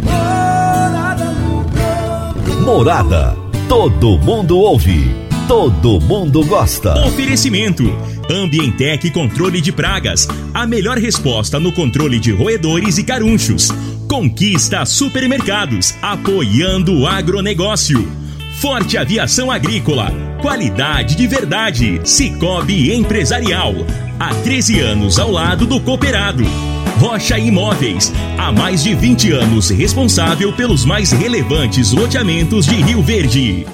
Morada. 2.66 3.38
Todo 3.70 4.18
mundo 4.20 4.58
ouve. 4.58 5.27
Todo 5.48 6.02
mundo 6.02 6.46
gosta. 6.46 7.08
Oferecimento: 7.08 7.84
Ambientec 8.30 9.10
Controle 9.12 9.62
de 9.62 9.72
Pragas. 9.72 10.28
A 10.54 10.68
melhor 10.68 10.98
resposta 10.98 11.58
no 11.58 11.72
controle 11.72 12.20
de 12.20 12.34
roedores 12.34 12.98
e 12.98 13.04
carunchos. 13.06 13.70
Conquista 14.10 14.86
Supermercados, 14.86 15.96
apoiando 16.02 17.00
o 17.00 17.08
agronegócio. 17.08 18.12
Forte 18.60 18.98
Aviação 18.98 19.50
Agrícola. 19.50 20.12
Qualidade 20.42 21.16
de 21.16 21.26
verdade. 21.28 22.02
Cicobi 22.04 22.94
Empresarial. 22.94 23.74
Há 24.20 24.34
13 24.36 24.82
anos 24.82 25.18
ao 25.18 25.32
lado 25.32 25.66
do 25.66 25.80
cooperado. 25.80 26.44
Rocha 27.00 27.40
Imóveis. 27.40 28.12
Há 28.38 28.52
mais 28.52 28.84
de 28.84 28.94
20 28.94 29.32
anos 29.32 29.70
responsável 29.70 30.52
pelos 30.52 30.84
mais 30.84 31.14
relevantes 31.14 31.94
loteamentos 31.94 32.66
de 32.66 32.76
Rio 32.76 33.02
Verde. 33.02 33.66